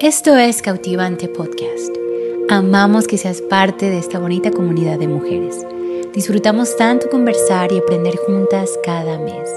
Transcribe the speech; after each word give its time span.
Esto 0.00 0.36
es 0.36 0.62
Cautivante 0.62 1.26
Podcast. 1.26 1.92
Amamos 2.48 3.08
que 3.08 3.18
seas 3.18 3.42
parte 3.42 3.90
de 3.90 3.98
esta 3.98 4.20
bonita 4.20 4.52
comunidad 4.52 4.96
de 4.96 5.08
mujeres. 5.08 5.66
Disfrutamos 6.14 6.76
tanto 6.76 7.10
conversar 7.10 7.72
y 7.72 7.78
aprender 7.78 8.14
juntas 8.16 8.78
cada 8.84 9.18
mes. 9.18 9.50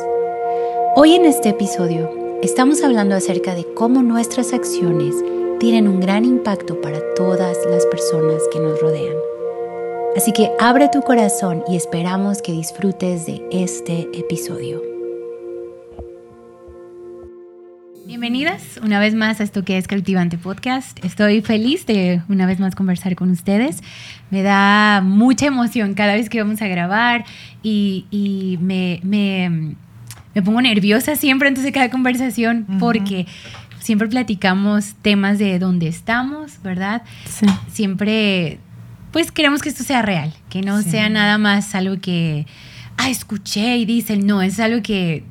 Hoy 0.95 1.13
en 1.13 1.25
este 1.25 1.49
episodio 1.49 2.09
estamos 2.41 2.83
hablando 2.83 3.13
acerca 3.13 3.53
de 3.53 3.71
cómo 3.75 4.01
nuestras 4.01 4.51
acciones 4.51 5.13
tienen 5.59 5.87
un 5.87 5.99
gran 5.99 6.25
impacto 6.25 6.81
para 6.81 6.99
todas 7.13 7.55
las 7.69 7.85
personas 7.85 8.41
que 8.51 8.59
nos 8.59 8.81
rodean. 8.81 9.17
Así 10.15 10.33
que 10.33 10.49
abre 10.59 10.89
tu 10.89 11.03
corazón 11.03 11.63
y 11.69 11.75
esperamos 11.75 12.41
que 12.41 12.51
disfrutes 12.51 13.27
de 13.27 13.45
este 13.51 14.09
episodio. 14.11 14.90
Bienvenidas 18.21 18.79
una 18.83 18.99
vez 18.99 19.15
más 19.15 19.39
a 19.39 19.43
esto 19.43 19.65
que 19.65 19.79
es 19.79 19.87
Cultivante 19.87 20.37
Podcast. 20.37 21.03
Estoy 21.03 21.41
feliz 21.41 21.87
de 21.87 22.21
una 22.29 22.45
vez 22.45 22.59
más 22.59 22.75
conversar 22.75 23.15
con 23.15 23.31
ustedes. 23.31 23.81
Me 24.29 24.43
da 24.43 25.01
mucha 25.03 25.47
emoción 25.47 25.95
cada 25.95 26.13
vez 26.13 26.29
que 26.29 26.39
vamos 26.39 26.61
a 26.61 26.67
grabar 26.67 27.25
y, 27.63 28.59
me, 28.61 28.99
me, 29.01 29.75
pongo 30.43 30.61
nerviosa 30.61 31.15
siempre 31.15 31.47
antes 31.47 31.63
de 31.63 31.71
cada 31.71 31.89
conversación 31.89 32.67
porque 32.79 33.25
siempre 33.79 34.07
platicamos 34.07 34.93
temas 35.01 35.39
de 35.39 35.57
dónde 35.57 35.87
estamos, 35.87 36.61
¿verdad? 36.61 37.01
Sí. 37.25 37.47
Siempre, 37.71 38.59
pues 39.11 39.31
queremos 39.31 39.63
que 39.63 39.69
esto 39.69 39.83
sea 39.83 40.03
real, 40.03 40.31
que 40.51 40.61
no 40.61 40.83
sea 40.83 41.09
nada 41.09 41.39
más 41.39 41.73
algo 41.73 41.99
que, 41.99 42.45
ah, 42.97 43.09
escuché 43.09 43.77
y 43.77 43.85
dicen, 43.85 44.27
no, 44.27 44.43
es 44.43 44.59
algo 44.59 44.83
que 44.83 45.23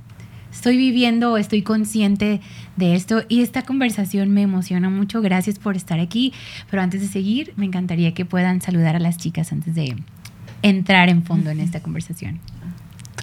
estoy 0.50 0.76
viviendo, 0.76 1.36
estoy 1.36 1.62
consciente 1.62 2.40
de 2.80 2.96
esto 2.96 3.22
y 3.28 3.42
esta 3.42 3.62
conversación 3.62 4.30
me 4.30 4.42
emociona 4.42 4.90
mucho. 4.90 5.22
Gracias 5.22 5.60
por 5.60 5.76
estar 5.76 6.00
aquí, 6.00 6.32
pero 6.68 6.82
antes 6.82 7.00
de 7.00 7.06
seguir, 7.06 7.52
me 7.56 7.66
encantaría 7.66 8.12
que 8.12 8.24
puedan 8.24 8.60
saludar 8.60 8.96
a 8.96 8.98
las 8.98 9.16
chicas 9.16 9.52
antes 9.52 9.76
de 9.76 9.94
entrar 10.62 11.08
en 11.08 11.22
fondo 11.22 11.50
en 11.50 11.60
esta 11.60 11.80
conversación. 11.80 12.40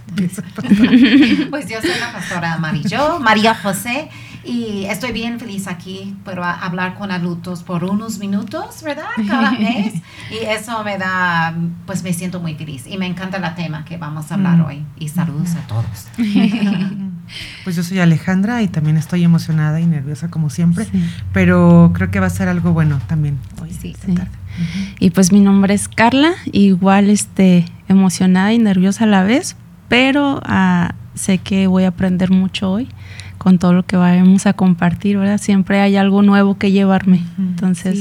Pues 1.50 1.70
yo 1.70 1.82
soy 1.82 2.00
la 2.00 2.14
pastora 2.14 2.58
Marillo, 2.58 3.20
María 3.20 3.54
José, 3.54 4.10
y 4.44 4.86
estoy 4.86 5.12
bien 5.12 5.40
feliz 5.40 5.68
aquí 5.68 6.16
por 6.24 6.40
hablar 6.40 6.96
con 6.96 7.12
adultos 7.12 7.64
por 7.64 7.84
unos 7.84 8.20
minutos, 8.20 8.82
¿verdad? 8.84 9.10
Cada 9.28 9.52
mes. 9.60 9.96
Y 10.32 10.46
eso 10.46 10.84
me 10.84 10.98
da, 10.98 11.54
pues 11.86 12.04
me 12.04 12.14
siento 12.14 12.40
muy 12.40 12.56
feliz. 12.56 12.88
Y 12.88 12.98
me 12.98 13.06
encanta 13.06 13.38
el 13.38 13.56
tema 13.56 13.84
que 13.84 13.98
vamos 13.98 14.32
a 14.32 14.36
hablar 14.36 14.58
mm. 14.58 14.66
hoy. 14.66 14.86
Y 14.98 15.10
saludos 15.10 15.56
a 15.56 15.68
todos. 15.68 16.08
Pues 17.64 17.76
yo 17.76 17.84
soy 17.84 18.00
Alejandra 18.00 18.62
y 18.62 18.68
también 18.68 18.98
estoy 18.98 19.24
emocionada 19.24 19.80
y 19.80 19.86
nerviosa 19.86 20.30
como 20.30 20.50
siempre, 20.50 20.86
pero 21.34 21.92
creo 21.94 22.12
que 22.12 22.20
va 22.20 22.28
a 22.28 22.32
ser 22.32 22.48
algo 22.48 22.74
bueno 22.74 23.00
también 23.08 23.38
hoy. 23.62 23.72
Sí, 23.72 23.96
Y 25.00 25.12
pues 25.12 25.32
mi 25.32 25.40
nombre 25.40 25.74
es 25.74 25.88
Carla, 25.88 26.34
igual 26.52 27.10
este, 27.10 27.66
emocionada 27.88 28.54
y 28.54 28.60
nerviosa 28.60 29.04
a 29.04 29.08
la 29.08 29.24
vez, 29.24 29.56
pero 29.88 30.42
ah, 30.46 30.96
sé 31.16 31.38
que 31.38 31.68
voy 31.68 31.84
a 31.84 31.90
aprender 31.90 32.32
mucho 32.32 32.72
hoy 32.72 32.88
con 33.38 33.60
todo 33.60 33.74
lo 33.74 33.86
que 33.86 33.98
vamos 33.98 34.46
a 34.46 34.54
compartir, 34.54 35.18
¿verdad? 35.18 35.38
Siempre 35.38 35.80
hay 35.80 35.96
algo 35.96 36.22
nuevo 36.22 36.58
que 36.58 36.72
llevarme, 36.72 37.24
entonces 37.38 37.98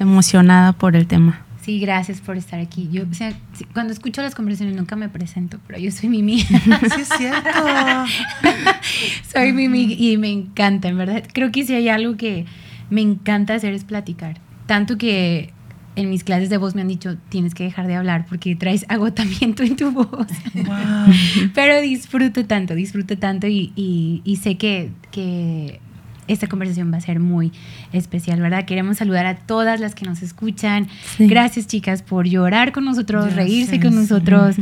emocionada 0.00 0.72
por 0.72 0.96
el 0.96 1.06
tema. 1.06 1.41
Sí, 1.62 1.78
gracias 1.78 2.20
por 2.20 2.36
estar 2.36 2.58
aquí. 2.58 2.88
Yo, 2.90 3.04
o 3.08 3.14
sea, 3.14 3.32
cuando 3.72 3.92
escucho 3.92 4.20
las 4.20 4.34
conversaciones 4.34 4.76
nunca 4.76 4.96
me 4.96 5.08
presento, 5.08 5.60
pero 5.66 5.78
yo 5.78 5.90
soy 5.92 6.08
Mimi. 6.08 6.40
Sí, 6.42 7.00
es 7.00 7.08
cierto. 7.16 7.50
soy 9.32 9.52
Mimi 9.52 9.92
y 9.92 10.16
me 10.16 10.30
encanta, 10.30 10.88
en 10.88 10.98
verdad. 10.98 11.22
Creo 11.32 11.52
que 11.52 11.64
si 11.64 11.74
hay 11.74 11.88
algo 11.88 12.16
que 12.16 12.46
me 12.90 13.00
encanta 13.00 13.54
hacer 13.54 13.74
es 13.74 13.84
platicar. 13.84 14.40
Tanto 14.66 14.98
que 14.98 15.52
en 15.94 16.10
mis 16.10 16.24
clases 16.24 16.50
de 16.50 16.56
voz 16.56 16.74
me 16.74 16.80
han 16.80 16.88
dicho, 16.88 17.16
tienes 17.28 17.54
que 17.54 17.64
dejar 17.64 17.86
de 17.86 17.94
hablar 17.94 18.26
porque 18.28 18.56
traes 18.56 18.84
agotamiento 18.88 19.62
en 19.62 19.76
tu 19.76 19.92
voz. 19.92 20.26
Pero 21.54 21.80
disfruto 21.80 22.44
tanto, 22.46 22.74
disfruto 22.74 23.18
tanto 23.18 23.46
y, 23.46 23.72
y, 23.76 24.36
sé 24.36 24.56
que, 24.56 24.90
que, 25.10 25.80
esta 26.28 26.46
conversación 26.46 26.92
va 26.92 26.98
a 26.98 27.00
ser 27.00 27.20
muy 27.20 27.52
especial, 27.92 28.40
¿verdad? 28.40 28.64
Queremos 28.64 28.98
saludar 28.98 29.26
a 29.26 29.36
todas 29.36 29.80
las 29.80 29.94
que 29.94 30.04
nos 30.04 30.22
escuchan. 30.22 30.88
Gracias, 31.18 31.66
chicas, 31.66 32.02
por 32.02 32.26
llorar 32.26 32.72
con 32.72 32.84
nosotros, 32.84 33.34
reírse 33.34 33.80
con 33.80 33.94
nosotros, 33.94 34.56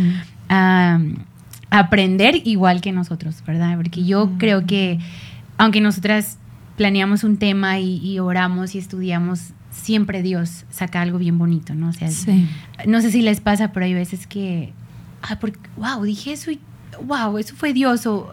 aprender 1.70 2.42
igual 2.44 2.80
que 2.80 2.92
nosotros, 2.92 3.42
¿verdad? 3.46 3.76
Porque 3.76 4.04
yo 4.04 4.32
creo 4.38 4.66
que, 4.66 4.98
aunque 5.58 5.80
nosotras 5.80 6.38
planeamos 6.76 7.24
un 7.24 7.36
tema 7.36 7.78
y, 7.78 7.96
y 7.98 8.18
oramos 8.18 8.74
y 8.74 8.78
estudiamos 8.78 9.52
siempre 9.70 10.22
Dios 10.22 10.64
saca 10.70 11.00
algo 11.00 11.18
bien 11.18 11.38
bonito, 11.38 11.74
¿no? 11.74 11.88
O 11.88 11.92
sea, 11.92 12.08
no 12.86 13.00
sé 13.00 13.10
si 13.10 13.22
les 13.22 13.40
pasa, 13.40 13.72
pero 13.72 13.86
hay 13.86 13.94
veces 13.94 14.26
que, 14.26 14.72
ah, 15.22 15.38
porque, 15.40 15.58
wow, 15.76 16.02
dije 16.02 16.32
eso 16.32 16.50
y, 16.50 16.60
wow, 17.04 17.38
eso 17.38 17.54
fue 17.54 17.72
Dios, 17.72 18.06
o 18.06 18.32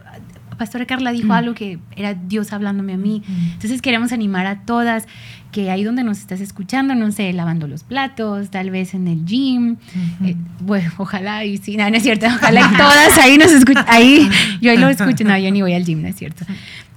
Pastora 0.57 0.85
Carla 0.85 1.11
dijo 1.11 1.27
mm. 1.27 1.31
algo 1.31 1.53
que 1.53 1.79
era 1.95 2.13
Dios 2.13 2.53
hablándome 2.53 2.93
a 2.93 2.97
mí. 2.97 3.23
Mm. 3.27 3.51
Entonces 3.53 3.81
queremos 3.81 4.11
animar 4.11 4.45
a 4.45 4.61
todas 4.61 5.07
que 5.51 5.71
ahí 5.71 5.83
donde 5.83 6.03
nos 6.03 6.19
estás 6.19 6.41
escuchando, 6.41 6.93
no 6.93 7.11
sé, 7.11 7.31
lavando 7.33 7.67
los 7.67 7.83
platos, 7.83 8.49
tal 8.49 8.69
vez 8.69 8.93
en 8.93 9.07
el 9.07 9.25
gym, 9.25 9.77
eh, 10.23 10.35
bueno, 10.59 10.91
ojalá 10.97 11.45
y 11.45 11.57
sí, 11.57 11.77
no, 11.77 11.89
no 11.89 11.95
es 11.95 12.03
cierto, 12.03 12.27
ojalá 12.27 12.61
y 12.61 12.75
todas 12.77 13.17
ahí 13.17 13.37
nos 13.37 13.51
escuchen, 13.51 13.83
ahí, 13.87 14.29
yo 14.61 14.71
ahí 14.71 14.77
lo 14.77 14.89
escucho, 14.89 15.23
no, 15.23 15.37
yo 15.37 15.49
ni 15.51 15.61
voy 15.61 15.73
al 15.73 15.85
gym, 15.85 16.01
no 16.01 16.09
es 16.09 16.15
cierto. 16.15 16.45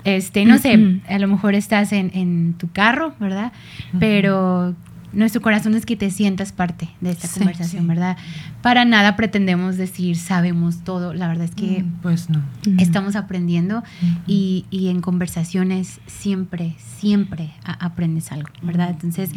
Este, 0.03 0.45
no 0.47 0.59
sé, 0.59 1.01
a 1.09 1.19
lo 1.19 1.29
mejor 1.29 1.55
estás 1.55 1.93
en, 1.93 2.11
en 2.15 2.55
tu 2.55 2.71
carro, 2.73 3.15
¿verdad? 3.21 3.53
Pero 3.99 4.75
nuestro 5.13 5.41
corazón 5.41 5.75
es 5.75 5.87
que 5.87 5.97
te 5.97 6.11
sientas 6.11 6.53
parte 6.53 6.89
de 7.01 7.11
esta 7.11 7.29
conversación, 7.29 7.87
¿verdad? 7.87 8.17
Para 8.63 8.85
nada 8.85 9.17
pretendemos 9.17 9.77
decir 9.77 10.17
sabemos 10.17 10.85
todo, 10.85 11.15
la 11.15 11.29
verdad 11.29 11.45
es 11.45 11.55
que 11.55 11.83
mm, 11.83 12.01
pues 12.03 12.31
no. 12.31 12.43
estamos 12.79 13.17
aprendiendo 13.17 13.83
y, 14.27 14.67
y, 14.71 14.89
en 14.89 15.01
conversaciones 15.01 16.01
siempre, 16.07 16.77
siempre 16.79 17.51
aprendes 17.65 18.33
algo, 18.33 18.49
¿verdad? 18.63 18.91
Entonces, 18.91 19.31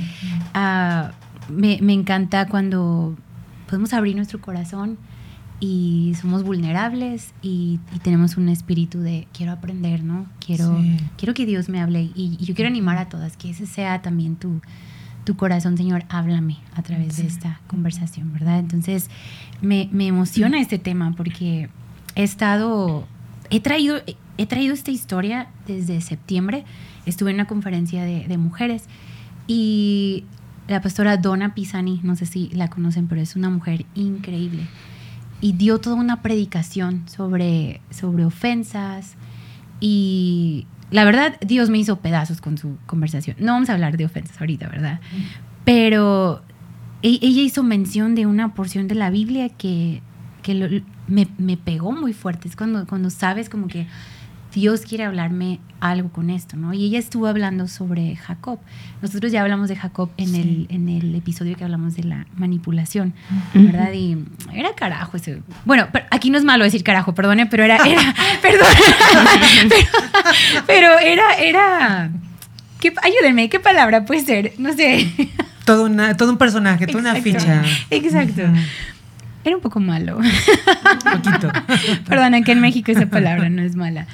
uh, 0.56 1.12
me, 1.52 1.80
me, 1.82 1.94
encanta 1.94 2.48
cuando 2.48 3.16
podemos 3.68 3.94
abrir 3.94 4.16
nuestro 4.16 4.40
corazón 4.40 4.98
y 5.66 6.14
somos 6.20 6.44
vulnerables 6.44 7.34
y, 7.42 7.80
tenemos 8.02 8.36
un 8.36 8.50
espíritu 8.50 9.00
de 9.00 9.28
quiero 9.32 9.54
aprender, 9.54 10.04
¿no? 10.04 10.26
Quiero, 10.46 10.78
quiero 11.18 11.34
que 11.34 11.46
Dios 11.46 11.70
me 11.70 11.80
hable 11.80 12.10
y, 12.16 12.38
yo 12.38 12.54
quiero 12.54 12.68
animar 12.68 12.98
a 12.98 13.08
todas, 13.08 13.38
que 13.38 13.52
ese 13.52 13.66
sea 13.66 14.02
también 14.02 14.36
tu, 14.36 14.60
tu 15.24 15.36
corazón, 15.36 15.78
Señor, 15.78 16.06
háblame 16.10 16.58
a 16.76 16.82
través 16.82 17.18
de 17.18 17.28
esta 17.28 17.62
conversación, 17.68 18.34
¿verdad? 18.34 18.60
Entonces, 18.60 19.10
me, 19.62 19.90
me, 19.92 20.08
emociona 20.08 20.60
este 20.60 20.78
tema 20.78 21.14
porque 21.16 21.70
he 22.16 22.24
estado, 22.24 23.06
he 23.50 23.60
traído, 23.60 24.02
he 24.38 24.46
traído 24.46 24.74
esta 24.74 24.92
historia 24.92 25.48
desde 25.68 26.02
septiembre, 26.02 26.66
estuve 27.06 27.32
en 27.32 27.38
una 27.38 27.48
conferencia 27.48 28.04
de, 28.04 28.28
de 28.28 28.38
mujeres 28.38 28.86
y 29.48 30.26
la 30.68 30.82
pastora 30.82 31.18
Donna 31.18 31.54
Pisani, 31.54 32.00
no 32.04 32.16
sé 32.16 32.26
si 32.26 32.50
la 32.50 32.70
conocen, 32.70 33.08
pero 33.08 33.22
es 33.22 33.36
una 33.36 33.50
mujer 33.50 33.86
increíble 33.96 34.68
y 35.44 35.52
dio 35.52 35.80
toda 35.80 35.98
una 35.98 36.22
predicación 36.22 37.04
sobre, 37.10 37.82
sobre 37.90 38.24
ofensas 38.24 39.16
y 39.82 40.66
la 40.94 41.06
verdad 41.06 41.36
Dios 41.42 41.72
me 41.72 41.80
hizo 41.80 41.98
pedazos 41.98 42.40
con 42.40 42.60
su 42.60 42.78
conversación. 42.86 43.36
No 43.40 43.54
vamos 43.54 43.70
a 43.70 43.74
hablar 43.74 43.98
de 43.98 44.06
ofensas 44.06 44.40
ahorita, 44.40 44.68
¿verdad? 44.68 45.00
Pero 45.66 46.44
e, 47.02 47.18
ella 47.20 47.42
hizo 47.42 47.64
mención 47.64 48.14
de 48.14 48.28
una 48.28 48.54
porción 48.54 48.88
de 48.88 48.94
la 48.94 49.10
Biblia 49.10 49.50
que, 49.50 50.04
me, 51.08 51.28
me, 51.40 51.58
pegó 51.58 51.94
muy 51.94 52.14
fuerte. 52.14 52.48
Es 52.48 52.56
cuando, 52.56 52.86
cuando 52.86 53.10
sabes 53.10 53.50
como 53.50 53.68
que 53.68 53.88
Dios 54.54 54.82
quiere 54.82 55.04
hablarme 55.04 55.60
algo 55.80 56.10
con 56.10 56.30
esto, 56.30 56.56
¿no? 56.58 56.74
Y 56.74 56.86
ella 56.86 57.00
estuvo 57.00 57.28
hablando 57.28 57.68
sobre 57.68 58.16
Jacob. 58.16 58.60
Nosotros 59.02 59.32
ya 59.32 59.42
hablamos 59.42 59.68
de 59.68 59.76
Jacob 59.76 60.12
en, 60.18 60.36
el, 60.36 60.68
en 60.70 60.90
el 60.90 61.16
episodio 61.16 61.56
que 61.58 61.64
hablamos 61.64 61.96
de 61.96 62.04
la 62.04 62.28
manipulación, 62.36 63.14
¿verdad? 63.54 63.92
Y 63.94 64.18
era 64.54 64.74
carajo 64.76 65.18
ese. 65.18 65.42
Bueno, 65.66 65.88
aquí 66.12 66.30
no 66.30 66.38
es 66.38 66.44
malo 66.44 66.64
decir 66.64 66.84
carajo, 66.84 67.16
perdone, 67.16 67.48
pero 67.48 67.64
era, 67.64 67.78
era, 67.78 68.14
perdón, 68.42 68.68
pero, 70.68 71.00
era, 71.00 71.34
era, 71.40 72.12
¿qué, 72.80 72.94
ayúdenme, 73.02 73.50
¿qué 73.50 73.60
palabra 73.60 74.06
puede 74.06 74.22
ser? 74.22 74.54
No 74.60 74.72
sé. 74.74 75.12
Todo, 75.66 75.86
una, 75.86 76.16
todo 76.16 76.30
un 76.30 76.38
personaje, 76.38 76.86
toda 76.86 77.00
una 77.00 77.16
ficha. 77.16 77.64
Exacto. 77.90 78.44
Era 79.44 79.56
un 79.56 79.62
poco 79.62 79.80
malo. 79.80 80.18
Un 80.18 81.22
poquito. 81.22 81.52
Perdona, 82.08 82.42
que 82.44 82.54
en 82.54 82.62
México 82.62 82.92
esa 82.92 83.08
palabra 83.08 83.50
no 83.50 83.62
es 83.62 83.76
mala. 83.76 84.08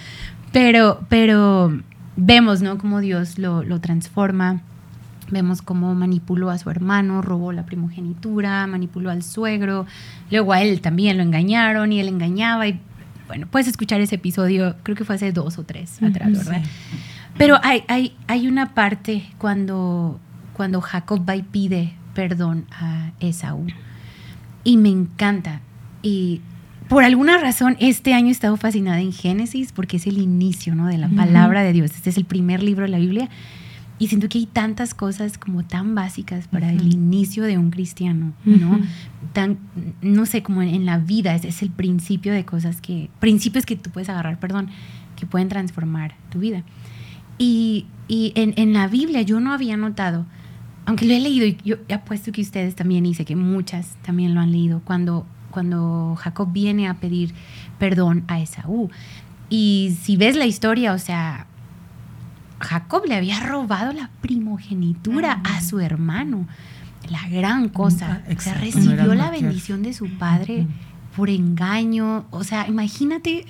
Pero, 0.51 1.01
pero 1.09 1.81
vemos, 2.15 2.61
¿no? 2.61 2.77
Cómo 2.77 2.99
Dios 2.99 3.37
lo, 3.37 3.63
lo 3.63 3.79
transforma. 3.79 4.61
Vemos 5.31 5.61
cómo 5.61 5.93
manipuló 5.93 6.49
a 6.49 6.57
su 6.57 6.69
hermano, 6.71 7.21
robó 7.21 7.51
la 7.51 7.65
primogenitura, 7.65 8.65
manipuló 8.65 9.11
al 9.11 9.21
suegro. 9.21 9.85
Luego 10.31 10.53
a 10.53 10.61
él 10.61 10.81
también 10.81 11.17
lo 11.17 11.23
engañaron 11.23 11.91
y 11.91 11.99
él 11.99 12.07
engañaba. 12.07 12.67
Y 12.67 12.79
bueno, 13.27 13.47
puedes 13.47 13.67
escuchar 13.67 14.01
ese 14.01 14.15
episodio, 14.15 14.75
creo 14.81 14.97
que 14.97 15.05
fue 15.05 15.15
hace 15.15 15.31
dos 15.31 15.59
o 15.59 15.63
tres 15.63 16.01
atrás, 16.01 16.31
¿verdad? 16.31 16.63
Pero 17.37 17.59
hay, 17.61 17.83
hay, 17.87 18.17
hay 18.27 18.47
una 18.47 18.73
parte 18.73 19.29
cuando, 19.37 20.19
cuando 20.53 20.81
Jacob 20.81 21.27
va 21.29 21.35
y 21.35 21.43
pide 21.43 21.93
perdón 22.15 22.65
a 22.71 23.11
Esaú. 23.19 23.67
Y 24.63 24.77
me 24.77 24.89
encanta. 24.89 25.61
Y 26.01 26.41
por 26.89 27.03
alguna 27.03 27.37
razón, 27.37 27.77
este 27.79 28.13
año 28.13 28.27
he 28.27 28.31
estado 28.31 28.57
fascinada 28.57 28.99
en 28.99 29.13
Génesis 29.13 29.71
porque 29.71 29.97
es 29.97 30.07
el 30.07 30.17
inicio 30.17 30.75
¿no? 30.75 30.87
de 30.87 30.97
la 30.97 31.07
palabra 31.07 31.61
de 31.61 31.71
Dios. 31.71 31.91
Este 31.91 32.09
es 32.09 32.17
el 32.17 32.25
primer 32.25 32.63
libro 32.63 32.83
de 32.83 32.89
la 32.89 32.97
Biblia. 32.97 33.29
Y 33.99 34.07
siento 34.07 34.29
que 34.29 34.37
hay 34.37 34.45
tantas 34.45 34.93
cosas 34.93 35.37
como 35.37 35.63
tan 35.63 35.93
básicas 35.93 36.47
para 36.47 36.71
el 36.71 36.91
inicio 36.91 37.43
de 37.43 37.57
un 37.57 37.69
cristiano, 37.69 38.31
¿no? 38.45 38.79
Tan, 39.33 39.57
no 40.01 40.25
sé, 40.25 40.41
como 40.41 40.61
en, 40.61 40.85
la 40.85 40.99
vida, 40.99 41.35
es, 41.35 41.43
es, 41.43 41.61
el 41.61 41.69
principio 41.69 42.31
de 42.31 42.45
cosas 42.45 42.79
que, 42.79 43.09
principios 43.19 43.65
que 43.65 43.75
tú 43.75 43.89
puedes 43.89 44.07
agarrar, 44.07 44.39
perdón, 44.39 44.69
que 45.17 45.25
pueden 45.25 45.49
transformar 45.49 46.15
tu 46.29 46.39
vida. 46.39 46.63
Y, 47.37 47.87
y 48.07 48.31
en, 48.35 48.53
en, 48.55 48.71
la 48.71 48.87
Biblia 48.87 49.21
yo 49.21 49.41
no 49.41 49.51
había 49.51 49.75
notado, 49.75 50.25
aunque 50.85 51.05
lo 51.05 51.13
he 51.13 51.19
leído, 51.19 51.45
y 51.45 51.57
yo 51.65 51.75
apuesto 51.93 52.31
que 52.31 52.41
ustedes 52.41 52.75
también, 52.75 53.05
y 53.05 53.13
sé 53.13 53.25
que 53.25 53.35
muchas 53.35 53.97
también 54.01 54.33
lo 54.33 54.39
han 54.39 54.53
leído, 54.53 54.81
cuando, 54.85 55.25
cuando 55.51 56.15
Jacob 56.19 56.51
viene 56.51 56.87
a 56.87 56.95
pedir 56.95 57.33
perdón 57.77 58.23
a 58.27 58.39
Esaú. 58.39 58.89
Y 59.49 59.97
si 60.01 60.17
ves 60.17 60.35
la 60.35 60.45
historia, 60.45 60.93
o 60.93 60.99
sea, 60.99 61.47
Jacob 62.59 63.03
le 63.07 63.15
había 63.15 63.39
robado 63.39 63.93
la 63.93 64.09
primogenitura 64.21 65.41
a 65.43 65.61
su 65.61 65.79
hermano. 65.79 66.47
La 67.09 67.27
gran 67.29 67.69
cosa. 67.69 68.21
O 68.35 68.39
sea, 68.39 68.53
recibió 68.55 69.15
la 69.15 69.31
bendición 69.31 69.81
de 69.81 69.93
su 69.93 70.09
padre 70.17 70.67
por 71.15 71.29
engaño. 71.29 72.25
O 72.29 72.43
sea, 72.43 72.67
imagínate 72.67 73.45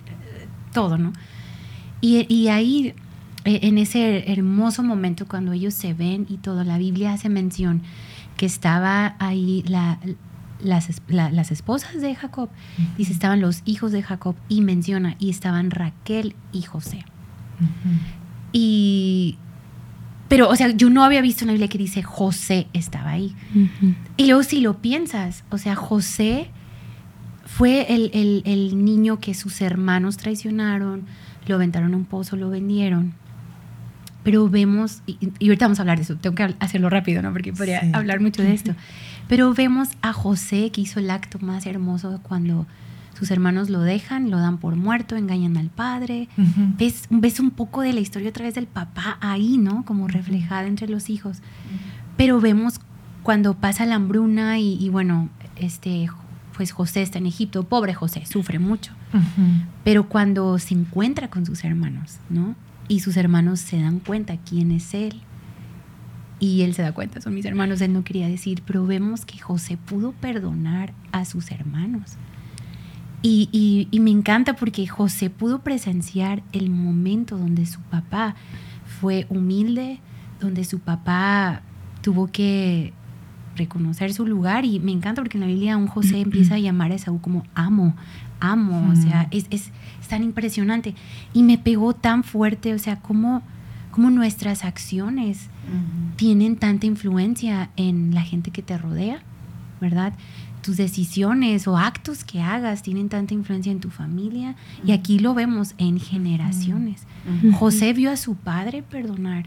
todo, 0.72 0.98
¿no? 0.98 1.12
Y, 2.01 2.25
y 2.34 2.48
ahí, 2.48 2.94
e, 3.44 3.68
en 3.68 3.78
ese 3.78 4.31
hermoso 4.31 4.84
momento 4.84 5.28
cuando 5.28 5.51
ellos 5.51 5.74
se 5.74 5.94
ven 5.94 6.25
y 6.30 6.38
todo, 6.38 6.63
la 6.63 6.78
Biblia 6.78 7.13
hace 7.13 7.28
mención 7.28 7.81
que 8.38 8.46
estaba 8.46 9.16
ahí 9.19 9.63
la, 9.68 10.00
las, 10.61 11.01
las, 11.07 11.51
esposas 11.51 12.01
de 12.01 12.15
Jacob, 12.15 12.50
dice, 12.97 13.13
estaban 13.13 13.41
los 13.41 13.61
hijos 13.65 13.91
de 13.91 14.03
Jacob 14.03 14.35
y 14.47 14.61
menciona, 14.61 15.15
y 15.19 15.29
estaban 15.29 15.71
Raquel 15.71 16.35
y 16.51 16.61
José. 16.63 17.06
Y, 18.51 19.38
pero, 20.27 20.50
o 20.50 20.56
sea, 20.56 20.69
yo 20.69 20.89
no 20.89 21.03
había 21.03 21.21
visto 21.21 21.44
una 21.45 21.53
Biblia 21.53 21.69
que 21.69 21.77
dice 21.77 22.03
José 22.03 22.67
estaba 22.73 23.11
ahí. 23.11 23.35
Y 24.17 24.25
luego 24.27 24.44
si 24.44 24.61
lo 24.61 24.81
piensas, 24.81 25.44
o 25.50 25.57
sea, 25.57 25.75
José 25.75 26.50
fue 27.45 27.94
el, 27.94 28.12
el, 28.13 28.44
el, 28.45 28.85
niño 28.85 29.19
que 29.19 29.33
sus 29.33 29.62
hermanos 29.62 30.17
traicionaron, 30.17 31.05
lo 31.47 31.55
aventaron 31.55 31.94
a 31.94 31.97
un 31.97 32.05
pozo, 32.05 32.35
lo 32.35 32.50
vendieron. 32.50 33.13
Pero 34.29 34.47
vemos, 34.47 35.01
y, 35.07 35.17
ahorita 35.41 35.65
vamos 35.65 35.79
a 35.79 35.81
hablar 35.81 35.97
de 35.97 36.03
eso, 36.03 36.15
tengo 36.15 36.35
que 36.35 36.55
hacerlo 36.59 36.87
rápido, 36.91 37.23
¿no? 37.23 37.33
Porque 37.33 37.51
podría 37.51 37.81
hablar 37.93 38.19
mucho 38.19 38.43
de 38.43 38.53
esto. 38.53 38.75
Pero 39.27 39.55
vemos 39.55 39.89
a 40.03 40.13
José 40.13 40.69
que 40.69 40.81
hizo 40.81 40.99
el 40.99 41.09
acto 41.09 41.39
más 41.39 41.65
hermoso 41.65 42.19
cuando 42.21 42.67
sus 43.17 43.31
hermanos 43.31 43.71
lo 43.71 43.79
dejan, 43.81 44.29
lo 44.29 44.37
dan 44.37 44.59
por 44.59 44.75
muerto, 44.75 45.15
engañan 45.15 45.57
al 45.57 45.71
padre. 45.71 46.27
ves, 46.77 47.07
ves 47.09 47.39
un 47.39 47.49
poco 47.49 47.81
de 47.81 47.91
la 47.91 48.01
historia 48.01 48.29
otra 48.29 48.45
vez 48.45 48.53
del 48.53 48.67
papá 48.67 49.17
ahí, 49.19 49.57
¿no? 49.57 49.83
Como 49.83 50.07
reflejada 50.07 50.67
entre 50.67 50.87
los 50.87 51.09
hijos. 51.09 51.39
Pero 52.15 52.39
vemos 52.39 52.79
cuando 53.23 53.55
pasa 53.55 53.87
la 53.87 53.95
hambruna 53.95 54.59
y, 54.59 54.89
bueno, 54.89 55.29
este, 55.55 56.07
pues 56.55 56.71
José 56.71 57.01
está 57.01 57.17
en 57.17 57.25
Egipto, 57.25 57.63
pobre 57.63 57.95
José, 57.95 58.27
sufre 58.27 58.59
mucho. 58.59 58.93
Pero 59.83 60.07
cuando 60.07 60.59
se 60.59 60.75
encuentra 60.75 61.31
con 61.31 61.47
sus 61.47 61.63
hermanos, 61.63 62.19
¿no? 62.29 62.53
Y 62.89 63.00
sus 63.00 63.15
hermanos 63.15 63.62
se 63.62 63.80
dan 63.80 64.00
cuenta 64.00 64.36
quién 64.38 64.71
es 64.71 64.94
él. 64.94 65.21
Y 66.39 66.63
él 66.63 66.74
se 66.74 66.81
da 66.81 66.91
cuenta, 66.91 67.21
son 67.21 67.36
mis 67.36 67.45
hermanos, 67.45 67.80
él 67.80 67.94
no 67.94 68.03
quería 68.03 68.27
decir, 68.27 68.63
pero 68.65 68.86
vemos 68.86 69.25
que 69.25 69.38
José 69.38 69.77
pudo 69.77 70.12
perdonar 70.12 70.94
a 71.12 71.24
sus 71.24 71.51
hermanos. 71.51 72.18
Y, 73.21 73.89
me 74.00 74.12
encanta 74.12 74.56
porque 74.56 74.88
José 74.88 75.30
pudo 75.30 75.59
presenciar 75.59 76.41
el 76.53 76.69
momento 76.69 77.38
donde 77.38 77.65
su 77.65 77.81
papá 77.81 78.36
fue 79.01 79.25
humilde, 79.30 80.00
donde 80.39 80.63
su 80.63 80.80
papá 80.80 81.62
tuvo 82.01 82.27
que 82.27 82.94
reconocer 83.57 84.13
su 84.13 84.25
lugar 84.25 84.63
y 84.63 84.80
me 84.80 84.94
encanta 84.94 85.21
porque 85.21 85.38
en 85.38 85.41
la 85.41 85.47
Biblia 85.47 85.75
un 85.75 85.88
José 85.88 86.21
empieza 86.21 86.56
a 86.56 86.59
llamar 86.59 86.91
a 86.91 86.95
Esaú 86.95 87.19
como 87.19 87.44
amo, 87.56 87.94
amo, 88.39 88.89
o 88.91 88.95
sea, 88.95 89.27
es, 89.31 89.47
es, 89.50 89.71
tan 90.09 90.23
impresionante 90.23 90.94
y 91.33 91.44
me 91.44 91.57
pegó 91.57 91.94
tan 91.94 92.25
fuerte, 92.25 92.73
o 92.73 92.79
sea, 92.79 92.97
cómo, 92.97 93.41
cómo 93.91 94.09
nuestras 94.09 94.65
acciones 94.65 95.47
tienen 96.17 96.57
tanta 96.57 96.88
influencia 96.88 97.69
en 97.77 98.13
la 98.13 98.23
gente 98.23 98.51
que 98.51 98.61
te 98.61 98.77
rodea, 98.77 99.21
¿verdad? 99.79 100.13
tus 100.61 100.77
decisiones 100.77 101.67
o 101.67 101.77
actos 101.77 102.23
que 102.23 102.41
hagas 102.41 102.81
tienen 102.81 103.09
tanta 103.09 103.33
influencia 103.33 103.71
en 103.71 103.79
tu 103.79 103.89
familia 103.89 104.56
y 104.85 104.91
aquí 104.91 105.19
lo 105.19 105.33
vemos 105.33 105.73
en 105.77 106.00
generaciones. 106.00 107.03
José 107.53 107.94
vio 107.94 108.12
a 108.12 108.17
su 108.17 108.35
padre 108.35 108.83
perdonar 108.83 109.45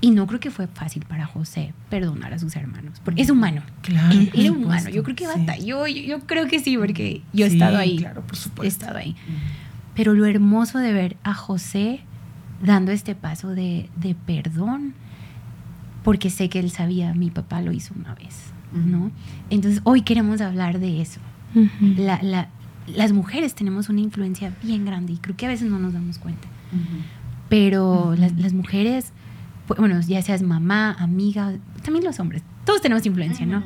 y 0.00 0.10
no 0.10 0.26
creo 0.26 0.40
que 0.40 0.50
fue 0.50 0.66
fácil 0.66 1.04
para 1.06 1.26
José 1.26 1.74
perdonar 1.88 2.34
a 2.34 2.38
sus 2.38 2.56
hermanos, 2.56 3.00
porque 3.04 3.22
es 3.22 3.30
humano. 3.30 3.62
Claro. 3.82 4.18
Era 4.34 4.50
humano. 4.50 4.90
Yo 4.90 5.04
creo 5.04 5.14
que 5.14 5.28
batalló, 5.28 5.86
yo, 5.86 6.02
yo, 6.02 6.20
creo 6.26 6.48
que 6.48 6.58
sí, 6.58 6.76
porque 6.76 7.22
yo 7.32 7.46
he 7.46 7.48
estado 7.48 7.78
ahí. 7.78 7.98
Claro, 7.98 8.22
por 8.22 8.36
supuesto. 8.36 8.64
He 8.64 8.66
estado 8.66 8.98
ahí. 8.98 9.14
Pero 9.94 10.14
lo 10.14 10.26
hermoso 10.26 10.78
de 10.78 10.92
ver 10.92 11.16
a 11.22 11.34
José 11.34 12.00
dando 12.62 12.92
este 12.92 13.14
paso 13.14 13.48
de, 13.48 13.90
de 13.96 14.14
perdón, 14.14 14.94
porque 16.02 16.30
sé 16.30 16.48
que 16.48 16.60
él 16.60 16.70
sabía, 16.70 17.14
mi 17.14 17.30
papá 17.30 17.60
lo 17.60 17.72
hizo 17.72 17.94
una 17.94 18.14
vez 18.14 18.52
¿no? 18.74 19.10
Entonces, 19.50 19.80
hoy 19.84 20.02
queremos 20.02 20.40
hablar 20.40 20.78
de 20.78 21.00
eso. 21.00 21.20
las 22.86 23.12
mujeres 23.12 23.54
tenemos 23.54 23.88
una 23.88 24.00
influencia 24.00 24.54
bien 24.62 24.84
grande 24.84 25.12
y 25.12 25.16
creo 25.18 25.36
que 25.36 25.46
a 25.46 25.48
veces 25.48 25.70
no 25.70 25.78
nos 25.78 25.92
damos 25.92 26.18
cuenta. 26.18 26.48
Pero 27.48 28.14
las, 28.16 28.52
mujeres, 28.52 29.12
bueno, 29.68 30.00
ya 30.00 30.22
seas 30.22 30.42
mamá, 30.42 30.92
amiga, 30.98 31.54
también 31.82 32.04
los 32.04 32.18
hombres, 32.18 32.42
todos 32.72 32.80
tenemos 32.80 33.04
influencia, 33.04 33.44
¿no? 33.44 33.62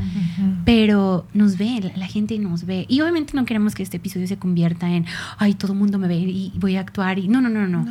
Pero 0.64 1.28
nos 1.32 1.56
ve, 1.56 1.92
la, 1.94 2.08
gente 2.08 2.36
nos 2.40 2.66
ve. 2.66 2.86
Y 2.88 3.02
obviamente 3.02 3.34
no 3.36 3.44
queremos 3.44 3.76
que 3.76 3.84
este 3.84 3.98
episodio 3.98 4.26
se 4.26 4.36
convierta 4.36 4.90
en, 4.90 5.06
ay, 5.38 5.54
todo 5.54 5.74
el 5.74 5.78
mundo 5.78 5.96
me 6.00 6.08
ve 6.08 6.16
y 6.16 6.52
voy 6.56 6.74
a 6.74 6.80
actuar. 6.80 7.20
Y 7.20 7.28
no, 7.28 7.40
no, 7.40 7.48
no, 7.48 7.68
no. 7.68 7.86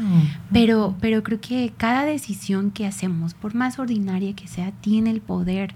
Pero, 0.52 0.98
pero 1.00 1.24
creo 1.24 1.40
que 1.40 1.72
cada 1.78 2.04
decisión 2.04 2.72
que 2.72 2.86
hacemos, 2.86 3.34
por 3.34 3.56
más 3.56 3.80
ordinaria 3.80 4.36
que 4.36 4.50
sea, 4.50 4.72
tiene 4.82 5.10
el 5.10 5.22
poder 5.22 5.74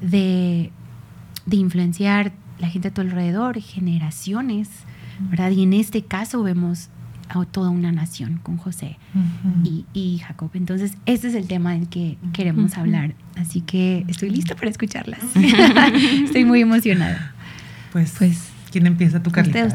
de, 0.00 0.70
influenciar 1.50 2.32
la 2.58 2.68
gente 2.68 2.88
a 2.88 2.94
tu 2.94 3.02
alrededor, 3.02 3.60
generaciones, 3.60 4.70
¿verdad? 5.28 5.50
Y 5.50 5.64
en 5.64 5.74
este 5.74 6.04
caso 6.04 6.42
vemos 6.42 6.88
a 7.28 7.44
toda 7.44 7.70
una 7.70 7.92
nación 7.92 8.40
con 8.42 8.56
José 8.56 8.98
y, 9.92 10.18
Jacob. 10.18 10.50
Entonces, 10.54 10.96
este 11.06 11.28
es 11.28 11.34
el 11.34 11.46
tema 11.46 11.72
del 11.72 11.88
que 11.88 12.16
queremos 12.32 12.76
hablar. 12.76 13.14
Así 13.36 13.60
que 13.60 14.04
estoy 14.08 14.30
lista 14.30 14.54
para 14.54 14.70
escucharlas. 14.70 15.20
estoy 16.24 16.44
muy 16.44 16.60
emocionada. 16.60 17.34
Pues, 17.92 18.14
pues 18.18 18.48
¿quién 18.70 18.86
empieza 18.86 19.22
tu 19.22 19.30
Carlita? 19.30 19.68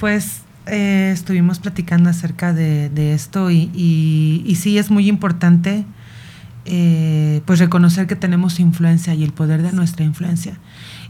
pues 0.00 0.42
eh, 0.66 1.10
estuvimos 1.12 1.58
platicando 1.58 2.10
acerca 2.10 2.52
de, 2.52 3.14
esto 3.14 3.50
y, 3.50 3.70
y, 3.74 4.54
sí 4.56 4.78
es 4.78 4.90
muy 4.90 5.08
importante 5.08 5.84
eh, 6.64 7.42
pues 7.44 7.58
reconocer 7.58 8.06
que 8.06 8.14
tenemos 8.14 8.60
influencia 8.60 9.14
y 9.14 9.24
el 9.24 9.32
poder 9.32 9.62
de 9.62 9.72
nuestra 9.72 10.04
influencia. 10.04 10.54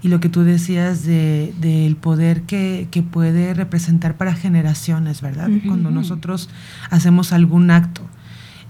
Y 0.02 0.08
lo 0.08 0.18
que 0.18 0.28
tú 0.28 0.42
decías 0.42 1.04
del 1.04 1.54
de, 1.60 1.96
poder 2.00 2.42
que, 2.42 2.88
que, 2.90 3.02
puede 3.02 3.54
representar 3.54 4.16
para 4.16 4.34
generaciones, 4.34 5.20
¿verdad? 5.20 5.48
Cuando 5.64 5.92
nosotros 5.92 6.50
hacemos 6.90 7.32
algún 7.32 7.70
acto. 7.70 8.02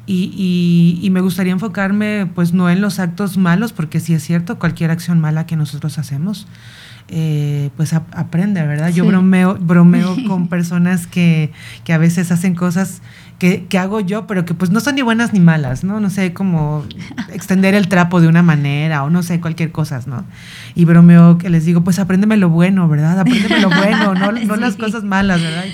Y, 0.04 0.98
y, 1.00 1.10
me 1.10 1.20
gustaría 1.20 1.52
enfocarme, 1.52 2.28
pues 2.34 2.52
no 2.52 2.68
en 2.68 2.80
los 2.80 2.98
actos 2.98 3.38
malos, 3.38 3.72
porque 3.72 4.00
sí 4.00 4.14
es 4.14 4.22
cierto, 4.22 4.58
cualquier 4.58 4.90
acción 4.90 5.20
mala 5.20 5.46
que 5.46 5.54
nosotros 5.54 5.96
hacemos, 5.96 6.48
eh, 7.08 7.70
pues 7.76 7.92
aprende, 7.92 8.66
¿verdad? 8.66 8.90
Yo 8.90 9.04
bromeo, 9.04 9.54
bromeo 9.54 10.16
con 10.26 10.48
personas 10.48 11.06
que, 11.06 11.52
que, 11.84 11.92
a 11.92 11.98
veces 11.98 12.32
hacen 12.32 12.54
cosas 12.54 13.00
que, 13.42 13.66
que, 13.66 13.76
hago 13.76 13.98
yo, 13.98 14.28
pero 14.28 14.44
que 14.44 14.54
pues 14.54 14.70
no 14.70 14.78
son 14.78 14.94
ni 14.94 15.02
buenas 15.02 15.32
ni 15.32 15.40
malas, 15.40 15.82
¿no? 15.82 15.98
No 15.98 16.10
sé, 16.10 16.32
como 16.32 16.84
extender 17.32 17.74
el 17.74 17.88
trapo 17.88 18.20
de 18.20 18.28
una 18.28 18.40
manera 18.40 19.02
o 19.02 19.10
no 19.10 19.24
sé, 19.24 19.40
cualquier 19.40 19.72
cosa, 19.72 20.00
¿no? 20.06 20.24
Y 20.76 20.84
bromeo 20.84 21.38
que 21.38 21.50
les 21.50 21.64
digo, 21.64 21.82
pues 21.82 21.98
apréndeme 21.98 22.36
lo 22.36 22.50
bueno, 22.50 22.86
¿verdad? 22.86 23.18
Apréndeme 23.18 23.58
lo 23.58 23.68
bueno, 23.68 24.14
no, 24.14 24.30
no 24.46 24.54
las 24.54 24.76
cosas 24.76 25.02
malas, 25.02 25.42
¿verdad? 25.42 25.64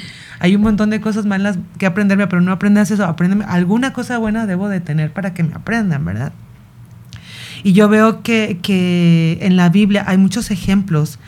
Hay 0.40 0.56
un 0.56 0.62
montón 0.62 0.88
de 0.88 1.02
cosas 1.02 1.26
malas 1.26 1.58
que 1.76 1.84
aprenderme, 1.84 2.26
pero 2.26 2.40
no 2.40 2.52
aprendas 2.52 2.90
eso, 2.90 3.04
apréndeme. 3.04 3.44
Alguna 3.46 3.92
cosa 3.92 4.16
buena 4.16 4.46
debo 4.46 4.70
de 4.70 4.80
tener 4.80 5.12
para 5.12 5.34
que 5.34 5.42
me 5.42 5.52
aprendan, 5.52 6.06
¿verdad? 6.06 6.32
Y 7.64 7.74
yo 7.74 7.90
veo 7.90 8.22
que, 8.22 8.60
que 8.62 9.40
en 9.42 9.58
la 9.58 9.68
Biblia 9.68 10.04
hay 10.06 10.16
muchos 10.16 10.50
ejemplos 10.50 11.18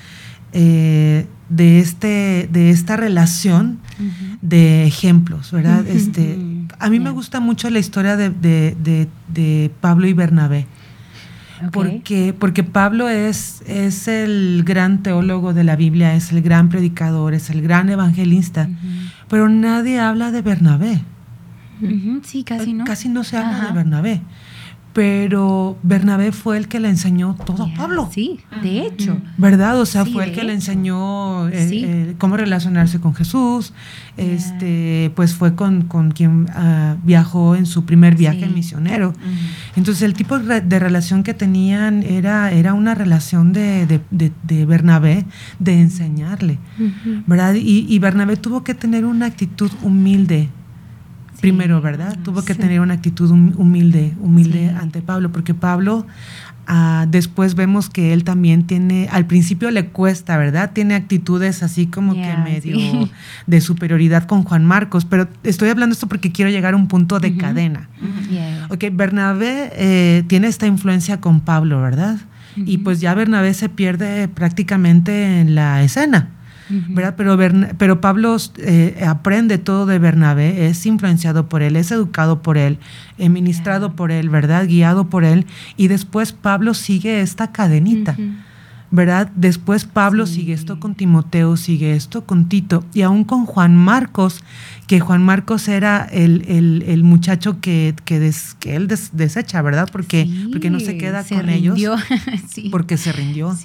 eh, 0.53 1.27
de, 1.49 1.79
este, 1.81 2.49
de 2.51 2.71
esta 2.71 2.97
relación 2.97 3.79
de 4.41 4.85
ejemplos, 4.85 5.53
¿verdad? 5.53 5.87
Este, 5.87 6.39
a 6.79 6.89
mí 6.89 7.01
me 7.01 7.11
gusta 7.11 7.41
mucho 7.41 7.69
la 7.71 7.79
historia 7.79 8.17
de, 8.17 8.31
de 8.35 9.71
Pablo 9.81 10.07
y 10.07 10.13
Bernabé. 10.13 10.67
Porque, 11.73 12.35
porque 12.39 12.65
Pablo 12.65 13.11
es, 13.11 13.63
es 13.67 14.09
el 14.09 14.63
gran 14.65 15.03
teólogo 15.03 15.53
de 15.53 15.65
la 15.65 15.77
Biblia, 15.77 16.15
es 16.15 16.33
el 16.33 16.41
gran 16.41 16.71
predicador, 16.71 17.35
es 17.35 17.51
el 17.51 17.61
gran 17.61 17.91
evangelista, 17.91 18.69
pero 19.29 19.49
nadie 19.49 20.01
habla 20.01 20.31
de 20.31 20.41
Bernabé. 20.41 21.03
Sí, 22.23 22.45
casi 22.45 22.73
no. 22.73 22.85
Casi 22.85 23.09
no 23.09 23.25
se 23.25 23.37
habla 23.37 23.67
de 23.67 23.73
Bernabé 23.73 24.23
pero 24.93 25.79
Bernabé 25.83 26.33
fue 26.33 26.57
el 26.57 26.67
que 26.67 26.81
le 26.81 26.89
enseñó 26.89 27.37
todo 27.47 27.65
a 27.65 27.75
Pablo. 27.75 28.09
Sí, 28.13 28.41
de 28.63 28.87
hecho. 28.87 29.19
¿Verdad? 29.39 29.81
O 29.81 29.87
sea, 29.87 30.05
fue 30.05 30.25
el 30.25 30.33
que 30.33 30.43
le 30.43 30.53
enseñó 30.53 31.49
eh, 31.49 31.69
eh, 31.73 32.15
cómo 32.19 32.37
relacionarse 32.37 33.01
con 33.01 33.15
Jesús. 33.15 33.73
Este, 34.17 35.13
pues 35.15 35.35
fue 35.35 35.55
con, 35.55 35.83
quien 36.15 36.49
ah, 36.55 36.97
viajó 37.05 37.55
en 37.55 37.67
su 37.67 37.85
primer 37.85 38.17
viaje 38.17 38.47
misionero. 38.47 39.13
Entonces, 39.77 40.03
el 40.03 40.15
tipo 40.15 40.39
de 40.39 40.79
relación 40.79 41.23
que 41.23 41.35
tenían 41.35 42.03
era, 42.03 42.51
era 42.51 42.75
una 42.75 42.95
relación 42.95 43.53
de, 43.53 44.01
Bernabé, 44.67 45.25
de 45.61 45.81
enseñarle. 45.81 46.59
¿Verdad? 47.27 47.55
Y, 47.55 47.87
y 47.89 47.99
Bernabé 48.01 48.37
tuvo 48.37 48.65
que 48.65 48.75
tener 48.75 49.05
una 49.05 49.27
actitud 49.27 49.71
humilde 49.83 50.49
primero, 51.41 51.81
¿verdad? 51.81 52.19
Tuvo 52.23 52.45
que 52.45 52.55
tener 52.55 52.81
una 52.81 52.95
actitud 52.95 53.31
humilde, 53.31 54.15
humilde 54.21 54.71
ante 54.71 55.03
Pablo, 55.03 55.33
porque 55.33 55.55
Pablo 55.55 56.07
ah, 56.67 57.07
después 57.09 57.55
vemos 57.55 57.89
que 57.91 58.13
él 58.13 58.25
también 58.25 58.67
tiene, 58.67 59.09
al 59.11 59.27
principio 59.27 59.71
le 59.71 59.87
cuesta, 59.87 60.37
¿verdad? 60.37 60.73
Tiene 60.73 60.95
actitudes 60.95 61.63
así 61.63 61.87
como 61.87 62.15
que 62.15 62.37
medio 62.45 63.09
de 63.47 63.61
superioridad 63.61 64.25
con 64.25 64.45
Juan 64.45 64.65
Marcos, 64.65 65.05
pero 65.05 65.29
estoy 65.43 65.69
hablando 65.69 65.95
esto 65.95 66.09
porque 66.09 66.33
quiero 66.33 66.51
llegar 66.51 66.75
a 66.75 66.77
un 66.77 66.89
punto 66.89 67.19
de 67.21 67.37
cadena. 67.37 67.89
Ok, 68.69 68.85
Bernabé 68.93 69.71
eh, 69.75 70.25
tiene 70.29 70.49
esta 70.49 70.67
influencia 70.67 71.21
con 71.21 71.41
Pablo, 71.41 71.81
¿verdad? 71.81 72.19
Y 72.57 72.79
pues 72.79 73.01
ya 73.01 73.15
Bernabé 73.15 73.55
se 73.55 73.69
pierde 73.69 74.29
prácticamente 74.29 75.41
en 75.41 75.55
la 75.55 75.83
escena. 75.83 76.31
¿Verdad? 76.71 77.15
Pero, 77.17 77.37
pero 77.79 78.01
Pablo 78.01 78.37
eh, 78.59 79.05
aprende 79.07 79.59
todo 79.59 79.87
de 79.87 79.99
Bernabé, 79.99 80.67
es 80.67 80.87
influenciado 80.87 81.49
por 81.49 81.63
él, 81.63 81.77
es 81.77 81.91
educado 81.91 82.43
por 82.43 82.59
él, 82.59 82.79
ministrado 83.19 83.95
por 83.95 84.13
él, 84.13 84.29
¿verdad? 84.29 84.67
Guiado 84.67 85.09
por 85.09 85.25
él. 85.25 85.47
Y 85.77 85.89
después 85.89 86.33
Pablo 86.33 86.75
sigue 86.75 87.21
esta 87.21 87.53
cadenita. 87.53 88.17
¿verdad? 88.91 89.31
Después 89.37 89.85
Pablo 89.85 90.27
sigue 90.27 90.53
esto 90.53 90.81
con 90.81 90.95
Timoteo, 90.95 91.57
sigue 91.57 91.95
esto 91.95 92.25
con 92.25 92.49
Tito 92.49 92.85
y 92.93 93.03
aún 93.03 93.25
con 93.25 93.47
Juan 93.47 93.77
Marcos, 93.77 94.43
que 94.87 94.99
Juan 94.99 95.23
Marcos 95.23 95.69
era 95.69 96.05
el, 96.05 97.03
muchacho 97.05 97.61
que, 97.61 97.95
que, 98.05 98.33
que 98.59 98.77
él 98.77 98.89
desecha, 98.89 99.63
¿verdad? 99.63 99.89
Porque, 99.91 100.29
porque 100.51 100.71
no 100.71 100.81
se 100.81 100.99
queda 100.99 101.25
con 101.25 101.49
ellos. 101.49 101.79
Porque 102.71 102.97
se 102.97 103.13
rindió. 103.13 103.57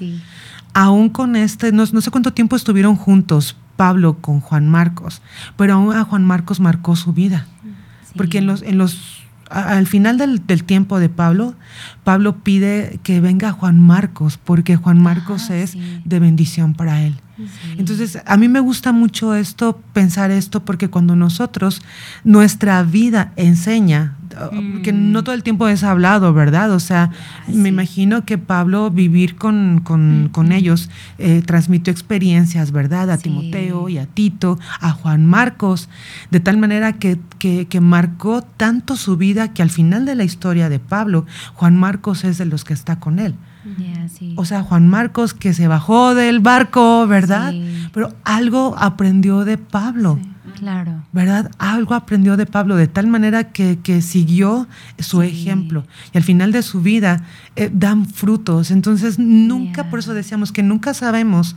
Aún 0.76 1.08
con 1.08 1.38
este, 1.38 1.72
no, 1.72 1.86
sé 1.86 2.12
cuánto 2.12 2.34
tiempo 2.34 2.58
estuvieron 2.58 2.98
juntos 2.98 3.56
Pablo 3.78 4.18
con 4.20 4.42
Juan 4.42 4.68
Marcos, 4.70 5.22
pero 5.56 5.76
aún 5.76 5.96
a 5.96 6.04
Juan 6.04 6.26
Marcos 6.26 6.60
marcó 6.60 6.98
su 6.98 7.14
vida. 7.14 7.48
Porque 8.18 8.40
en 8.40 8.46
los, 8.46 8.62
en 8.62 8.78
los 8.78 9.24
al 9.50 9.88
final 9.88 10.18
del, 10.18 10.42
tiempo 10.66 11.00
de 11.00 11.08
Pablo, 11.08 11.56
Pablo 12.04 12.44
pide 12.44 13.00
que 13.04 13.22
venga 13.22 13.54
Juan 13.54 13.80
Marcos, 13.80 14.38
porque 14.38 14.76
Juan 14.76 15.02
Marcos 15.02 15.50
es 15.50 15.78
de 16.04 16.20
bendición 16.20 16.74
para 16.74 17.04
él. 17.04 17.16
Entonces, 17.78 18.20
a 18.26 18.38
mí 18.38 18.48
me 18.48 18.62
gusta 18.62 18.94
mucho 18.94 19.36
esto, 19.36 19.80
pensar 19.94 20.32
esto, 20.32 20.64
porque 20.64 20.90
cuando 20.90 21.16
nosotros, 21.16 21.82
nuestra 22.24 22.82
vida 22.84 23.34
enseña, 23.36 24.16
mm. 24.52 25.12
no 25.12 25.24
todo 25.24 25.36
el 25.36 25.44
tiempo 25.44 25.68
es 25.68 25.84
hablado, 25.84 26.34
¿verdad? 26.34 26.72
O 26.72 26.80
sea, 26.80 27.12
me 27.48 27.70
imagino 27.70 28.24
que 28.26 28.38
Pablo 28.38 28.90
vivir 28.90 29.36
con, 29.36 29.82
ellos 30.52 30.90
eh, 31.18 31.42
transmitió 31.46 31.92
experiencias, 31.92 32.72
¿verdad? 32.72 33.12
A 33.12 33.18
Timoteo 33.18 33.90
y 33.90 33.98
a 33.98 34.06
Tito, 34.06 34.58
a 34.80 34.92
Juan 34.92 35.26
Marcos, 35.26 35.90
de 36.32 36.40
tal 36.40 36.58
manera 36.58 36.94
que, 36.94 37.20
que, 37.40 37.82
marcó 37.82 38.42
tanto 38.42 38.96
su 38.96 39.18
vida 39.18 39.54
que 39.54 39.62
al 39.62 39.70
final 39.70 40.06
de 40.06 40.16
la 40.16 40.24
historia 40.24 40.70
de 40.70 40.80
Pablo, 40.80 41.26
Juan 41.54 41.78
Marcos 41.78 42.24
es 42.24 42.38
de 42.38 42.46
los 42.46 42.64
que 42.64 42.74
está 42.74 43.00
con 43.00 43.20
él. 43.20 43.36
O 44.36 44.46
sea, 44.46 44.62
Juan 44.64 44.88
Marcos 44.88 45.34
que 45.34 45.54
se 45.54 45.68
bajó 45.68 46.16
del 46.16 46.40
barco, 46.40 47.08
¿verdad? 47.08 47.54
Pero 47.94 48.14
algo 48.24 48.76
aprendió 48.78 49.46
de 49.46 49.58
Pablo. 49.58 50.20
Claro. 50.58 51.04
¿Verdad? 51.12 51.52
Algo 51.58 51.94
aprendió 51.94 52.38
de 52.38 52.46
Pablo 52.46 52.76
de 52.76 52.88
tal 52.88 53.08
manera 53.08 53.52
que, 53.52 53.76
siguió 54.02 54.68
su 55.00 55.22
ejemplo. 55.22 55.86
Y 56.14 56.18
al 56.18 56.24
final 56.24 56.52
de 56.52 56.62
su 56.62 56.82
vida 56.82 57.24
eh, 57.56 57.70
dan 57.74 58.06
frutos. 58.06 58.72
Entonces, 58.72 59.20
nunca, 59.20 59.90
por 59.90 60.00
eso 60.00 60.14
decíamos 60.14 60.52
que 60.52 60.64
nunca 60.64 60.94
sabemos 60.94 61.56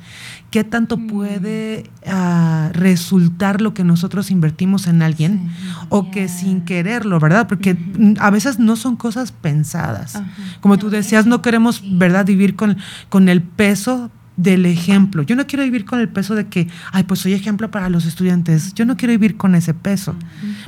qué 0.50 0.64
tanto 0.64 0.96
mm. 0.96 1.06
puede 1.06 1.90
ah, 2.06 2.70
resultar 2.72 3.60
lo 3.60 3.74
que 3.74 3.84
nosotros 3.84 4.30
invertimos 4.30 4.86
en 4.86 5.02
alguien 5.02 5.50
o 5.88 6.10
que 6.10 6.28
sin 6.28 6.62
quererlo, 6.62 7.20
¿verdad? 7.20 7.48
Porque 7.48 7.76
a 8.18 8.30
veces 8.30 8.58
no 8.58 8.76
son 8.76 8.96
cosas 8.96 9.32
pensadas. 9.32 10.20
Como 10.60 10.78
tú 10.78 10.90
decías, 10.90 11.26
no 11.26 11.42
queremos, 11.42 11.82
¿verdad?, 11.98 12.26
vivir 12.26 12.56
con, 12.56 12.78
con 13.08 13.28
el 13.28 13.42
peso 13.42 14.10
del 14.38 14.64
ejemplo. 14.66 15.22
Yo 15.22 15.36
no 15.36 15.46
quiero 15.46 15.64
vivir 15.64 15.84
con 15.84 16.00
el 16.00 16.08
peso 16.08 16.34
de 16.34 16.46
que, 16.46 16.68
ay, 16.92 17.02
pues 17.02 17.20
soy 17.20 17.34
ejemplo 17.34 17.70
para 17.70 17.90
los 17.90 18.06
estudiantes. 18.06 18.72
Yo 18.72 18.86
no 18.86 18.96
quiero 18.96 19.10
vivir 19.10 19.36
con 19.36 19.54
ese 19.54 19.74
peso. 19.74 20.14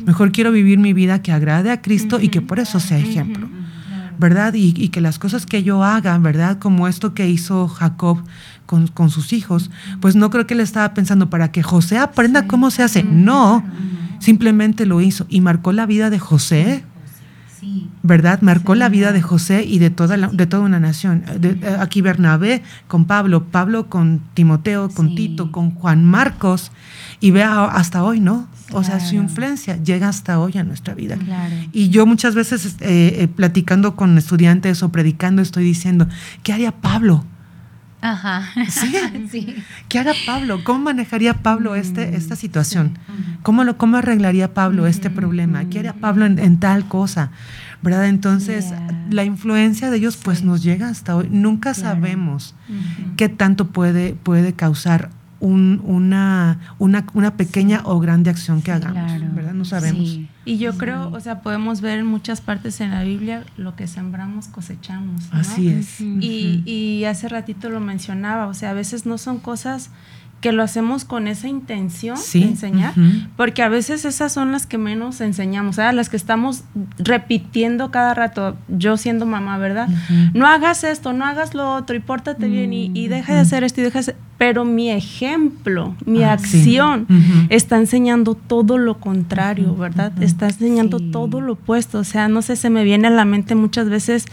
Mejor 0.05 0.33
quiero 0.33 0.53
vivir 0.53 0.79
mi 0.79 0.93
vida 0.93 1.23
que 1.23 1.33
agrade 1.33 1.71
a 1.71 1.81
Cristo 1.81 2.21
y 2.21 2.29
que 2.29 2.43
por 2.43 2.59
eso 2.59 2.81
sea 2.81 2.99
ejemplo. 2.99 3.49
¿Verdad? 4.19 4.53
Y, 4.55 4.89
que 4.89 5.01
las 5.01 5.19
cosas 5.19 5.47
que 5.47 5.63
yo 5.63 5.83
haga, 5.83 6.19
¿verdad? 6.19 6.59
Como 6.59 6.89
esto 6.89 7.15
que 7.15 7.31
hizo 7.31 7.69
Jacob 7.69 8.23
con, 8.67 8.89
con, 8.89 9.09
sus 9.09 9.33
hijos, 9.33 9.71
pues 10.01 10.15
no 10.15 10.29
creo 10.29 10.47
que 10.47 10.53
él 10.53 10.61
estaba 10.61 10.93
pensando 10.93 11.31
para 11.31 11.53
que 11.53 11.63
José 11.63 11.97
aprenda 11.97 12.47
cómo 12.47 12.71
se 12.71 12.83
hace. 12.83 13.03
No, 13.03 13.65
simplemente 14.19 14.85
lo 14.85 15.01
hizo 15.01 15.25
y 15.31 15.41
marcó 15.41 15.73
la 15.73 15.87
vida 15.87 16.11
de 16.11 16.19
José 16.19 16.85
¿verdad? 18.03 18.41
Marcó 18.43 18.75
la 18.75 18.89
vida 18.89 19.13
de 19.13 19.23
José 19.23 19.65
y 19.65 19.79
de 19.79 19.91
toda, 19.91 20.17
de 20.17 20.47
toda 20.47 20.63
una 20.63 20.81
nación. 20.81 21.25
Eh, 21.43 21.77
aquí 21.79 22.01
Bernabé 22.01 22.63
con 22.89 23.05
Pablo, 23.05 23.45
Pablo 23.45 23.89
con 23.89 24.21
Timoteo, 24.35 24.89
con 24.89 25.15
Tito, 25.15 25.53
con 25.53 25.75
Juan 25.75 26.05
Marcos, 26.05 26.73
y 27.21 27.31
vea 27.31 27.65
hasta 27.65 28.03
hoy, 28.03 28.21
¿no? 28.21 28.49
O 28.73 28.85
sea, 28.85 29.01
su 29.01 29.17
influencia 29.17 29.83
llega 29.83 30.09
hasta 30.09 30.39
hoy 30.39 30.57
a 30.57 30.65
nuestra 30.65 30.95
vida. 30.95 31.17
Y 31.73 31.91
yo 31.91 32.07
muchas 32.07 32.35
veces 32.35 32.77
eh, 32.81 33.17
eh, 33.19 33.29
platicando 33.29 33.97
con 33.97 34.17
estudiantes 34.17 34.83
o 34.83 34.91
predicando 34.91 35.43
estoy 35.43 35.65
diciendo, 35.65 36.09
¿qué 36.43 36.53
haría 36.53 36.73
Pablo? 36.73 37.25
Ajá. 38.01 38.49
¿Sí? 38.69 39.57
¿Qué 39.89 39.99
haría 39.99 40.15
Pablo? 40.27 40.65
¿Cómo 40.65 40.81
manejaría 40.81 41.35
Pablo 41.35 41.75
este, 41.75 42.17
esta 42.17 42.37
situación? 42.37 42.99
¿Cómo, 43.43 43.65
lo, 43.65 43.77
¿Cómo 43.77 43.97
arreglaría 43.97 44.55
Pablo 44.55 44.87
este 44.87 45.11
problema? 45.11 45.65
¿Qué 45.67 45.81
haría 45.81 45.95
Pablo 45.95 46.27
en, 46.27 46.61
tal 46.61 46.87
cosa? 46.87 47.31
¿Verdad? 47.83 48.07
Entonces, 48.07 48.73
la 49.11 49.25
influencia 49.25 49.91
de 49.91 49.99
ellos 49.99 50.17
pues 50.17 50.43
nos 50.43 50.63
llega 50.63 50.89
hasta 50.89 51.17
hoy. 51.17 51.29
Nunca 51.31 51.75
sabemos 51.75 52.55
qué 53.17 53.29
tanto 53.29 53.69
puede, 53.69 54.15
puede 54.15 54.53
causar 54.53 55.11
una, 55.41 56.59
una, 56.79 57.07
una, 57.15 57.37
pequeña 57.37 57.83
o 57.85 57.99
grande 57.99 58.31
acción 58.31 58.63
que 58.63 58.73
hagamos, 58.73 59.35
¿verdad? 59.35 59.55
No 59.55 59.65
sabemos. 59.65 60.19
Y 60.45 60.59
yo 60.59 60.77
creo, 60.77 61.11
o 61.11 61.21
sea, 61.21 61.41
podemos 61.41 61.81
ver 61.81 61.99
en 61.99 62.07
muchas 62.07 62.41
partes 62.41 62.81
en 62.81 62.91
la 62.91 63.03
Biblia 63.03 63.45
lo 63.57 63.77
que 63.77 63.87
sembramos 63.87 64.49
cosechamos. 64.49 65.29
Así 65.33 65.69
es. 65.69 66.01
Y, 66.01 66.63
y 66.67 67.05
hace 67.05 67.29
ratito 67.29 67.71
lo 67.71 67.81
mencionaba, 67.81 68.47
o 68.47 68.55
sea, 68.55 68.71
a 68.71 68.75
veces 68.75 69.07
no 69.07 69.19
son 69.19 69.39
cosas 69.39 69.91
que 70.41 70.53
lo 70.53 70.63
hacemos 70.63 71.05
con 71.05 71.29
esa 71.29 71.49
intención 71.49 72.19
de 72.33 72.43
enseñar, 72.43 72.95
porque 73.37 73.63
a 73.63 73.69
veces 73.69 74.05
esas 74.05 74.33
son 74.33 74.53
las 74.53 74.67
que 74.67 74.79
menos 74.79 75.21
enseñamos, 75.21 75.77
¿verdad? 75.77 75.93
las 75.93 76.09
que 76.09 76.17
estamos 76.17 76.65
repitiendo 76.99 77.91
cada 77.91 78.15
rato, 78.15 78.57
yo 78.69 78.97
siendo 78.97 79.27
mamá, 79.27 79.59
¿verdad? 79.59 79.89
No 80.33 80.47
hagas 80.47 80.83
esto, 80.85 81.13
no 81.13 81.27
hagas 81.27 81.55
lo 81.55 81.75
otro, 81.75 81.95
y 81.95 82.01
pórtate 82.01 82.49
bien, 82.49 82.73
y, 82.73 83.09
deja 83.09 83.35
de 83.35 83.41
hacer 83.41 83.65
esto, 83.65 83.81
y 83.81 83.85
deja 83.85 83.99
de 83.99 84.01
hacer... 84.01 84.17
Pero 84.39 84.65
mi 84.65 84.91
ejemplo, 84.91 85.95
mi 86.07 86.23
ah, 86.23 86.33
acción, 86.33 87.07
está 87.51 87.77
enseñando 87.77 88.35
todo 88.35 88.79
lo 88.79 88.99
contrario, 88.99 89.75
¿verdad? 89.75 90.13
Está 90.23 90.47
enseñando 90.47 90.99
todo 90.99 91.43
lo 91.43 91.53
opuesto, 91.53 91.99
o 91.99 92.05
sea, 92.05 92.29
no 92.29 92.41
sé, 92.41 92.57
se 92.57 92.71
me 92.71 92.83
viene 92.83 93.09
a 93.09 93.11
la 93.11 93.27
mente 93.27 93.55
muchas 93.55 93.91
veces 93.91 94.25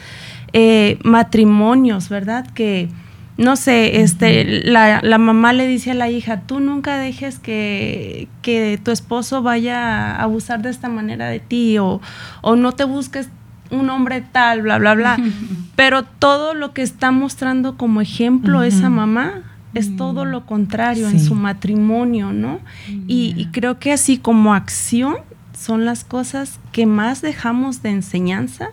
eh, 0.53 0.97
matrimonios, 1.03 2.07
¿verdad? 2.07 2.47
Que 2.53 2.89
no 3.37 3.55
sé, 3.55 4.01
este, 4.01 4.43
la, 4.65 4.99
la, 5.03 5.17
mamá 5.19 5.53
le 5.53 5.67
dice 5.67 5.91
a 5.91 5.93
la 5.93 6.09
hija, 6.09 6.41
tú 6.41 6.59
nunca 6.59 6.97
dejes 6.97 7.37
que, 7.37 8.27
que, 8.41 8.79
tu 8.83 8.91
esposo 8.91 9.43
vaya 9.43 10.15
a 10.15 10.23
abusar 10.23 10.61
de 10.63 10.69
esta 10.71 10.89
manera 10.89 11.27
de 11.27 11.39
ti 11.39 11.77
o, 11.77 12.01
o 12.41 12.55
no 12.55 12.71
te 12.71 12.83
busques 12.83 13.29
un 13.69 13.89
hombre 13.89 14.21
tal, 14.21 14.63
bla, 14.63 14.79
bla, 14.79 14.95
bla. 14.95 15.17
Pero 15.75 16.03
todo 16.03 16.55
lo 16.55 16.73
que 16.73 16.81
está 16.81 17.11
mostrando 17.11 17.77
como 17.77 18.01
ejemplo 18.01 18.63
esa 18.63 18.89
mamá 18.89 19.43
es 19.75 19.95
todo 19.95 20.25
lo 20.25 20.45
contrario 20.47 21.07
Sí. 21.09 21.17
en 21.17 21.23
su 21.23 21.35
matrimonio, 21.35 22.33
¿no? 22.33 22.59
Y, 23.07 23.35
y 23.37 23.47
creo 23.51 23.77
que 23.77 23.91
así 23.91 24.17
como 24.17 24.55
acción 24.55 25.17
son 25.53 25.85
las 25.85 26.03
cosas 26.03 26.59
que 26.71 26.87
más 26.87 27.21
dejamos 27.21 27.83
de 27.83 27.89
enseñanza 27.91 28.69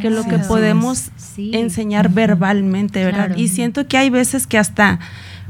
que 0.00 0.10
lo 0.10 0.24
que 0.24 0.38
podemos 0.38 1.10
Sí. 1.16 1.50
enseñar 1.54 2.10
verbalmente, 2.10 3.04
¿verdad? 3.04 3.26
Claro. 3.26 3.40
Y 3.40 3.48
siento 3.48 3.86
que 3.86 3.96
hay 3.98 4.10
veces 4.10 4.46
que 4.46 4.58
hasta 4.58 4.98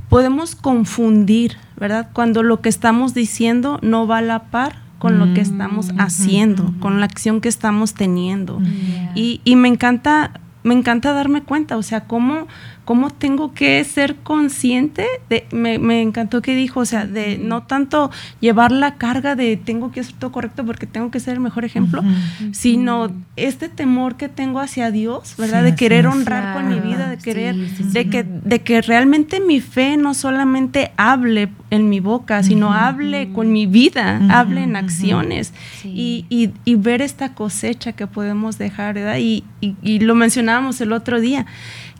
podemos 0.09 0.55
confundir, 0.55 1.57
¿verdad? 1.79 2.09
Cuando 2.13 2.43
lo 2.43 2.61
que 2.61 2.69
estamos 2.69 3.15
diciendo 3.15 3.79
no 3.83 4.07
va 4.07 4.19
a 4.19 4.23
la 4.23 4.45
par 4.51 4.83
con 4.99 5.19
lo 5.19 5.27
que 5.35 5.41
Mm, 5.41 5.45
estamos 5.45 5.87
ujú, 5.91 5.97
haciendo, 5.99 6.75
con 6.81 7.01
la 7.01 7.07
acción 7.07 7.41
que 7.41 7.49
estamos 7.49 7.95
teniendo. 7.95 8.59
Yeah. 8.61 9.13
Y, 9.15 9.41
y 9.45 9.57
me 9.57 9.69
encanta, 9.69 10.41
me 10.65 10.75
encanta 10.75 11.13
darme 11.13 11.43
cuenta, 11.43 11.77
o 11.77 11.83
sea, 11.83 12.05
cómo, 12.05 12.49
cómo 12.85 13.11
tengo 13.11 13.53
que 13.55 13.85
ser 13.85 14.17
consciente 14.17 15.07
de, 15.29 15.47
me, 15.53 15.79
me 15.79 16.03
encantó 16.03 16.43
que 16.43 16.57
dijo, 16.57 16.81
o 16.81 16.85
sea, 16.85 17.07
de 17.07 17.39
no 17.39 17.63
tanto 17.65 18.11
llevar 18.41 18.73
la 18.73 18.95
carga 18.97 19.37
de 19.37 19.57
tengo 19.57 19.93
que 19.93 20.01
hacer 20.01 20.15
todo 20.19 20.33
correcto 20.33 20.65
porque 20.65 20.87
tengo 20.87 21.11
que 21.11 21.21
ser 21.21 21.35
el 21.35 21.41
mejor 21.41 21.65
ejemplo, 21.65 22.01
Ujú. 22.01 22.09
sino 22.53 23.11
este 23.37 23.69
temor 23.69 24.17
que 24.17 24.29
tengo 24.29 24.59
hacia 24.61 24.91
Dios, 24.91 25.35
¿verdad? 25.39 25.61
Sí, 25.65 25.71
de 25.71 25.75
querer 25.77 26.07
honrar 26.07 26.55
con 26.55 26.69
mi 26.69 26.81
vida, 26.81 27.09
de 27.09 27.19
querer, 27.19 27.55
sí, 27.77 27.85
de 27.93 28.09
que, 28.11 28.25
de 28.25 28.63
que 28.63 28.81
realmente 28.83 29.41
mi 29.41 29.61
fe 29.61 29.97
no 29.97 30.15
solamente 30.15 30.93
hable 30.97 31.51
en 31.71 31.89
mi 31.89 32.01
boca, 32.01 32.43
sino 32.43 32.73
hable 32.73 33.31
con 33.33 33.53
mi 33.53 33.67
vida, 33.67 34.21
hable 34.31 34.63
en 34.63 34.77
acciones 34.77 35.53
y, 35.85 36.25
y- 36.31 36.51
y 36.65 36.75
ver 36.77 37.03
esta 37.03 37.35
cosecha 37.35 37.93
que 37.93 38.07
podemos 38.07 38.59
dejar, 38.59 38.95
¿verdad? 38.95 39.19
Y, 39.19 39.45
y- 39.61 39.75
y 39.83 39.99
lo 40.01 40.15
mencionábamos 40.55 40.81
el 40.81 40.93
otro 40.93 41.21
día, 41.21 41.47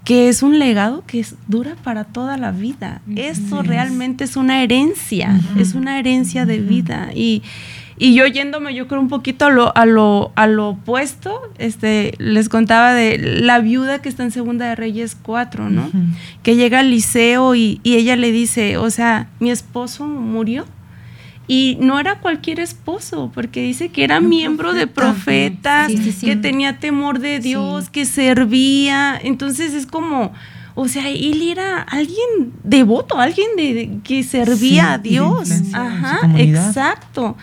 que 0.05 0.29
es 0.29 0.43
un 0.43 0.59
legado 0.59 1.03
que 1.07 1.21
es, 1.21 1.35
dura 1.49 1.77
para 1.83 2.05
toda 2.05 2.37
la 2.37 2.51
vida. 2.53 3.01
Ujú. 3.07 3.21
Esto 3.21 3.57
Así 3.59 3.65
es. 3.65 3.67
realmente 3.67 4.25
es 4.25 4.37
una 4.37 4.63
herencia, 4.63 5.41
es 5.59 5.75
una 5.75 5.99
herencia 5.99 6.45
de 6.45 6.59
vida. 6.59 7.11
Y, 7.15 7.43
y 7.97 8.15
yo 8.15 8.27
yéndome, 8.27 8.75
yo 8.75 8.87
creo 8.87 9.01
un 9.01 9.09
poquito 9.09 9.47
a 9.47 9.51
lo, 9.51 9.75
a 9.77 9.87
lo, 9.87 10.33
a 10.35 10.47
lo 10.47 10.71
opuesto, 10.71 11.41
este, 11.59 12.15
les 12.19 12.49
contaba 12.49 12.93
de 12.93 13.19
la 13.19 13.61
viuda 13.61 14.01
que 14.01 14.09
está 14.09 14.25
en 14.25 14.31
Segunda 14.31 14.67
de 14.67 14.75
Reyes 14.75 15.17
4, 15.21 15.71
¿no? 15.71 15.91
Que 16.43 16.57
llega 16.57 16.81
al 16.81 16.91
liceo 16.91 17.55
y, 17.55 17.81
y 17.83 17.95
ella 17.95 18.17
le 18.17 18.31
dice, 18.31 18.77
o 18.77 18.91
sea, 18.91 19.29
mi 19.41 19.51
esposo 19.51 20.07
murió. 20.07 20.67
Y 21.47 21.77
no 21.81 21.99
era 22.01 22.21
cualquier 22.21 22.59
esposo, 22.61 23.31
porque 23.35 23.63
dice 23.63 23.91
que 23.91 24.03
era 24.05 24.19
miembro 24.21 24.73
de 24.73 24.87
profeta. 24.87 25.85
profetas, 25.85 25.93
Sí, 25.93 25.99
sí, 25.99 26.13
sí. 26.13 26.27
que 26.27 26.37
tenía 26.37 26.79
temor 26.79 27.19
de 27.19 27.39
Dios, 27.41 27.91
que 27.91 28.07
servía. 28.07 29.19
Entonces 29.23 29.75
es 29.75 29.85
como, 29.87 30.33
o 30.75 30.89
sea, 30.89 31.09
él 31.11 31.43
era 31.43 31.83
alguien 31.83 32.53
devoto, 32.63 33.19
alguien 33.21 33.49
de, 33.57 33.75
de- 33.75 33.91
que 34.03 34.23
servía 34.23 34.95
a 34.95 34.99
Dios. 34.99 35.51
Ajá, 35.75 36.31
exacto. 36.39 37.37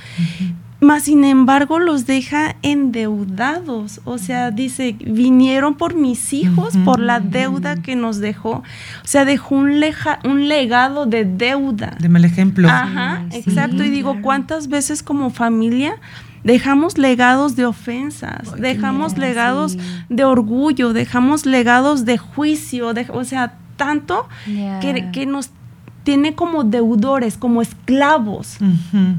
Mas 0.83 1.03
sin 1.03 1.23
embargo 1.23 1.77
los 1.79 2.07
deja 2.07 2.55
endeudados. 2.63 4.01
O 4.05 4.17
sea, 4.17 4.51
dice, 4.51 4.95
vinieron 4.99 5.75
por 5.75 5.93
mis 5.95 6.33
hijos, 6.33 6.75
por 6.85 6.99
la 6.99 7.19
deuda 7.19 7.75
que 7.81 7.95
nos 7.95 8.17
dejó. 8.19 8.63
O 9.03 9.07
sea, 9.07 9.23
dejó 9.25 9.55
un, 9.55 9.79
leja- 9.79 10.19
un 10.25 10.47
legado 10.47 11.05
de 11.05 11.25
deuda. 11.25 11.95
Deme 11.99 12.19
el 12.19 12.25
ejemplo. 12.25 12.67
Ajá, 12.67 13.25
Sí, 13.31 13.37
exacto. 13.37 13.83
Y 13.83 13.89
digo, 13.89 14.11
claro. 14.13 14.23
¿cuántas 14.23 14.67
veces 14.69 15.03
como 15.03 15.29
familia 15.29 15.93
dejamos 16.43 16.97
legados 16.97 17.55
de 17.55 17.65
ofensas? 17.67 18.51
Ay, 18.55 18.61
dejamos 18.61 19.17
legados 19.17 19.73
sí. 19.73 19.79
de 20.09 20.23
orgullo, 20.23 20.93
dejamos 20.93 21.45
legados 21.45 22.05
de 22.05 22.17
juicio, 22.17 22.93
de- 22.93 23.07
o 23.13 23.23
sea, 23.23 23.53
tanto 23.77 24.27
Yeah. 24.47 24.79
que, 24.79 25.09
que 25.11 25.25
nos 25.25 25.49
tiene 26.03 26.33
como 26.33 26.63
deudores, 26.63 27.37
como 27.37 27.61
esclavos 27.61 28.57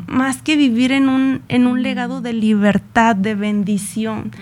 más 0.07 0.43
que 0.43 0.57
vivir 0.57 0.93
en 0.93 1.09
un, 1.09 1.43
en 1.49 1.67
un 1.67 1.83
legado 1.83 2.21
de 2.21 2.33
libertad, 2.33 3.15
de 3.15 3.35
bendición. 3.35 4.33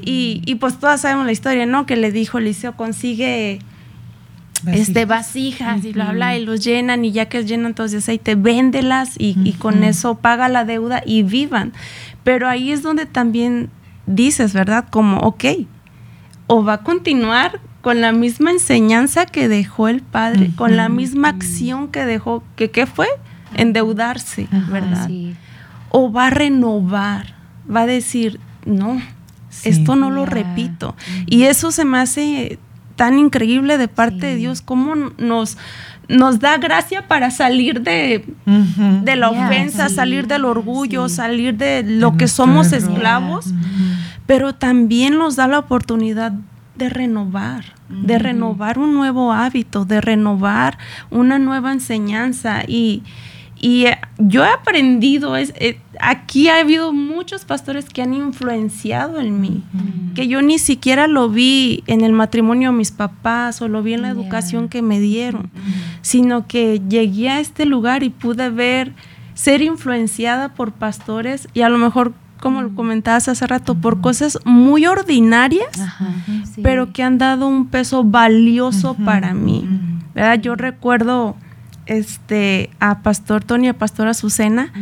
Y, 0.00 0.42
y 0.46 0.54
pues 0.56 0.78
todas 0.78 1.00
sabemos 1.00 1.26
la 1.26 1.32
historia, 1.32 1.66
¿no? 1.66 1.86
Que 1.86 1.96
le 1.96 2.12
dijo 2.12 2.38
Eliseo, 2.38 2.76
consigue 2.76 3.58
este, 4.66 5.04
vasijas 5.04 5.84
y 5.84 5.92
bla, 5.92 6.12
bla, 6.12 6.36
y 6.36 6.44
los 6.44 6.62
llenan 6.62 7.04
y 7.04 7.12
ya 7.12 7.28
que 7.28 7.44
llenan 7.44 7.74
todos 7.74 7.90
de 7.90 7.98
aceite, 7.98 8.34
véndelas 8.34 9.14
y, 9.18 9.36
y 9.42 9.52
con 9.54 9.82
eso 9.82 10.16
paga 10.16 10.48
la 10.48 10.64
deuda 10.64 11.02
y 11.04 11.22
vivan. 11.22 11.72
Pero 12.22 12.48
ahí 12.48 12.70
es 12.70 12.82
donde 12.82 13.06
también 13.06 13.70
dices, 14.06 14.52
¿verdad? 14.52 14.86
Como, 14.90 15.18
ok, 15.18 15.44
o 16.46 16.64
va 16.64 16.74
a 16.74 16.82
continuar 16.82 17.60
con 17.80 18.00
la 18.00 18.12
misma 18.12 18.50
enseñanza 18.50 19.26
que 19.26 19.48
dejó 19.48 19.88
el 19.88 20.02
padre, 20.02 20.50
con 20.56 20.76
la 20.76 20.88
misma 20.88 21.28
acción 21.28 21.88
que 21.88 22.04
dejó, 22.04 22.42
que 22.56 22.70
qué 22.70 22.86
fue? 22.86 23.08
Endeudarse, 23.54 24.46
Ajá, 24.52 24.70
¿verdad? 24.70 25.06
sí. 25.06 25.34
o 25.88 26.12
va 26.12 26.26
a 26.28 26.30
renovar, 26.30 27.34
va 27.74 27.82
a 27.82 27.86
decir, 27.86 28.38
no, 28.64 29.00
Sí. 29.48 29.70
esto 29.70 29.96
no 29.96 30.10
lo 30.10 30.26
repito. 30.26 30.94
Y 31.26 31.42
eso 31.42 31.72
se 31.72 31.84
me 31.84 31.98
hace 31.98 32.60
tan 32.94 33.18
increíble 33.18 33.78
de 33.78 33.88
parte 33.88 34.26
de. 34.26 34.36
Dios, 34.36 34.62
cómo 34.62 34.94
nos, 35.18 35.58
nos 36.08 36.38
da 36.38 36.56
gracia 36.58 37.08
para 37.08 37.32
salir 37.32 37.80
de, 37.80 38.24
de 38.46 39.16
la 39.16 39.30
ofensa, 39.30 39.88
sí, 39.88 39.94
salir 39.96 40.28
del 40.28 40.44
orgullo, 40.44 41.08
sí. 41.08 41.16
salir 41.16 41.56
de 41.56 41.82
De 41.82 41.96
lo 41.96 42.16
que 42.16 42.28
somos 42.28 42.72
esclavos, 42.72 43.46
pero 44.26 44.54
también 44.54 45.18
nos 45.18 45.34
da 45.34 45.48
la 45.48 45.58
oportunidad 45.58 46.32
de 46.80 46.88
renovar, 46.88 47.74
de 47.90 48.18
renovar 48.18 48.78
un 48.78 48.94
nuevo 48.94 49.32
hábito, 49.32 49.84
de 49.84 50.00
renovar 50.00 50.78
una 51.10 51.38
nueva 51.38 51.72
enseñanza. 51.72 52.62
Y, 52.66 53.02
y 53.60 53.84
eh, 53.84 53.98
yo 54.16 54.42
he 54.44 54.48
aprendido, 54.48 55.36
es, 55.36 55.52
eh, 55.56 55.78
aquí 56.00 56.48
ha 56.48 56.58
habido 56.58 56.94
muchos 56.94 57.44
pastores 57.44 57.84
que 57.84 58.00
han 58.00 58.14
influenciado 58.14 59.20
en 59.20 59.42
mí, 59.42 59.62
que 60.14 60.26
yo 60.26 60.40
ni 60.40 60.58
siquiera 60.58 61.06
lo 61.06 61.28
vi 61.28 61.84
en 61.86 62.00
el 62.00 62.14
matrimonio 62.14 62.70
de 62.70 62.78
mis 62.78 62.92
papás 62.92 63.60
o 63.60 63.68
lo 63.68 63.82
vi 63.82 63.92
en 63.92 64.02
la 64.02 64.08
educación 64.08 64.70
que 64.70 64.80
me 64.80 65.00
dieron, 65.00 65.50
sino 66.00 66.46
que 66.46 66.80
llegué 66.88 67.28
a 67.28 67.40
este 67.40 67.66
lugar 67.66 68.02
y 68.04 68.08
pude 68.08 68.48
ver, 68.48 68.94
ser 69.34 69.60
influenciada 69.60 70.54
por 70.54 70.72
pastores 70.72 71.46
y 71.52 71.60
a 71.60 71.68
lo 71.68 71.76
mejor, 71.76 72.14
como 72.40 72.62
lo 72.62 72.74
comentabas 72.74 73.28
hace 73.28 73.46
rato, 73.46 73.74
por 73.74 74.00
cosas 74.00 74.38
muy 74.44 74.86
ordinarias, 74.86 75.78
Ajá, 75.80 76.06
sí. 76.54 76.60
pero 76.62 76.92
que 76.92 77.02
han 77.02 77.18
dado 77.18 77.46
un 77.46 77.66
peso 77.68 78.02
valioso 78.04 78.94
para 78.94 79.34
mí. 79.34 79.68
¿verdad? 80.14 80.40
Yo 80.40 80.56
recuerdo 80.56 81.36
este, 81.86 82.70
a 82.80 83.00
Pastor 83.02 83.44
Tony 83.44 83.66
y 83.66 83.68
a 83.70 83.78
Pastor 83.78 84.08
Azucena, 84.08 84.72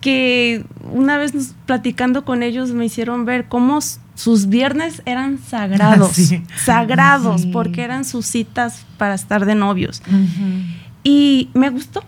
que 0.00 0.64
una 0.92 1.16
vez 1.16 1.54
platicando 1.66 2.24
con 2.24 2.42
ellos 2.42 2.70
me 2.72 2.84
hicieron 2.84 3.24
ver 3.24 3.46
cómo 3.48 3.78
sus 4.14 4.48
viernes 4.48 5.02
eran 5.06 5.38
sagrados, 5.48 6.12
Sí. 6.12 6.42
sagrados, 6.64 7.42
Sí. 7.42 7.50
porque 7.52 7.82
eran 7.82 8.04
sus 8.04 8.26
citas 8.26 8.84
para 8.98 9.14
estar 9.14 9.44
de 9.46 9.54
novios. 9.54 10.02
Y 11.02 11.50
me 11.54 11.70
gustó, 11.70 12.02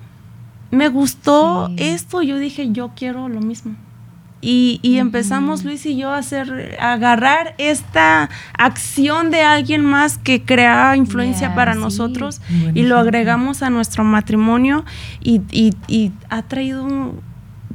me 0.71 0.89
gustó 0.89 1.69
Sí. 1.69 1.75
esto, 1.79 2.23
yo 2.23 2.39
dije, 2.39 2.71
yo 2.73 2.93
quiero 2.97 3.29
lo 3.29 3.41
mismo. 3.41 3.75
Y, 4.49 4.79
y 4.81 4.99
empezamos 4.99 5.65
Luis 5.65 5.85
y 5.87 5.97
yo 5.97 6.11
a 6.13 6.19
hacer, 6.19 6.77
a 6.81 6.93
agarrar 6.93 7.57
esta 7.59 8.31
acción 8.57 9.33
de 9.33 9.43
alguien 9.43 9.85
más 9.85 10.19
que 10.19 10.43
crea 10.45 10.95
influencia 10.95 11.57
para 11.57 11.75
sí. 11.75 11.81
nosotros 11.81 12.41
y 12.73 12.83
lo 12.85 12.97
agregamos 12.97 13.65
a 13.65 13.71
nuestro 13.71 14.05
matrimonio 14.05 14.85
y, 15.21 15.41
y- 15.51 15.75
y 15.89 16.13
ha 16.31 16.43
traído 16.43 16.87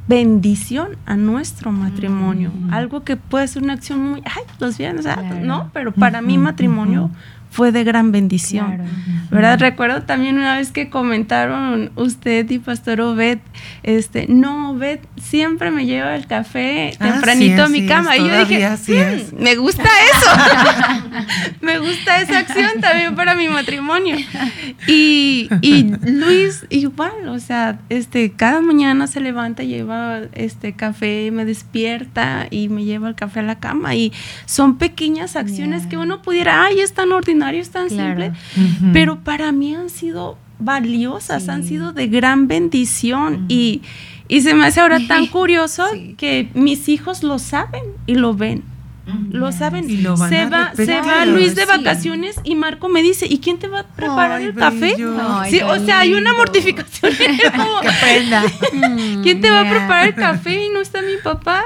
bendición 0.07 0.97
a 1.05 1.15
nuestro 1.15 1.71
matrimonio. 1.71 2.51
Mm. 2.57 2.73
Algo 2.73 3.03
que 3.03 3.17
puede 3.17 3.47
ser 3.47 3.63
una 3.63 3.73
acción 3.73 3.99
muy, 4.11 4.21
ay, 4.25 4.43
los 4.59 4.77
viernes, 4.77 5.05
ah, 5.05 5.15
Claro. 5.19 5.45
no, 5.45 5.69
pero 5.73 5.91
para 5.91 6.21
mi 6.21 6.35
Ujú, 6.35 6.43
matrimonio. 6.43 7.09
Fue 7.51 7.71
de 7.71 7.83
gran 7.83 8.11
bendición. 8.11 8.65
Claro. 8.77 8.83
¿Verdad? 9.29 9.59
Recuerdo 9.59 10.01
también 10.03 10.37
una 10.37 10.57
vez 10.57 10.71
que 10.71 10.89
comentaron 10.89 11.91
usted 11.95 12.49
y 12.49 12.59
Pastor 12.59 12.99
Obed, 12.99 13.37
este, 13.83 14.25
no, 14.27 14.71
Obed 14.71 14.99
siempre 15.21 15.71
me 15.71 15.85
lleva 15.85 16.15
el 16.17 16.27
café 16.27 16.91
Ah, 16.99 17.03
tempranito 17.11 17.55
sí, 17.55 17.61
a 17.61 17.67
mi 17.69 17.85
cama. 17.87 18.15
es, 18.15 18.21
y 18.21 18.27
yo 18.27 18.39
dije, 18.45 18.65
así 18.65 18.91
"Mm, 18.93 18.95
es". 18.97 19.33
me 19.33 19.55
gusta 19.55 19.83
eso. 19.83 20.31
me 21.61 21.79
gusta 21.79 22.21
esa 22.21 22.39
acción 22.39 22.81
también 22.81 23.15
para 23.15 23.35
mi 23.35 23.47
matrimonio. 23.47 24.17
Y, 24.87 25.47
y 25.61 25.83
Luis 26.05 26.65
igual, 26.69 27.27
o 27.29 27.39
sea, 27.39 27.79
este, 27.89 28.31
cada 28.31 28.61
mañana 28.61 29.07
se 29.07 29.19
levanta, 29.21 29.63
lleva 29.63 30.19
este 30.33 30.73
café, 30.73 31.29
me 31.31 31.45
despierta 31.45 32.47
y 32.49 32.69
me 32.69 32.83
lleva 32.83 33.07
el 33.07 33.15
café 33.15 33.39
a 33.41 33.43
la 33.43 33.59
cama. 33.59 33.95
Y 33.95 34.11
son 34.45 34.77
pequeñas 34.77 35.35
acciones 35.35 35.85
que 35.87 35.97
uno 35.97 36.21
pudiera, 36.21 36.65
ay, 36.65 36.79
es 36.81 36.93
tan 36.93 37.11
ordinario, 37.11 37.40
es 37.49 37.71
tan 37.71 37.89
Claro. 37.89 38.33
Pero 38.93 39.19
para 39.23 39.51
mí 39.51 39.75
han 39.75 39.89
sido 39.89 40.37
valiosas, 40.59 41.43
Sí. 41.43 41.49
han 41.49 41.63
sido 41.63 41.91
de 41.91 42.07
gran 42.07 42.47
bendición 42.47 43.33
Ujú. 43.33 43.45
y, 43.49 43.81
y 44.27 44.41
se 44.41 44.53
me 44.53 44.65
hace 44.65 44.79
ahora 44.79 44.99
tan 45.07 45.25
curioso 45.27 45.85
Sí. 45.93 46.15
que 46.17 46.49
mis 46.53 46.87
hijos 46.89 47.23
lo 47.23 47.39
saben 47.39 47.83
y 48.05 48.15
lo 48.15 48.33
ven. 48.35 48.63
Lo 49.31 49.51
saben. 49.51 49.89
Y 49.89 49.97
lo 49.97 50.15
van 50.15 50.29
se 50.29 50.37
a 50.41 50.47
va, 50.49 50.71
se 50.75 51.01
va 51.01 51.25
Luis 51.25 51.55
de 51.55 51.63
Sí. 51.63 51.67
vacaciones 51.67 52.39
y 52.45 52.55
Marco 52.55 52.87
me 52.87 53.01
dice, 53.01 53.25
¿y 53.27 53.39
quién 53.39 53.57
te 53.57 53.67
va 53.67 53.79
a 53.81 53.87
preparar 53.87 54.33
Ay, 54.39 54.45
el 54.45 54.53
café? 54.53 54.95
Ay, 55.19 55.51
Sí, 55.51 55.59
o 55.61 55.83
sea, 55.83 55.99
hay 56.01 56.13
una 56.13 56.33
mortificación. 56.33 57.11
como, 57.57 57.77
aprenda. 57.79 58.43
¿Quién 59.23 59.41
te 59.41 59.49
va 59.49 59.61
a 59.61 59.69
preparar 59.69 60.07
el 60.07 60.15
café 60.15 60.65
y 60.65 60.69
no 60.69 60.79
está 60.79 61.01
mi 61.01 61.17
papá? 61.21 61.63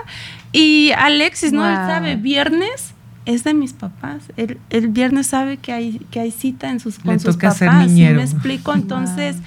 Y 0.53 0.91
Alexis, 0.97 1.51
¿no? 1.51 1.67
Él 1.69 1.75
sabe, 1.75 2.15
viernes 2.15 2.94
es 3.25 3.43
de 3.43 3.53
mis 3.53 3.73
papás. 3.73 4.23
El, 4.37 4.59
el 4.69 4.87
viernes 4.89 5.27
sabe 5.27 5.57
que 5.57 5.71
hay, 5.73 5.99
que 6.11 6.19
hay 6.19 6.31
cita 6.31 6.69
en 6.69 6.79
sus, 6.79 6.99
con 6.99 7.13
Le 7.13 7.19
sus 7.19 7.35
toca 7.35 7.51
ser 7.51 7.67
papás. 7.69 7.85
¿sí 7.85 7.89
niñero. 7.93 8.17
me 8.17 8.23
explico? 8.23 8.73
Entonces, 8.73 9.37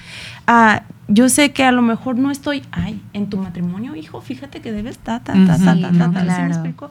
ah, 0.47 0.83
yo 1.07 1.29
sé 1.29 1.51
que 1.53 1.63
a 1.63 1.71
lo 1.71 1.81
mejor 1.81 2.17
no 2.17 2.29
estoy, 2.31 2.63
ay, 2.71 3.01
en 3.13 3.29
tu 3.29 3.37
matrimonio, 3.37 3.95
hijo, 3.95 4.21
fíjate 4.21 4.61
que 4.61 4.71
debes 4.71 4.97
ta, 4.97 5.19
ta, 5.21 5.33
ta, 5.33 5.45
ta, 5.45 5.55
Ujú. 5.55 5.63
ta, 5.65 5.73
Sí, 5.75 5.81
ta, 5.81 5.91
no, 6.07 6.11
ta, 6.13 6.19
¿sí 6.35 6.41
me 6.41 6.47
explico? 6.49 6.89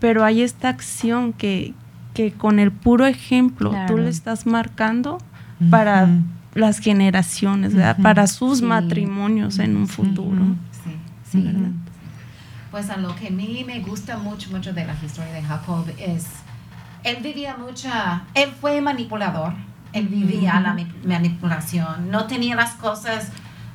Pero 0.00 0.24
hay 0.24 0.42
esta 0.42 0.68
acción 0.70 1.32
que, 1.34 1.74
que 2.14 2.32
con 2.32 2.58
el 2.58 2.72
puro 2.72 3.06
ejemplo 3.06 3.74
tú 3.86 3.98
le 3.98 4.08
estás 4.08 4.46
marcando 4.46 5.18
para 5.70 6.08
las 6.54 6.78
generaciones, 6.78 7.74
¿verdad? 7.74 7.98
Para 8.02 8.26
sus 8.26 8.58
Sí. 8.58 8.64
matrimonios 8.64 9.58
en 9.58 9.76
un 9.76 9.86
futuro. 9.88 10.42
Sí. 10.84 10.90
Sí. 11.30 11.42
¿verdad? 11.42 11.68
Pues 12.70 12.88
a 12.90 12.96
lo 12.96 13.14
que 13.16 13.28
a 13.28 13.30
mí 13.30 13.64
me 13.66 13.80
gusta 13.80 14.16
mucho, 14.16 14.50
mucho 14.50 14.72
de 14.72 14.84
la 14.84 14.94
historia 15.04 15.32
de 15.32 15.42
Jacob 15.42 15.86
es, 15.98 16.26
él 17.02 17.16
vivía 17.22 17.56
mucha, 17.56 18.22
él 18.34 18.50
fue 18.60 18.80
manipulador, 18.80 19.54
él 19.92 20.06
vivía 20.06 20.60
la 20.60 20.76
manipulación, 21.04 22.10
no 22.10 22.26
tenía 22.26 22.54
las 22.54 22.72
cosas 22.74 23.30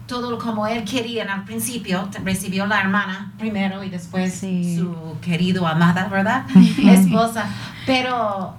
todo 0.07 0.37
como 0.37 0.67
él 0.67 0.83
quería 0.83 1.23
al 1.33 1.43
principio, 1.45 2.07
recibió 2.23 2.67
la 2.67 2.79
hermana 2.79 3.33
primero 3.39 3.83
y 3.83 3.89
después 3.89 4.33
Sí. 4.35 4.77
su 4.77 5.17
querido 5.19 5.67
amada, 5.67 6.07
¿verdad? 6.07 6.45
Esposa, 6.77 7.47
pero 7.87 8.55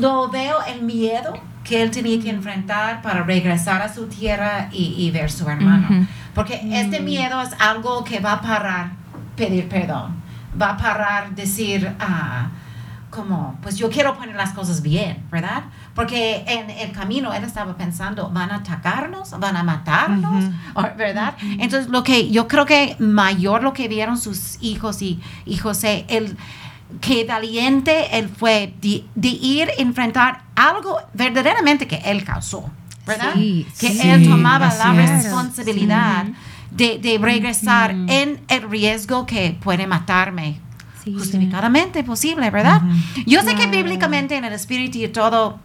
lo 0.00 0.28
veo 0.28 0.56
el 0.66 0.82
miedo 0.82 1.32
que 1.64 1.80
él 1.82 1.90
tenía 1.92 2.20
que 2.20 2.30
enfrentar 2.30 3.00
para 3.00 3.22
regresar 3.22 3.80
a 3.80 3.94
su 3.94 4.06
tierra 4.08 4.68
y, 4.72 4.94
y 4.98 5.10
ver 5.12 5.30
su 5.30 5.48
hermano. 5.48 5.86
Ujú. 5.88 6.06
Porque 6.34 6.60
este 6.72 7.00
miedo 7.00 7.40
es 7.42 7.50
algo 7.60 8.02
que 8.02 8.18
va 8.18 8.32
a 8.34 8.40
parar 8.40 8.99
pedir 9.40 9.68
perdón, 9.68 10.08
va 10.60 10.70
a 10.70 10.76
parar 10.76 11.34
decir, 11.34 11.90
ah, 11.98 12.48
como, 13.08 13.58
pues 13.62 13.76
yo 13.76 13.88
quiero 13.90 14.16
poner 14.16 14.36
las 14.36 14.50
cosas 14.52 14.82
bien, 14.82 15.24
¿verdad? 15.32 15.64
Porque 15.94 16.44
en 16.46 16.70
el 16.70 16.92
camino 16.92 17.32
él 17.32 17.42
estaba 17.42 17.74
pensando, 17.76 18.30
van 18.30 18.50
a 18.52 18.56
atacarnos, 18.56 19.30
van 19.40 19.56
a 19.56 19.62
matarnos, 19.64 20.44
Ujú. 20.44 20.54
o- 20.74 20.96
¿verdad? 20.96 21.34
Entonces 21.58 21.88
lo 21.90 22.02
que 22.04 22.30
yo 22.30 22.46
creo 22.46 22.66
que 22.66 22.96
mayor 23.00 23.62
lo 23.62 23.72
que 23.72 23.88
vieron 23.88 24.16
sus 24.16 24.58
hijos 24.62 25.02
y, 25.02 25.20
y 25.44 25.56
José, 25.56 26.04
el 26.08 26.36
que 27.00 27.24
valiente 27.24 28.16
él 28.18 28.28
fue 28.28 28.74
de, 28.80 29.04
de 29.14 29.28
ir 29.28 29.68
a 29.70 29.80
enfrentar 29.82 30.42
algo 30.54 30.98
verdaderamente 31.14 31.88
que 31.88 31.96
él 32.04 32.22
causó, 32.24 32.70
¿verdad? 33.06 33.32
Sí, 33.34 33.66
que 33.80 33.88
sí. 33.92 34.08
él 34.08 34.28
tomaba 34.28 34.72
la 34.74 35.02
es. 35.02 35.24
responsabilidad 35.24 36.26
de, 36.70 36.98
de 36.98 37.18
regresar 37.18 37.94
Ujú. 37.94 38.06
en 38.08 38.40
el 38.48 38.62
riesgo 38.70 39.26
que 39.26 39.56
puede 39.62 39.86
matarme 39.86 40.60
Sí, 41.02 41.14
justificadamente 41.14 42.04
posible, 42.04 42.50
¿verdad? 42.50 42.82
Yo 43.26 43.40
sé 43.42 43.54
que 43.54 43.66
bíblicamente 43.68 44.36
en 44.36 44.44
el 44.44 44.52
espíritu 44.52 44.98
y 44.98 45.08
todo, 45.08 45.58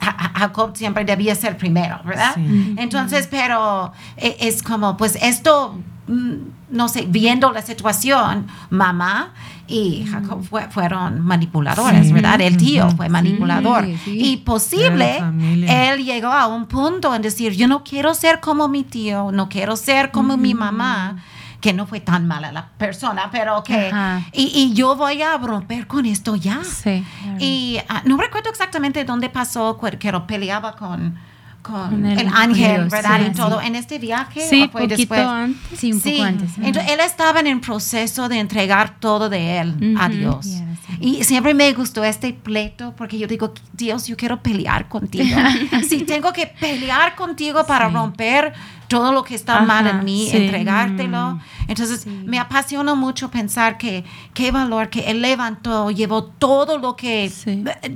Ja- 0.00 0.12
Ja- 0.18 0.32
Jacob 0.38 0.76
siempre 0.76 1.04
debía 1.06 1.34
ser 1.34 1.56
primero, 1.56 1.98
¿verdad? 2.04 2.32
Sí. 2.34 2.74
Entonces, 2.76 3.26
pero 3.30 3.92
e- 4.18 4.36
es 4.40 4.62
como, 4.62 4.98
pues 4.98 5.16
esto, 5.22 5.78
mm, 6.08 6.32
no 6.70 6.88
sé, 6.88 7.06
viendo 7.08 7.50
la 7.52 7.62
situación, 7.62 8.46
mamá 8.68 9.32
y 9.70 10.06
Jacob 10.06 10.42
fue- 10.42 10.68
fueron 10.70 11.20
manipuladores, 11.20 12.08
Sí. 12.08 12.12
¿verdad? 12.12 12.40
El 12.40 12.56
tío 12.56 12.90
fue 12.90 13.08
manipulador. 13.08 13.84
Sí, 13.86 13.98
sí. 14.04 14.18
Y 14.32 14.36
posible, 14.38 15.22
él 15.68 16.04
llegó 16.04 16.28
a 16.28 16.46
un 16.46 16.66
punto 16.66 17.14
en 17.14 17.22
decir, 17.22 17.52
yo 17.52 17.68
no 17.68 17.84
quiero 17.84 18.14
ser 18.14 18.40
como 18.40 18.68
mi 18.68 18.82
tío, 18.84 19.30
no 19.32 19.48
quiero 19.48 19.76
ser 19.76 20.10
como 20.10 20.36
mi 20.36 20.54
mamá, 20.54 21.16
que 21.60 21.72
no 21.74 21.86
fue 21.86 22.00
tan 22.00 22.26
mala 22.26 22.52
la 22.52 22.68
persona, 22.78 23.28
pero 23.30 23.62
que... 23.62 23.90
Y, 24.32 24.50
y 24.54 24.72
yo 24.72 24.96
voy 24.96 25.20
a 25.22 25.36
romper 25.36 25.86
con 25.86 26.06
esto 26.06 26.34
ya. 26.34 26.60
Sí. 26.64 27.04
Y 27.38 27.78
ah, 27.88 28.02
no 28.06 28.16
recuerdo 28.16 28.48
exactamente 28.50 29.04
dónde 29.04 29.28
pasó, 29.28 29.76
que 29.98 30.10
peleaba 30.26 30.74
con, 30.74 31.18
con 31.62 32.04
el- 32.06 32.18
el, 32.18 32.28
ángel, 32.32 32.76
Dios, 32.80 32.90
¿verdad? 32.90 33.20
sí, 33.20 33.26
y 33.30 33.34
todo. 33.36 33.60
sí. 33.60 33.66
En 33.66 33.76
este 33.76 33.98
viaje. 33.98 34.40
Sí, 34.48 34.62
¿o 34.62 34.70
fue 34.70 34.82
poquito 34.82 34.96
después? 34.96 35.20
antes. 35.20 35.78
Sí, 35.78 35.92
un 35.92 36.00
poco 36.00 36.22
antes. 36.22 36.50
entonces 36.58 36.92
él 36.92 37.00
estaba 37.00 37.40
en 37.40 37.46
el 37.48 37.60
proceso 37.60 38.28
de 38.28 38.38
entregar 38.38 38.98
todo 38.98 39.28
de 39.28 39.58
él 39.58 39.96
a. 39.98 40.08
Dios. 40.08 40.46
Yeah. 40.46 40.66
Y 40.98 41.22
siempre 41.24 41.54
me 41.54 41.72
gustó 41.72 42.02
este 42.02 42.32
pleito 42.32 42.94
porque 42.96 43.18
yo 43.18 43.26
digo, 43.26 43.52
Dios, 43.72 44.06
yo 44.06 44.16
quiero 44.16 44.42
pelear 44.42 44.88
contigo. 44.88 45.36
si 45.88 45.98
tengo 46.04 46.32
que 46.32 46.46
pelear 46.46 47.14
contigo 47.14 47.64
para 47.66 47.88
Sí. 47.88 47.94
romper 47.94 48.52
todo 48.88 49.12
lo 49.12 49.22
que 49.22 49.36
está 49.36 49.56
Ajá, 49.58 49.64
mal 49.66 49.86
en 49.86 50.04
mí, 50.04 50.26
sí. 50.30 50.36
entregártelo. 50.36 51.34
Mm. 51.36 51.40
Entonces 51.68 52.00
Sí. 52.00 52.10
me 52.26 52.38
apasiona 52.40 52.94
mucho 52.96 53.30
pensar 53.30 53.78
que 53.78 54.04
qué 54.34 54.50
valor 54.50 54.90
que 54.90 55.08
él 55.10 55.22
levantó, 55.22 55.90
llevó 55.92 56.24
todo 56.24 56.76
lo 56.78 56.96
que, 56.96 57.30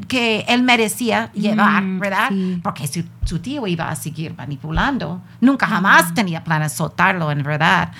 que 0.07 0.45
él 0.47 0.63
merecía 0.63 1.33
llevar, 1.33 1.83
Mm, 1.83 1.99
¿verdad? 1.99 2.31
Porque 2.63 2.87
su, 2.87 3.03
su 3.25 3.41
tío 3.41 3.67
iba 3.67 3.89
a 3.89 3.97
seguir 3.97 4.35
manipulando. 4.37 5.21
Nunca 5.41 5.67
jamás 5.67 6.15
tenía 6.15 6.45
planes 6.45 6.71
de 6.73 6.79
soltarlo, 6.79 7.31
en 7.33 7.43
verdad. 7.43 7.91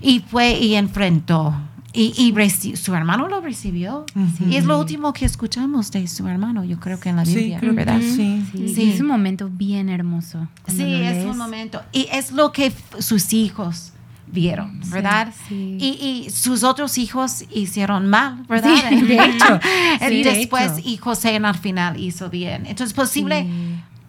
Y 0.00 0.20
fue 0.20 0.52
y 0.52 0.76
enfrentó. 0.76 1.52
Y, 1.98 2.12
y 2.16 2.32
reci- 2.32 2.76
su 2.76 2.94
hermano 2.94 3.26
lo 3.28 3.40
recibió. 3.40 4.04
Y 4.48 4.56
es 4.56 4.64
lo 4.66 4.78
último 4.78 5.12
que 5.14 5.24
escuchamos 5.24 5.90
de 5.90 6.06
su 6.08 6.28
hermano, 6.28 6.62
yo 6.64 6.78
creo 6.78 7.00
que 7.00 7.08
en 7.08 7.16
la 7.16 7.24
Sí, 7.24 7.34
Biblia, 7.36 7.60
que 7.60 7.70
¿verdad? 7.70 8.00
sí. 8.00 8.44
Sí, 8.52 8.68
Sí. 8.74 8.90
es 8.92 9.00
un 9.00 9.06
momento 9.06 9.48
bien 9.50 9.88
hermoso. 9.88 10.46
Sí, 10.68 10.82
es 10.82 11.24
un 11.24 11.38
momento. 11.38 11.80
Y 11.92 12.06
es 12.12 12.32
lo 12.32 12.52
que 12.52 12.70
sus 12.98 13.32
hijos 13.32 13.92
vieron, 14.30 14.80
¿verdad? 14.90 15.32
sí. 15.48 15.78
Y, 15.80 16.26
y 16.26 16.30
sus 16.30 16.64
otros 16.64 16.98
hijos 16.98 17.44
hicieron 17.50 18.08
mal, 18.08 18.44
¿verdad? 18.48 18.74
Sí, 18.90 19.00
de 19.02 19.14
hecho. 19.24 19.60
Sí, 20.08 20.22
de 20.22 20.32
después, 20.34 20.78
hecho. 20.78 20.88
y 20.88 20.96
José 20.98 21.36
al 21.36 21.54
final 21.58 21.98
hizo 21.98 22.28
bien. 22.28 22.66
Entonces, 22.66 22.92
posible, 22.92 23.44
Sí. 23.44 23.48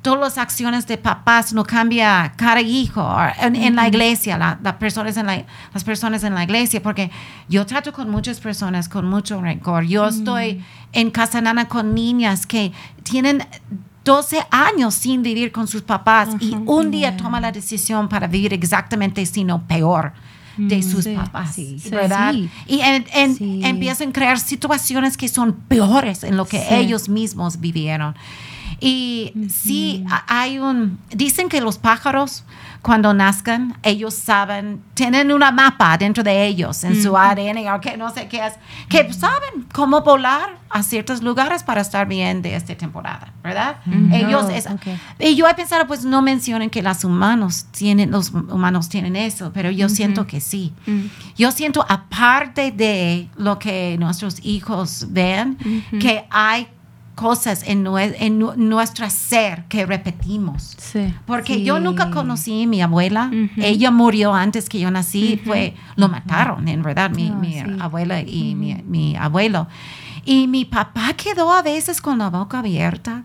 Todas 0.01 0.19
las 0.19 0.37
acciones 0.37 0.87
de 0.87 0.97
papás 0.97 1.53
no 1.53 1.63
cambia 1.63 2.33
cada 2.37 2.61
hijo 2.61 3.05
en, 3.41 3.55
en 3.55 3.75
la 3.75 3.87
iglesia, 3.87 4.37
la, 4.37 4.57
la 4.63 4.79
personas 4.79 5.17
en 5.17 5.25
la, 5.25 5.43
las 5.73 5.83
personas 5.83 6.23
en 6.23 6.33
la 6.33 6.43
iglesia, 6.43 6.81
porque 6.81 7.11
yo 7.49 7.65
trato 7.65 7.91
con 7.91 8.09
muchas 8.09 8.39
personas 8.39 8.87
con 8.87 9.07
mucho 9.09 9.41
rencor. 9.41 9.83
Yo 9.85 10.07
estoy 10.07 10.63
en 10.93 11.11
Casa 11.11 11.41
Nana 11.41 11.67
con 11.67 11.93
niñas 11.93 12.45
que 12.45 12.71
tienen 13.03 13.45
12 14.05 14.45
años 14.51 14.93
sin 14.93 15.21
vivir 15.21 15.51
con 15.51 15.67
sus 15.67 15.81
papás 15.81 16.29
y 16.39 16.55
un 16.65 16.91
día 16.91 17.09
Yeah. 17.09 17.17
toma 17.17 17.41
la 17.41 17.51
decisión 17.51 18.07
para 18.07 18.27
vivir 18.27 18.53
exactamente, 18.53 19.25
sino 19.25 19.67
peor 19.67 20.13
de 20.55 20.81
sus 20.81 21.03
sí, 21.03 21.13
papás, 21.15 21.53
sí, 21.53 21.77
sí. 21.79 21.89
¿verdad? 21.89 22.31
Sí. 22.33 22.49
Y 22.65 22.79
en- 22.79 23.05
en- 23.13 23.65
empiezan 23.65 24.09
a 24.09 24.11
crear 24.13 24.39
situaciones 24.39 25.17
que 25.17 25.27
son 25.27 25.53
peores 25.53 26.23
en 26.23 26.35
lo 26.37 26.45
que 26.45 26.65
ellos 26.75 27.09
mismos 27.09 27.59
vivieron. 27.59 28.15
Y 28.79 29.33
sí, 29.49 30.03
ha- 30.09 30.23
hay 30.41 30.59
un, 30.59 30.99
dicen 31.09 31.49
que 31.49 31.61
los 31.61 31.77
pájaros 31.77 32.43
cuando 32.83 33.13
nazcan, 33.13 33.75
ellos 33.83 34.13
saben, 34.13 34.81
tienen 34.93 35.31
una 35.31 35.51
mapa 35.51 35.97
dentro 35.97 36.23
de 36.23 36.45
ellos, 36.45 36.83
en 36.85 37.01
su 37.01 37.17
ADN 37.17 37.67
o 37.73 37.81
que 37.81 37.97
no 37.97 38.09
sé 38.13 38.27
qué 38.29 38.45
es, 38.45 38.53
que 38.87 39.11
saben 39.13 39.65
cómo 39.73 40.01
volar 40.03 40.57
a 40.69 40.83
ciertos 40.83 41.21
lugares 41.21 41.63
para 41.63 41.81
estar 41.81 42.07
bien 42.07 42.41
de 42.41 42.55
esta 42.55 42.75
temporada, 42.75 43.33
¿verdad? 43.43 43.77
Ellos 44.13 44.45
Oh, 44.47 44.49
es, 44.51 44.67
y 45.19 45.35
yo 45.35 45.47
he 45.49 45.53
pensado, 45.55 45.85
pues 45.87 46.05
no 46.05 46.21
mencionen 46.21 46.69
que 46.69 46.81
los 46.81 47.03
humanos 47.03 47.65
tienen, 47.71 48.11
los 48.11 48.29
humanos 48.29 48.87
tienen 48.87 49.15
eso, 49.17 49.51
pero 49.53 49.69
yo 49.71 49.89
siento 49.89 50.25
que 50.27 50.39
sí. 50.39 50.71
Mm. 50.85 51.05
Yo 51.35 51.51
siento, 51.51 51.83
aparte 51.89 52.71
de 52.71 53.27
lo 53.37 53.57
que 53.59 53.97
nuestros 53.99 54.37
hijos 54.45 55.07
ven, 55.09 55.57
que 55.99 56.25
hay 56.29 56.67
cosas 57.17 57.63
en, 57.65 57.83
nue- 57.83 58.15
en 58.19 58.37
nu- 58.39 58.53
nuestro 58.55 59.09
ser 59.09 59.65
que 59.67 59.85
repetimos. 59.85 60.75
Sí. 60.77 61.13
Porque 61.25 61.55
Sí. 61.55 61.63
yo 61.63 61.79
nunca 61.79 62.11
conocí 62.11 62.63
a 62.63 62.67
mi 62.67 62.81
abuela. 62.81 63.29
Ujú. 63.33 63.49
Ella 63.61 63.91
murió 63.91 64.33
antes 64.33 64.69
que 64.69 64.79
yo 64.79 64.89
nací. 64.91 65.41
Fue, 65.43 65.73
lo 65.97 66.07
mataron, 66.07 66.67
en 66.67 66.81
verdad, 66.83 67.09
mi, 67.09 67.27
Ah, 67.29 67.35
mi 67.35 67.53
sí. 67.53 67.63
abuela 67.81 68.21
y 68.21 68.53
mi, 68.55 68.75
mi 68.85 69.15
abuelo. 69.17 69.67
Y 70.25 70.47
mi 70.47 70.63
papá 70.65 71.13
quedó 71.13 71.51
a 71.51 71.61
veces 71.61 72.01
con 72.01 72.19
la 72.19 72.29
boca 72.29 72.59
abierta. 72.59 73.23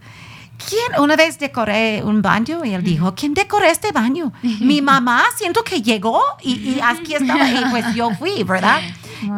¿Quién? 0.68 1.00
Una 1.00 1.16
vez 1.16 1.38
decoré 1.38 2.02
un 2.04 2.22
baño 2.22 2.64
y 2.64 2.70
él 2.72 2.82
dijo, 2.82 3.14
¿quién 3.14 3.34
decoró 3.34 3.64
este 3.66 3.92
baño? 3.92 4.32
Mi 4.60 4.80
mamá, 4.82 5.24
siento 5.36 5.62
que 5.64 5.82
llegó 5.82 6.20
y, 6.42 6.52
y 6.54 6.80
aquí 6.82 7.14
estaba. 7.14 7.48
Y 7.50 7.64
pues 7.70 7.94
yo 7.94 8.10
fui, 8.12 8.42
¿verdad? 8.44 8.80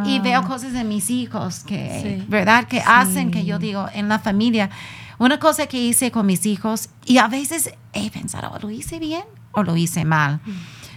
Y 0.04 0.14
Wow. 0.18 0.22
veo 0.22 0.42
cosas 0.44 0.72
de 0.72 0.82
mis 0.84 1.10
hijos 1.10 1.60
que, 1.60 2.00
Sí. 2.20 2.24
¿verdad? 2.28 2.64
Que 2.66 2.80
hacen 2.80 3.30
que 3.30 3.40
Sí. 3.40 3.46
yo 3.46 3.58
digo, 3.58 3.86
en 3.92 4.08
la 4.08 4.18
familia, 4.18 4.70
una 5.18 5.38
cosa 5.38 5.66
que 5.66 5.78
hice 5.78 6.10
con 6.10 6.24
mis 6.26 6.46
hijos, 6.46 6.88
y 7.04 7.18
a 7.18 7.28
veces 7.28 7.70
he 7.92 8.10
pensado, 8.10 8.58
¿lo 8.60 8.70
hice 8.70 8.98
bien 8.98 9.24
o 9.52 9.62
lo 9.62 9.76
hice 9.76 10.04
mal? 10.04 10.40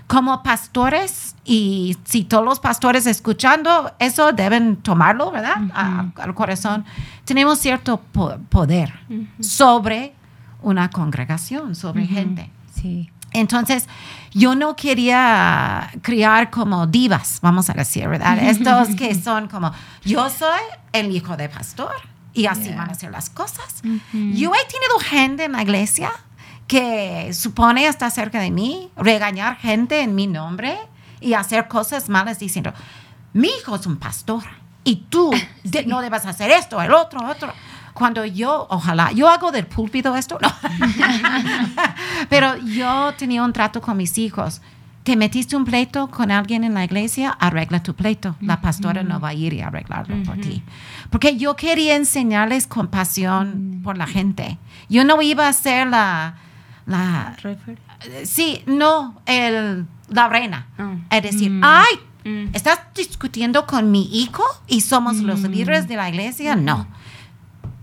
como 0.07 0.41
pastores, 0.41 1.35
y 1.43 1.97
si 2.05 2.23
todos 2.23 2.45
los 2.45 2.61
pastores 2.61 3.05
escuchando 3.07 3.91
eso 3.99 4.31
deben 4.31 4.77
tomarlo, 4.77 5.31
¿verdad? 5.31 5.57
A- 5.73 6.05
al 6.15 6.33
corazón. 6.33 6.85
Tenemos 7.25 7.59
cierto 7.59 7.99
po- 8.13 8.37
poder 8.47 8.93
sobre 9.41 10.13
una 10.61 10.89
congregación, 10.89 11.75
sobre 11.75 12.05
gente. 12.07 12.49
Sí. 12.73 13.09
Entonces, 13.33 13.87
yo 14.31 14.55
no 14.55 14.75
quería 14.75 15.91
criar 16.01 16.49
como 16.49 16.87
divas, 16.87 17.39
vamos 17.41 17.69
a 17.69 17.73
decir, 17.73 18.07
¿verdad? 18.07 18.37
Estos 18.41 18.89
que 18.95 19.13
son 19.15 19.47
como, 19.47 19.71
yo 20.03 20.29
soy 20.29 20.61
el 20.93 21.13
hijo 21.15 21.35
de 21.37 21.49
pastor 21.49 21.91
y 22.33 22.45
así 22.45 22.71
van 22.73 22.89
a 22.89 22.93
ser 22.93 23.11
las 23.11 23.29
cosas. 23.29 23.81
Yo 23.83 24.51
he 24.53 24.65
tenido 24.71 24.99
gente 25.01 25.43
en 25.45 25.51
la 25.53 25.61
iglesia 25.61 26.11
que 26.67 27.33
supone 27.33 27.85
estar 27.87 28.11
cerca 28.11 28.39
de 28.39 28.51
mí, 28.51 28.91
regañar 28.95 29.57
gente 29.57 30.01
en 30.01 30.15
mi 30.15 30.27
nombre 30.27 30.77
y 31.19 31.33
hacer 31.33 31.67
cosas 31.67 32.09
malas 32.09 32.39
diciendo, 32.39 32.73
mi 33.33 33.47
hijo 33.49 33.75
es 33.75 33.85
un 33.87 33.97
pastor 33.97 34.43
y 34.83 34.97
tú 35.09 35.31
de- 35.63 35.85
no 35.85 36.01
debes 36.01 36.25
hacer 36.25 36.51
esto, 36.51 36.81
el 36.81 36.93
otro, 36.93 37.25
otro. 37.29 37.53
Cuando 37.97 38.23
yo, 38.25 38.67
ojalá, 38.69 39.11
yo 39.11 39.27
hago 39.27 39.51
del 39.51 39.65
púlpito 39.65 40.15
esto, 40.15 40.37
no. 40.39 40.49
Pero 42.29 42.57
yo 42.57 43.13
tenía 43.17 43.43
un 43.43 43.53
trato 43.53 43.81
con 43.81 43.97
mis 43.97 44.17
hijos. 44.19 44.61
Te 45.03 45.15
metiste 45.15 45.55
un 45.55 45.63
pleito 45.65 46.07
con 46.09 46.29
alguien 46.31 46.63
en 46.63 46.73
la 46.73 46.83
iglesia, 46.83 47.31
arregla 47.39 47.81
tu 47.81 47.95
pleito. 47.95 48.35
La 48.41 48.59
pastora 48.61 49.01
no 49.03 49.19
va 49.19 49.29
a 49.29 49.33
ir 49.33 49.53
y 49.53 49.61
arreglarlo 49.61 50.21
por 50.23 50.37
ti. 50.37 50.61
Porque 51.09 51.37
yo 51.37 51.55
quería 51.55 51.95
enseñarles 51.95 52.67
compasión 52.67 53.79
por 53.83 53.97
la 53.97 54.05
gente. 54.05 54.57
Yo 54.89 55.03
no 55.05 55.19
iba 55.21 55.47
a 55.47 55.53
ser 55.53 55.87
la, 55.87 56.35
la 56.85 57.35
Refer- 57.41 57.77
sí, 58.25 58.61
no, 58.67 59.19
el, 59.25 59.87
la 60.09 60.27
reina. 60.27 60.67
Ah. 60.77 60.95
Es 61.09 61.23
decir, 61.23 61.49
Mm. 61.51 61.61
ay, 61.63 61.99
Mm. 62.25 62.49
¿estás 62.53 62.79
discutiendo 62.93 63.65
con 63.65 63.89
mi 63.89 64.03
hijo 64.21 64.43
y 64.67 64.81
somos 64.81 65.15
los 65.17 65.39
Mm. 65.39 65.45
líderes 65.51 65.87
de 65.87 65.95
la 65.95 66.09
iglesia? 66.09 66.57
No. 66.57 66.85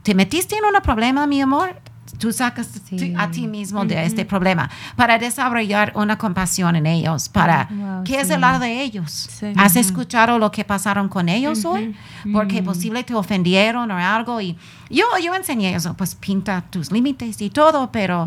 ¿Te 0.05 0.15
metiste 0.15 0.55
en 0.57 0.65
un 0.65 0.81
problema, 0.83 1.27
mi 1.27 1.41
amor? 1.41 1.81
Tú 2.19 2.33
sacas 2.33 2.69
Sí. 2.89 3.13
a 3.19 3.31
ti 3.31 3.49
mismo 3.49 3.85
de 3.85 4.05
este 4.05 4.25
problema 4.25 4.71
para 4.95 5.19
desarrollar 5.19 5.93
una 5.97 6.17
compasión 6.17 6.77
en 6.77 6.87
ellos, 6.87 7.29
para 7.29 7.67
Wow, 7.71 8.05
qué 8.05 8.21
es 8.21 8.29
sí. 8.29 8.35
el 8.35 8.41
lado 8.43 8.61
de 8.61 8.83
ellos. 8.83 9.11
Sí. 9.11 9.53
¿Has 9.57 9.75
escuchado 9.77 10.39
lo 10.39 10.51
que 10.53 10.65
pasaron 10.65 11.09
con 11.09 11.29
ellos 11.29 11.65
hoy? 11.65 11.97
Porque 12.33 12.63
Mm. 12.63 12.65
posible 12.67 13.03
te 13.03 13.15
ofendieron 13.15 13.91
o 13.91 13.97
algo 13.99 14.41
y 14.41 14.57
yo, 14.91 15.05
yo 15.23 15.35
enseñé 15.35 15.75
eso, 15.75 15.95
pues 15.95 16.15
pinta 16.15 16.63
tus 16.71 16.91
límites 16.93 17.41
y 17.41 17.51
todo, 17.51 17.91
pero 17.93 18.27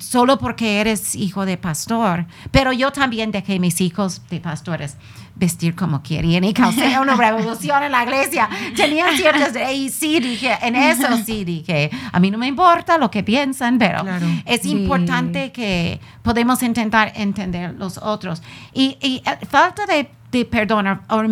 solo 0.00 0.38
porque 0.38 0.80
eres 0.80 1.14
hijo 1.14 1.46
de 1.46 1.56
pastor. 1.56 2.26
Pero 2.50 2.72
yo 2.72 2.92
también 2.92 3.30
dejé 3.32 3.58
mis 3.58 3.80
hijos 3.80 4.22
de 4.30 4.40
pastores 4.40 4.96
vestir 5.36 5.74
como 5.74 6.00
querían 6.00 6.44
y 6.44 6.54
causé 6.54 6.96
una 7.00 7.16
revolución 7.16 7.82
en 7.82 7.90
la 7.92 8.04
iglesia. 8.04 8.48
Tenían 8.76 9.16
ciertas 9.16 9.52
y 9.74 9.88
sí 9.90 10.20
dije, 10.20 10.56
en 10.62 10.76
eso 10.76 11.08
sí 11.24 11.44
dije, 11.44 11.90
a 12.12 12.20
mí 12.20 12.30
no 12.30 12.38
me 12.38 12.46
importa 12.46 12.98
lo 12.98 13.10
que 13.10 13.24
piensan, 13.24 13.78
pero 13.78 14.02
Claro. 14.02 14.26
es 14.44 14.60
Sí. 14.62 14.70
importante 14.70 15.50
que 15.50 16.00
podemos 16.22 16.62
intentar 16.62 17.12
entender 17.16 17.74
los 17.76 17.98
otros. 17.98 18.42
Y, 18.72 18.96
y, 19.02 19.22
eh, 19.26 19.46
falta 19.50 19.86
de, 19.86 20.08
de 20.30 20.44
perdón 20.44 20.86
o 20.86 21.22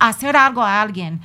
hacer 0.00 0.36
algo 0.36 0.62
a 0.62 0.82
alguien, 0.82 1.20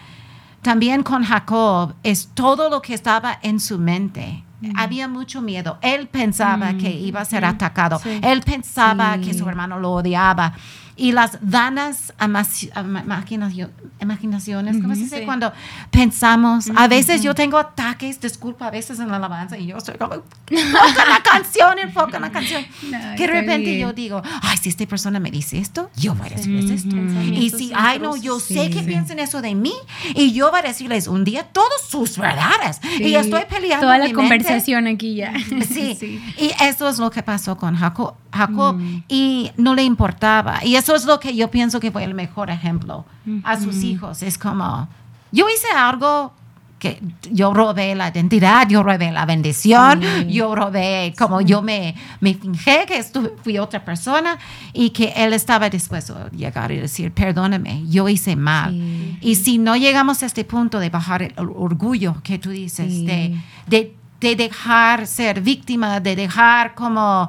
también 0.62 1.04
con 1.04 1.24
Jacob, 1.24 1.94
es 2.04 2.30
todo 2.34 2.70
lo 2.70 2.82
que 2.82 2.94
estaba 2.94 3.40
en 3.42 3.60
su 3.60 3.78
mente. 3.78 4.44
Había 4.76 5.08
mucho 5.08 5.42
miedo. 5.42 5.78
Él 5.82 6.08
pensaba 6.08 6.74
que 6.74 6.90
iba 6.90 7.22
a 7.22 7.26
ser 7.26 7.46
atacado. 7.46 8.00
Sí. 8.00 8.20
Él 8.24 8.42
pensaba 8.42 9.16
Sí. 9.16 9.22
que 9.22 9.34
su 9.36 9.48
hermano 9.48 9.80
lo 9.80 9.92
odiaba. 9.92 10.54
Y 11.00 11.12
las 11.12 11.38
vanas 11.42 12.12
amaci- 12.18 12.72
ama- 12.74 13.04
imaginacio- 13.06 13.70
imaginaciones, 14.02 14.78
¿cómo 14.82 14.96
se 14.96 15.02
dice? 15.02 15.20
Sí. 15.20 15.26
Cuando 15.26 15.54
pensamos, 15.92 16.70
a 16.76 16.88
veces 16.88 17.22
yo 17.22 17.34
tengo 17.36 17.58
ataques, 17.58 18.20
disculpa, 18.20 18.68
a 18.68 18.72
veces 18.72 19.00
en 19.00 19.08
la 19.10 19.18
alabanza 19.18 19.58
y 19.58 19.68
yo 19.68 19.78
estoy 19.78 19.96
como, 19.98 20.14
enfoca 20.50 21.04
en 21.04 21.10
la 21.10 21.22
canción, 21.24 21.80
enfoca 21.80 22.16
en 22.18 22.22
la 22.24 22.32
canción. 22.32 22.66
No, 22.88 22.98
que 23.18 23.28
de 23.28 23.28
repente 23.28 23.72
bien. 23.72 23.80
yo 23.82 23.94
digo, 23.94 24.22
ay, 24.42 24.58
si 24.58 24.70
esta 24.70 24.86
persona 24.86 25.20
me 25.20 25.30
dice 25.32 25.58
esto, 25.58 25.90
yo 25.96 26.16
voy 26.16 26.28
a 26.28 26.36
decirles 26.36 26.70
esto. 26.72 26.96
Y 26.96 27.50
si, 27.50 27.72
ay, 27.76 28.00
no, 28.00 28.16
yo 28.16 28.40
sé 28.40 28.66
Sí. 28.66 28.70
que 28.70 28.80
Sí. 28.80 28.86
piensan 28.86 29.20
eso 29.20 29.42
de 29.42 29.54
mí 29.56 29.74
y 30.16 30.32
yo 30.34 30.50
voy 30.52 30.60
a 30.60 30.64
decirles 30.64 31.08
un 31.08 31.24
día 31.24 31.44
todas 31.44 31.82
sus 31.90 32.18
verdades. 32.18 32.80
Y 33.00 33.14
estoy 33.16 33.44
peleando. 33.50 33.86
Toda 33.88 33.98
la 33.98 34.06
mi 34.06 34.14
mente. 34.14 34.16
conversación 34.16 34.88
aquí 34.88 35.16
ya. 35.16 35.34
Sí. 35.68 36.22
y 36.38 36.52
eso 36.64 36.88
es 36.90 36.98
lo 37.00 37.10
que 37.12 37.24
pasó 37.24 37.58
con 37.58 37.76
Jacob, 37.76 38.16
Jacob 38.32 38.76
Mm. 38.78 39.04
y 39.10 39.52
no 39.58 39.76
le 39.76 39.84
importaba. 39.84 40.64
Y 40.64 40.76
eso 40.88 40.96
es 40.96 41.06
lo 41.06 41.20
que 41.20 41.36
yo 41.36 41.50
pienso 41.52 41.80
que 41.80 41.92
fue 41.92 42.04
el 42.06 42.14
mejor 42.14 42.50
ejemplo 42.50 43.06
a 43.44 43.60
sus 43.60 43.84
hijos. 43.84 44.24
Es 44.24 44.38
como, 44.38 44.88
yo 45.32 45.46
hice 45.50 45.68
algo 45.76 46.34
que 46.80 47.02
yo 47.32 47.54
robé 47.56 47.96
la 47.96 48.10
identidad, 48.10 48.68
yo 48.70 48.84
robé 48.84 49.12
la 49.12 49.26
bendición, 49.26 50.00
Sí. 50.02 50.32
yo 50.32 50.54
robé 50.56 51.14
como 51.18 51.42
yo 51.42 51.62
me, 51.64 51.96
me 52.22 52.36
fingé 52.36 52.86
que 52.88 53.00
estu- 53.00 53.32
fui 53.44 53.58
otra 53.58 53.84
persona 53.84 54.38
y 54.74 54.92
que 54.92 55.12
él 55.18 55.34
estaba 55.34 55.70
dispuesto 55.70 56.16
a 56.16 56.30
llegar 56.30 56.72
y 56.72 56.78
decir, 56.78 57.12
perdóname, 57.12 57.84
yo 57.90 58.08
hice 58.08 58.36
mal. 58.36 58.72
Sí. 58.74 59.18
Y 59.22 59.36
si 59.36 59.58
no 59.58 59.76
llegamos 59.76 60.22
a 60.22 60.28
este 60.28 60.46
punto 60.46 60.80
de 60.80 60.90
bajar 60.92 61.24
el 61.24 61.34
orgullo 61.40 62.16
que 62.24 62.38
tú 62.38 62.52
dices, 62.52 62.94
Sí. 62.94 63.06
de, 63.08 63.36
de, 63.66 63.96
de 64.22 64.36
dejar 64.36 65.08
ser 65.08 65.42
víctima, 65.42 66.00
de 66.00 66.16
dejar 66.16 66.76
como 66.76 67.28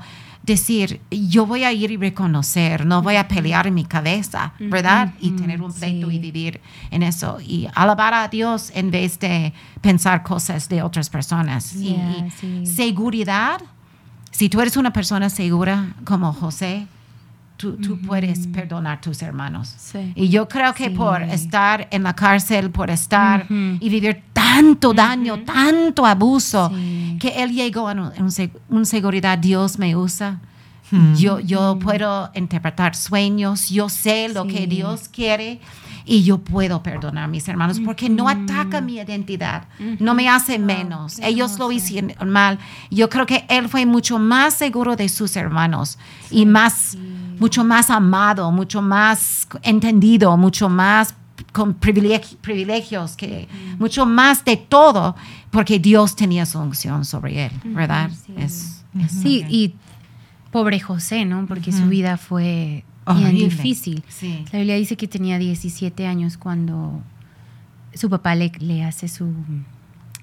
decir, 0.49 1.01
yo 1.13 1.47
voy 1.47 1.63
a 1.63 1.73
ir 1.73 1.93
y 1.93 1.97
reconocer, 1.97 2.85
no 2.85 3.01
voy 3.03 3.15
a 3.15 3.29
pelear 3.29 3.69
en 3.69 3.75
mi 3.75 3.85
cabeza, 3.85 4.53
¿verdad? 4.59 5.15
Y 5.21 5.31
tener 5.31 5.63
un 5.63 5.73
pleito 5.73 6.11
Sí. 6.11 6.17
y 6.17 6.19
vivir 6.19 6.61
en 6.91 7.05
eso 7.05 7.39
y 7.41 7.69
alabar 7.77 8.15
a 8.15 8.27
Dios 8.27 8.73
en 8.75 8.91
vez 8.91 9.21
de 9.21 9.53
pensar 9.81 10.25
cosas 10.25 10.69
de 10.69 10.83
otras 10.83 11.09
personas. 11.09 11.73
Y 11.77 11.97
sí. 12.41 12.67
seguridad, 12.67 13.61
si 14.33 14.49
tú 14.49 14.61
eres 14.61 14.77
una 14.77 14.93
persona 14.93 15.31
segura 15.31 15.95
como 16.05 16.33
José, 16.33 16.87
tú, 17.59 17.77
tú 17.77 17.99
puedes 18.01 18.47
perdonar 18.47 18.97
a 18.97 19.01
tus 19.03 19.21
hermanos. 19.21 19.75
Sí. 19.77 20.13
Y 20.15 20.29
yo 20.31 20.49
creo 20.49 20.73
que 20.73 20.85
Sí. 20.85 20.91
por 20.91 21.21
estar 21.23 21.87
en 21.91 22.03
la 22.05 22.15
cárcel, 22.15 22.71
por 22.71 22.89
estar 22.89 23.47
y 23.51 23.89
vivir 23.91 24.23
tanto 24.33 24.95
daño, 24.95 25.41
tanto 25.45 26.07
abuso, 26.07 26.71
Sí. 26.75 27.19
que 27.21 27.43
él 27.43 27.53
llegó 27.53 27.87
a 27.89 27.93
un, 27.93 28.01
un 28.19 28.51
un 28.71 28.87
seguridad, 28.87 29.37
Dios 29.37 29.79
me 29.79 29.95
usa. 29.95 30.41
Yo, 31.17 31.39
yo 31.41 31.79
puedo 31.79 32.31
interpretar 32.35 32.97
sueños, 32.97 33.69
yo 33.69 33.91
sé 33.91 34.31
lo 34.31 34.47
que 34.47 34.67
Dios 34.67 35.11
quiere 35.11 35.61
y 36.07 36.23
yo 36.23 36.39
puedo 36.39 36.83
perdonar 36.83 37.25
a 37.25 37.29
mis 37.29 37.47
hermanos 37.47 37.79
porque 37.85 38.09
no 38.09 38.27
ataca 38.27 38.81
mi 38.81 38.95
identidad, 38.95 39.65
no 40.01 40.15
me 40.15 40.31
hace 40.31 40.59
menos. 40.59 41.19
Ellos 41.19 41.59
lo 41.59 41.71
hicieron 41.71 42.31
mal. 42.31 42.59
Yo 42.91 43.11
creo 43.11 43.27
que 43.27 43.45
él 43.51 43.69
fue 43.69 43.85
mucho 43.85 44.19
más 44.19 44.55
seguro 44.55 44.97
de 44.97 45.11
sus 45.11 45.37
hermanos 45.37 45.99
y 46.31 46.47
más, 46.47 46.97
mucho 47.41 47.65
más 47.65 47.91
amado, 47.91 48.51
mucho 48.53 48.83
más 48.83 49.47
entendido, 49.63 50.37
mucho 50.37 50.69
más 50.69 51.15
con 51.53 51.79
privilegi- 51.79 52.37
privilegios, 52.39 53.17
que 53.17 53.49
mucho 53.79 54.05
más 54.07 54.45
de 54.45 54.57
todo, 54.57 55.15
porque 55.51 55.79
Dios 55.79 56.17
tenía 56.17 56.45
su 56.47 56.59
unción 56.59 57.05
sobre 57.05 57.47
él, 57.47 57.53
¿verdad? 57.65 58.11
sí. 58.27 58.33
Es, 58.37 58.85
es- 59.01 59.13
Sí, 59.13 59.45
y 59.49 59.75
pobre 60.51 60.81
José, 60.81 61.25
¿no? 61.25 61.47
Porque 61.47 61.73
su 61.73 61.87
vida 61.87 62.17
fue 62.17 62.85
bien 63.17 63.35
difícil. 63.37 64.03
Sí. 64.09 64.45
La 64.53 64.59
Biblia 64.59 64.75
dice 64.77 64.97
que 64.97 65.07
tenía 65.09 65.39
17 65.39 66.07
años 66.07 66.37
cuando 66.37 67.01
su 67.95 68.11
papá 68.11 68.35
le, 68.35 68.51
le 68.59 68.85
hace 68.85 69.09
su, 69.09 69.33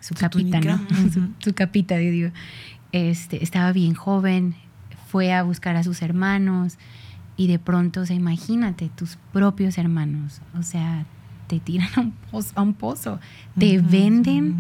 su, 0.02 0.10
Su 0.10 0.14
capita, 0.16 0.60
túnica. 0.60 0.80
¿no? 0.92 1.12
su, 1.14 1.28
su 1.40 1.54
capita, 1.54 1.96
yo 2.02 2.12
digo. 2.12 2.30
Este, 2.92 3.44
estaba 3.44 3.72
bien 3.72 3.94
joven, 3.94 4.56
fue 5.08 5.34
a 5.34 5.44
buscar 5.44 5.76
a 5.76 5.84
sus 5.84 6.02
hermanos 6.02 6.78
y 7.38 7.48
de 7.48 7.60
pronto, 7.60 8.02
o 8.02 8.06
sea, 8.06 8.16
imagínate, 8.16 8.90
tus 8.96 9.18
propios 9.34 9.78
hermanos, 9.78 10.42
o 10.58 10.64
sea, 10.64 11.06
te 11.48 11.60
tiran 11.60 11.90
a 11.96 12.00
un 12.02 12.12
pozo, 12.32 12.52
a 12.56 12.62
un 12.62 12.74
pozo 12.74 13.20
te 13.60 13.80
venden, 13.92 14.56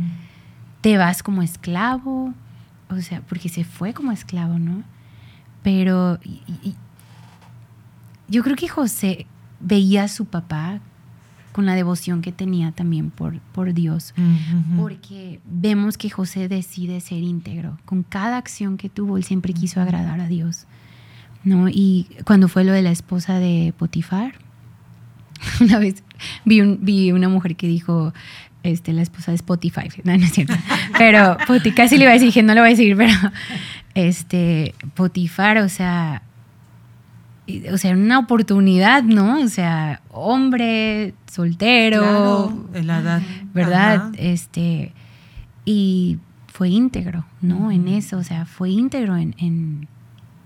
te 0.81 0.97
vas 0.97 1.23
como 1.23 1.41
esclavo, 1.41 2.33
o 2.89 3.01
sea, 3.01 3.21
porque 3.21 3.49
se 3.49 3.63
fue 3.63 3.93
como 3.93 4.11
esclavo, 4.11 4.59
¿no? 4.59 4.83
Pero 5.63 6.19
y- 6.23 6.41
y- 6.63 6.75
yo 8.27 8.43
creo 8.43 8.55
que 8.55 8.67
José 8.67 9.25
veía 9.59 10.03
a 10.03 10.07
su 10.07 10.25
papá 10.25 10.79
con 11.51 11.65
la 11.65 11.73
devoción 11.75 12.21
que 12.21 12.31
tenía 12.31 12.71
también 12.71 13.09
por, 13.11 13.39
por 13.53 13.73
Dios, 13.73 14.13
porque 14.77 15.39
vemos 15.49 15.97
que 15.97 16.09
José 16.09 16.47
decide 16.49 16.99
ser 17.01 17.23
íntegro. 17.23 17.77
Con 17.85 18.03
cada 18.03 18.37
acción 18.37 18.77
que 18.77 18.89
tuvo, 18.89 19.17
él 19.17 19.23
siempre 19.23 19.53
quiso 19.53 19.79
agradar 19.79 20.19
a 20.19 20.27
Dios. 20.27 20.65
¿No? 21.45 21.69
Y 21.69 22.07
cuando 22.25 22.47
fue 22.49 22.63
lo 22.65 22.73
de 22.73 22.81
la 22.81 22.91
esposa 22.91 23.39
de 23.39 23.73
Potifar, 23.77 24.33
una 25.61 25.79
vez 25.79 26.03
vi, 26.43 26.59
un- 26.61 26.79
vi 26.81 27.11
una 27.13 27.29
mujer 27.29 27.55
que 27.55 27.67
dijo, 27.67 28.13
este, 28.63 28.91
la 28.93 29.01
esposa 29.03 29.31
de 29.31 29.35
Spotify, 29.35 29.87
no, 30.03 30.17
no 30.17 30.23
es 30.25 30.31
cierto, 30.33 30.55
pero 30.97 31.37
Poti, 31.47 31.71
casi 31.71 31.97
le 31.97 32.03
iba 32.03 32.11
a 32.11 32.13
decir, 32.15 32.27
dije, 32.27 32.43
no 32.43 32.53
le 32.55 32.59
voy 32.61 32.67
a 32.67 32.71
decir, 32.71 32.97
pero 32.97 33.13
este, 33.93 34.73
Potifar, 34.95 35.59
o 35.59 35.69
sea, 35.69 36.23
o 37.71 37.77
sea, 37.77 37.91
una 37.93 38.17
oportunidad, 38.17 39.03
¿no? 39.03 39.39
O 39.39 39.47
sea, 39.49 40.01
hombre, 40.09 41.13
soltero, 41.31 42.01
Claro, 42.01 42.69
en 42.73 42.87
la 42.87 42.99
edad. 42.99 43.21
¿verdad? 43.53 43.95
Ajá. 43.97 44.11
Este, 44.17 44.93
y 45.63 46.17
fue 46.47 46.69
íntegro, 46.69 47.25
¿no? 47.41 47.69
En 47.69 47.87
eso, 47.87 48.17
o 48.17 48.23
sea, 48.23 48.45
fue 48.47 48.71
íntegro 48.71 49.15
en, 49.15 49.35
en, 49.37 49.87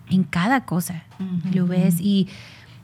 en 0.09 0.23
cada 0.23 0.65
cosa, 0.65 1.03
Ujú. 1.19 1.55
lo 1.55 1.67
ves. 1.67 1.99
Y 2.01 2.27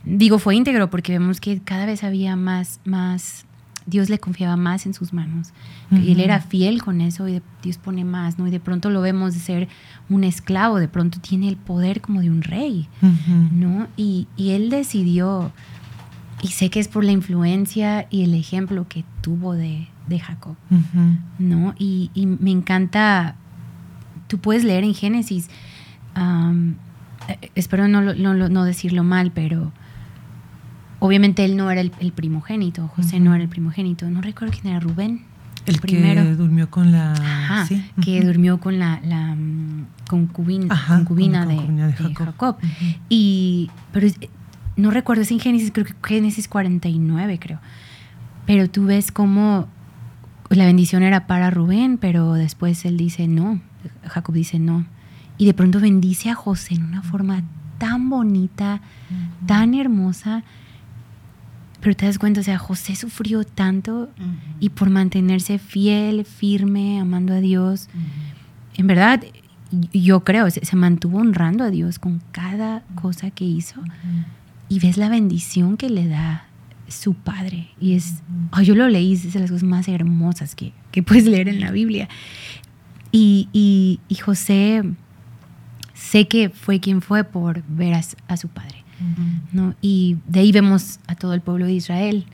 digo, 0.03 0.39
fue 0.39 0.55
íntegro 0.55 0.89
porque 0.89 1.11
vemos 1.13 1.39
que 1.41 1.59
cada 1.59 1.85
vez 1.85 2.03
había 2.03 2.35
más, 2.35 2.79
más, 2.85 3.45
Dios 3.87 4.09
le 4.09 4.17
confiaba 4.19 4.55
más 4.55 4.85
en 4.85 4.93
sus 4.93 5.13
manos. 5.13 5.49
Y 5.91 6.11
él 6.11 6.17
Ujú. 6.17 6.21
era 6.21 6.39
fiel 6.41 6.81
con 6.83 7.01
eso 7.01 7.27
y 7.27 7.33
de- 7.33 7.41
Dios 7.61 7.77
pone 7.77 8.03
más, 8.03 8.39
¿no? 8.39 8.47
Y 8.47 8.51
de 8.51 8.59
pronto 8.59 8.89
lo 8.89 9.01
vemos 9.01 9.33
de 9.35 9.39
ser 9.39 9.67
un 10.09 10.23
esclavo, 10.23 10.77
de 10.79 10.87
pronto 10.87 11.19
tiene 11.19 11.47
el 11.47 11.55
poder 11.57 12.01
como 12.01 12.21
de 12.21 12.29
un 12.29 12.41
rey. 12.41 12.87
Ujú. 13.01 13.49
¿no? 13.51 13.87
Y, 13.97 14.27
y 14.37 14.51
él 14.51 14.69
decidió, 14.69 15.51
y 16.41 16.47
sé 16.49 16.69
que 16.69 16.79
es 16.79 16.87
por 16.87 17.03
la 17.03 17.11
influencia 17.11 18.07
y 18.09 18.23
el 18.23 18.33
ejemplo 18.33 18.87
que 18.87 19.03
tuvo 19.21 19.53
de, 19.53 19.87
de 20.07 20.19
Jacob, 20.19 20.55
Ujú. 20.69 21.17
¿no? 21.39 21.73
Y, 21.79 22.11
y 22.13 22.25
me 22.27 22.51
encanta, 22.51 23.35
tú 24.27 24.37
puedes 24.39 24.63
leer 24.63 24.83
en 24.83 24.93
Génesis, 24.95 25.49
eh, 26.15 26.73
espero 27.55 27.87
no, 27.87 28.01
no, 28.01 28.33
no 28.33 28.65
decirlo 28.65 29.03
mal, 29.03 29.31
pero 29.31 29.71
obviamente 30.99 31.45
él 31.45 31.57
no 31.57 31.69
era 31.71 31.81
el, 31.81 31.91
el 31.99 32.11
primogénito, 32.11 32.87
José 32.89 33.19
no 33.19 33.33
era 33.33 33.43
el 33.43 33.49
primogénito, 33.49 34.09
no 34.09 34.21
recuerdo 34.21 34.53
quién 34.59 34.73
era 34.73 34.79
Rubén. 34.79 35.23
El 35.65 35.79
primero. 35.79 36.21
que 36.23 36.35
durmió 36.35 36.69
con 36.69 36.91
la. 36.91 37.13
Ajá, 37.13 37.65
sí. 37.65 37.83
que 38.03 38.21
durmió 38.21 38.59
con 38.59 38.77
la, 38.77 39.01
la, 39.03 39.35
mm, 39.35 39.85
Ajá, 39.85 40.05
concubina, 40.07 40.67
con 40.67 40.77
la 40.77 41.53
de, 41.53 41.55
concubina 41.55 41.87
de 41.87 41.93
de 41.93 42.15
Jacob. 42.15 42.57
Y, 43.09 43.71
pero 43.91 44.07
no 44.75 44.91
recuerdo, 44.91 45.23
es 45.23 45.31
en 45.31 45.39
Génesis, 45.39 45.71
creo 45.71 45.85
que 45.85 45.95
Génesis 46.03 46.47
49, 46.47 47.39
creo. 47.39 47.59
Pero 48.45 48.69
tú 48.69 48.85
ves 48.85 49.11
cómo 49.11 49.67
la 50.49 50.65
bendición 50.65 51.01
era 51.01 51.25
para 51.25 51.49
Rubén, 51.49 51.97
pero 51.97 52.33
después 52.33 52.85
él 52.85 52.97
dice 52.97 53.27
no, 53.27 53.59
Jacob 54.05 54.35
dice 54.35 54.59
no. 54.59 54.85
Y 55.37 55.45
de 55.45 55.53
pronto 55.53 55.79
bendice 55.79 56.29
a 56.29 56.35
José 56.35 56.75
en 56.75 56.83
una 56.83 57.01
forma 57.01 57.43
tan 57.77 58.09
bonita, 58.09 58.81
tan 59.45 59.73
hermosa. 59.73 60.43
Pero 61.81 61.95
te 61.95 62.05
das 62.05 62.17
cuenta, 62.17 62.39
o 62.39 62.43
sea, 62.43 62.57
José 62.57 62.95
sufrió 62.95 63.43
tanto 63.43 64.03
Ujú. 64.17 64.25
y 64.59 64.69
por 64.69 64.89
mantenerse 64.89 65.59
fiel, 65.59 66.25
firme, 66.25 66.99
amando 66.99 67.33
a 67.33 67.41
Dios, 67.41 67.89
Ujú. 67.93 68.03
en 68.81 68.87
verdad, 68.87 69.23
yo 69.93 70.23
creo, 70.23 70.49
se, 70.49 70.65
se 70.65 70.75
mantuvo 70.75 71.19
honrando 71.19 71.63
a 71.63 71.69
Dios 71.69 71.99
con 71.99 72.21
cada 72.31 72.81
cosa 72.95 73.29
que 73.29 73.43
hizo. 73.45 73.81
Y 74.69 74.79
ves 74.79 74.97
la 74.97 75.09
bendición 75.09 75.75
que 75.77 75.89
le 75.89 76.07
da 76.07 76.45
su 76.87 77.13
padre. 77.13 77.67
Y 77.79 77.93
es, 77.93 78.23
ay, 78.51 78.65
yo 78.65 78.73
lo 78.75 78.87
leí, 78.87 79.13
es 79.13 79.33
de 79.33 79.39
las 79.39 79.51
cosas 79.51 79.67
más 79.67 79.87
hermosas 79.87 80.55
que, 80.55 80.71
que 80.91 81.03
puedes 81.03 81.25
leer 81.25 81.49
en 81.49 81.59
la 81.59 81.71
Biblia. 81.71 82.07
Y, 83.11 83.47
y- 83.53 83.99
y 84.07 84.15
José, 84.15 84.81
sé 86.09 86.27
que 86.27 86.49
fue 86.49 86.79
quien 86.79 87.01
fue 87.01 87.23
por 87.23 87.63
ver 87.67 87.93
a, 87.93 88.03
su- 88.03 88.15
a 88.27 88.37
su 88.37 88.47
padre. 88.49 88.83
¿no? 89.51 89.75
Y 89.81 90.17
de 90.27 90.39
ahí 90.39 90.51
vemos 90.51 90.99
a 91.07 91.15
todo 91.15 91.33
el 91.33 91.41
pueblo 91.41 91.65
de 91.65 91.73
Israel. 91.73 92.25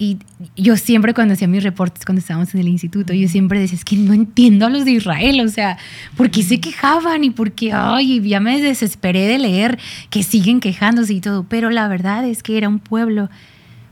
Y 0.00 0.18
yo 0.56 0.76
siempre 0.76 1.12
cuando 1.12 1.34
hacía 1.34 1.48
mis 1.48 1.62
reportes, 1.64 2.04
cuando 2.04 2.20
estábamos 2.20 2.54
en 2.54 2.60
el 2.60 2.68
instituto, 2.68 3.12
yo 3.12 3.28
siempre 3.28 3.58
decía, 3.60 3.76
es 3.76 3.84
que 3.84 3.96
no 3.96 4.12
entiendo 4.12 4.64
a 4.66 4.70
los 4.70 4.84
de 4.84 4.92
Israel, 4.92 5.40
o 5.40 5.48
sea, 5.48 5.76
¿por 6.16 6.30
qué 6.30 6.42
se 6.44 6.60
quejaban? 6.60 7.24
Y 7.24 7.30
por 7.30 7.50
qué, 7.52 7.72
ay, 7.72 8.20
ya 8.26 8.38
me 8.40 8.60
desesperé 8.60 9.26
de 9.26 9.38
leer 9.38 9.78
que 10.08 10.22
siguen 10.22 10.60
quejándose 10.60 11.12
y 11.14 11.20
todo. 11.20 11.42
Pero 11.44 11.68
la 11.70 11.88
verdad 11.88 12.24
es 12.24 12.42
que 12.44 12.56
era 12.56 12.68
un 12.68 12.78
pueblo, 12.78 13.28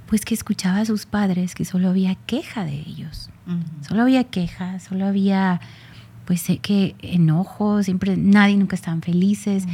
pues 0.07 0.25
que 0.25 0.35
escuchaba 0.35 0.79
a 0.79 0.85
sus 0.87 1.07
padres, 1.07 1.55
que 1.57 1.65
solo 1.65 1.89
había 1.91 2.15
queja 2.15 2.65
de 2.65 2.75
ellos. 2.87 3.29
Ujú. 3.49 3.59
Solo 3.89 4.03
había 4.03 4.23
queja, 4.25 4.79
solo 4.79 5.07
había, 5.07 5.61
pues 6.27 6.43
sé 6.43 6.59
que 6.59 6.95
enojo, 7.01 7.83
siempre, 7.83 8.17
nadie 8.19 8.57
nunca 8.59 8.75
estaban 8.77 9.01
felices. 9.01 9.65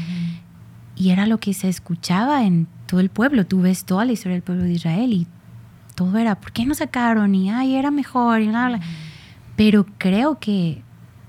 Y 0.95 1.11
era 1.11 1.27
lo 1.27 1.39
que 1.39 1.55
se 1.55 1.69
escuchaba 1.69 2.45
en 2.45 2.69
todo 2.87 3.01
el 3.01 3.09
pueblo. 3.09 3.45
Tú 3.47 3.63
ves 3.63 3.85
toda 3.85 4.05
la 4.05 4.13
historia 4.13 4.35
del 4.35 4.43
pueblo 4.43 4.63
de 4.65 4.73
Israel 4.75 5.13
y 5.13 5.27
todo 5.97 6.17
era, 6.19 6.37
¿por 6.41 6.53
qué 6.53 6.65
no 6.67 6.75
sacaron? 6.75 7.35
Y, 7.35 7.51
ay, 7.51 7.75
era 7.75 7.91
mejor 7.91 8.41
y 8.43 8.49
bla, 8.49 8.69
bla. 8.69 8.81
Pero 9.57 9.87
creo 9.99 10.39
que 10.39 10.83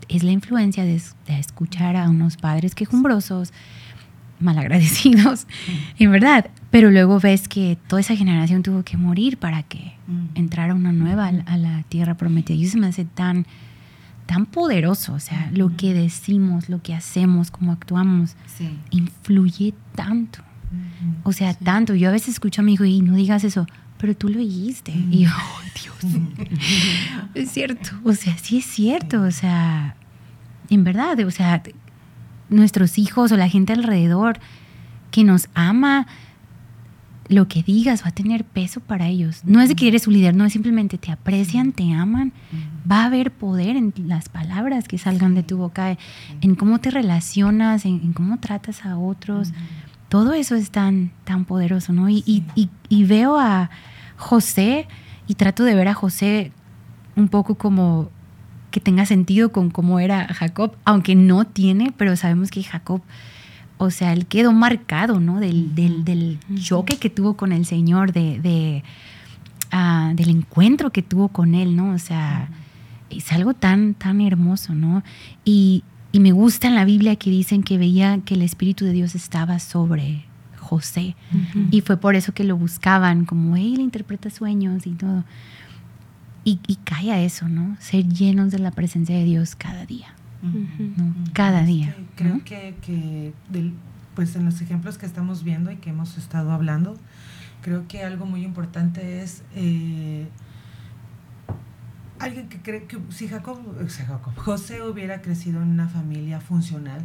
es 0.10 0.24
la 0.24 0.32
influencia 0.32 0.84
de, 0.84 0.96
es- 0.96 1.16
de 1.26 1.40
escuchar 1.40 1.96
a 1.96 2.10
unos 2.10 2.36
padres 2.38 2.76
quejumbrosos, 2.76 3.52
malagradecidos, 4.40 5.48
en 6.00 6.12
verdad. 6.12 6.50
Pero 6.70 6.92
luego 6.92 7.20
ves 7.20 7.48
que 7.48 7.78
toda 7.88 8.02
esa 8.02 8.16
generación 8.16 8.64
tuvo 8.64 8.84
que 8.84 8.98
morir 8.98 9.38
para 9.38 9.64
que 9.64 9.94
entrara 10.36 10.74
una 10.74 10.92
nueva 10.92 11.28
a 11.28 11.32
la, 11.32 11.44
a 11.44 11.58
la 11.58 11.84
tierra 11.84 12.16
prometida. 12.16 12.58
Y 12.58 12.66
eso 12.66 12.78
me 12.78 12.88
hace 12.88 13.06
tan, 13.06 13.46
tan 14.26 14.46
poderoso. 14.46 15.14
O 15.14 15.20
sea, 15.20 15.50
lo 15.54 15.76
que 15.76 15.94
decimos, 15.94 16.70
lo 16.70 16.82
que 16.82 16.94
hacemos, 16.94 17.52
cómo 17.52 17.72
actuamos, 17.72 18.36
Sí. 18.58 18.70
influye 18.92 19.74
tanto. 19.96 20.40
O 21.24 21.32
sea, 21.34 21.54
tanto. 21.54 21.94
Yo 21.94 22.10
a 22.10 22.12
veces 22.12 22.30
escucho 22.30 22.62
a 22.62 22.64
mi 22.64 22.74
hijo 22.74 22.84
y 22.86 23.02
no 23.02 23.16
digas 23.16 23.44
eso, 23.44 23.68
pero 24.00 24.16
tú 24.16 24.30
lo 24.30 24.40
dijiste. 24.40 24.92
Y 25.12 25.26
yo, 25.26 25.30
¡ay, 25.32 25.70
Dios! 25.84 26.14
es 27.36 27.52
cierto. 27.52 27.90
O 28.04 28.14
sea, 28.14 28.38
sí 28.38 28.58
es 28.58 28.66
cierto. 28.66 29.22
O 29.22 29.32
sea, 29.32 29.96
en 30.70 30.84
verdad, 30.84 31.20
o 31.20 31.32
sea, 31.32 31.62
nuestros 32.50 32.98
hijos 32.98 33.32
o 33.32 33.38
la 33.38 33.50
gente 33.50 33.74
alrededor 33.74 34.40
que 35.12 35.24
nos 35.24 35.48
ama, 35.54 36.08
lo 37.30 37.48
que 37.48 37.64
digas 37.64 38.04
va 38.04 38.10
a 38.10 38.12
tener 38.12 38.44
peso 38.44 38.80
para 38.82 39.08
ellos. 39.08 39.42
No 39.46 39.62
es 39.62 39.70
de 39.70 39.76
que 39.76 39.88
eres 39.88 40.04
su 40.04 40.12
líder, 40.12 40.36
no 40.36 40.44
es 40.46 40.54
simplemente 40.54 40.98
te 40.98 41.12
aprecian, 41.12 41.72
te 41.72 41.94
aman. 41.94 42.34
Va 42.90 43.04
a 43.04 43.06
haber 43.06 43.32
poder 43.32 43.76
en 43.78 43.94
las 44.08 44.28
palabras 44.30 44.88
que 44.88 44.98
salgan 44.98 45.34
de 45.34 45.44
tu 45.44 45.58
boca, 45.58 45.98
en 46.42 46.56
cómo 46.56 46.80
te 46.80 46.92
relacionas, 46.92 47.86
en, 47.86 48.02
en 48.04 48.14
cómo 48.14 48.40
tratas 48.40 48.86
a 48.86 48.98
otros. 48.98 49.54
Todo 50.10 50.34
eso 50.34 50.56
es 50.56 50.70
tan, 50.70 51.12
tan 51.24 51.46
poderoso, 51.46 51.94
¿no? 51.94 52.10
Y, 52.10 52.24
y- 52.26 52.44
y- 52.56 52.70
y 52.90 53.04
veo 53.06 53.40
a 53.40 53.70
José 54.18 54.88
y 55.28 55.36
trato 55.36 55.64
de 55.64 55.76
ver 55.76 55.88
a 55.88 55.94
José 55.94 56.52
un 57.16 57.30
poco 57.30 57.56
como 57.56 58.10
que 58.70 58.80
tenga 58.80 59.06
sentido 59.06 59.52
con 59.52 59.70
cómo 59.70 60.00
era 60.00 60.28
Jacob, 60.34 60.76
aunque 60.84 61.16
no 61.16 61.46
tiene, 61.46 61.94
pero 61.96 62.16
sabemos 62.16 62.50
que 62.52 62.64
Jacob, 62.64 63.02
o 63.84 63.92
sea, 63.92 64.14
él 64.14 64.26
quedó 64.26 64.52
marcado, 64.52 65.20
¿no? 65.20 65.40
Del, 65.40 65.76
del, 65.76 66.04
del 66.04 66.40
choque 66.56 66.98
que 66.98 67.10
tuvo 67.10 67.36
con 67.36 67.52
el 67.52 67.66
Señor, 67.66 68.12
de, 68.14 68.40
de, 68.40 68.84
ah, 69.72 70.14
del 70.16 70.30
encuentro 70.30 70.92
que 70.92 71.02
tuvo 71.02 71.30
con 71.30 71.56
él, 71.56 71.76
¿no? 71.76 71.94
O 71.94 72.00
sea, 72.00 72.50
es 73.10 73.32
algo 73.32 73.54
tan, 73.54 73.94
tan 73.94 74.22
hermoso, 74.22 74.74
¿no? 74.74 75.04
Y, 75.46 75.84
y 76.12 76.20
me 76.20 76.32
gusta 76.32 76.68
en 76.68 76.76
la 76.76 76.86
Biblia 76.86 77.16
que 77.16 77.30
dicen 77.30 77.64
que 77.64 77.78
veía 77.78 78.20
que 78.26 78.36
el 78.36 78.42
Espíritu 78.42 78.86
de 78.86 78.92
Dios 78.92 79.16
estaba 79.16 79.60
sobre 79.60 80.26
José. 80.60 81.16
Y 81.72 81.82
fue 81.82 81.98
por 81.98 82.16
eso 82.16 82.34
que 82.34 82.44
lo 82.44 82.56
buscaban, 82.58 83.26
como 83.26 83.56
él 83.56 83.80
interpreta 83.80 84.30
sueños 84.30 84.88
y 84.88 84.92
todo. 84.92 85.24
Y, 86.46 86.60
y 86.68 86.76
cae 86.78 87.12
a 87.12 87.22
eso, 87.22 87.48
¿no? 87.48 87.78
Ser 87.80 88.08
llenos 88.08 88.52
de 88.52 88.60
la 88.60 88.72
presencia 88.72 89.16
de 89.16 89.24
Dios 89.24 89.56
cada 89.56 89.86
día, 89.86 90.14
¿no? 90.44 91.14
Cada 91.34 91.64
día. 91.64 91.96
Creo 92.16 92.36
¿no? 92.36 92.44
que, 92.44 92.76
que 92.82 93.34
del- 93.50 93.74
pues 94.16 94.36
en 94.36 94.46
los 94.46 94.62
ejemplos 94.62 94.98
que 94.98 95.06
estamos 95.08 95.44
viendo 95.44 95.72
y 95.72 95.78
que 95.78 95.90
hemos 95.90 96.18
estado 96.18 96.52
hablando, 96.52 96.96
creo 97.62 97.88
que 97.88 98.04
algo 98.04 98.26
muy 98.28 98.44
importante 98.44 99.24
es 99.24 99.44
eh, 99.56 100.28
alguien 102.20 102.48
que 102.48 102.60
cree 102.60 102.84
que 102.86 102.98
si 103.10 103.28
Jacob, 103.28 103.58
José 104.38 104.82
hubiera 104.84 105.22
crecido 105.22 105.62
en 105.62 105.70
una 105.70 105.88
familia 105.90 106.40
funcional, 106.40 107.02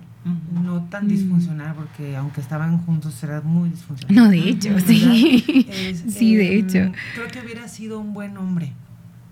no 0.62 0.82
tan 0.84 1.06
Mm. 1.06 1.08
disfuncional, 1.08 1.74
porque 1.74 2.16
aunque 2.16 2.40
estaban 2.40 2.78
juntos 2.84 3.22
era 3.24 3.40
muy 3.40 3.70
disfuncional. 3.70 4.14
No, 4.14 4.28
de 4.30 4.38
hecho, 4.50 4.78
sí. 4.80 5.66
Es, 5.68 6.04
Sí, 6.12 6.36
de 6.36 6.58
em, 6.58 6.64
hecho. 6.66 6.92
Creo 7.14 7.28
que 7.32 7.40
hubiera 7.40 7.66
sido 7.68 7.98
un 8.00 8.12
buen 8.12 8.36
hombre. 8.36 8.72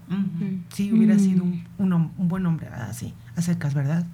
Ujú. 0.08 0.60
Sí, 0.72 0.92
hubiera 0.92 1.14
Mm. 1.16 1.18
sido 1.20 1.44
un, 1.44 1.62
un 2.16 2.28
buen 2.28 2.46
hombre, 2.46 2.68
así, 2.68 3.12
secas, 3.44 3.75
¿verdad? 3.75 4.07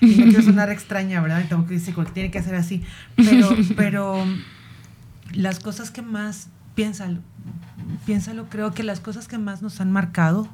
Y 0.00 0.16
no 0.16 0.24
quiero 0.26 0.42
sonar 0.42 0.70
extraña, 0.70 1.20
¿verdad? 1.22 1.42
Y 1.44 1.48
tampoco 1.48 1.72
dice 1.72 1.94
que 1.94 2.04
tiene 2.06 2.30
que 2.30 2.38
hacer 2.38 2.54
así. 2.56 2.82
Pero, 3.16 3.48
pero 3.76 4.24
las 5.32 5.60
cosas 5.60 5.90
que 5.90 6.02
más, 6.02 6.48
piénsalo, 6.74 7.20
piénsalo, 8.06 8.48
creo 8.50 8.72
que 8.72 8.82
las 8.82 9.00
cosas 9.00 9.28
que 9.28 9.38
más 9.38 9.62
nos 9.62 9.80
han 9.80 9.90
marcado 9.92 10.48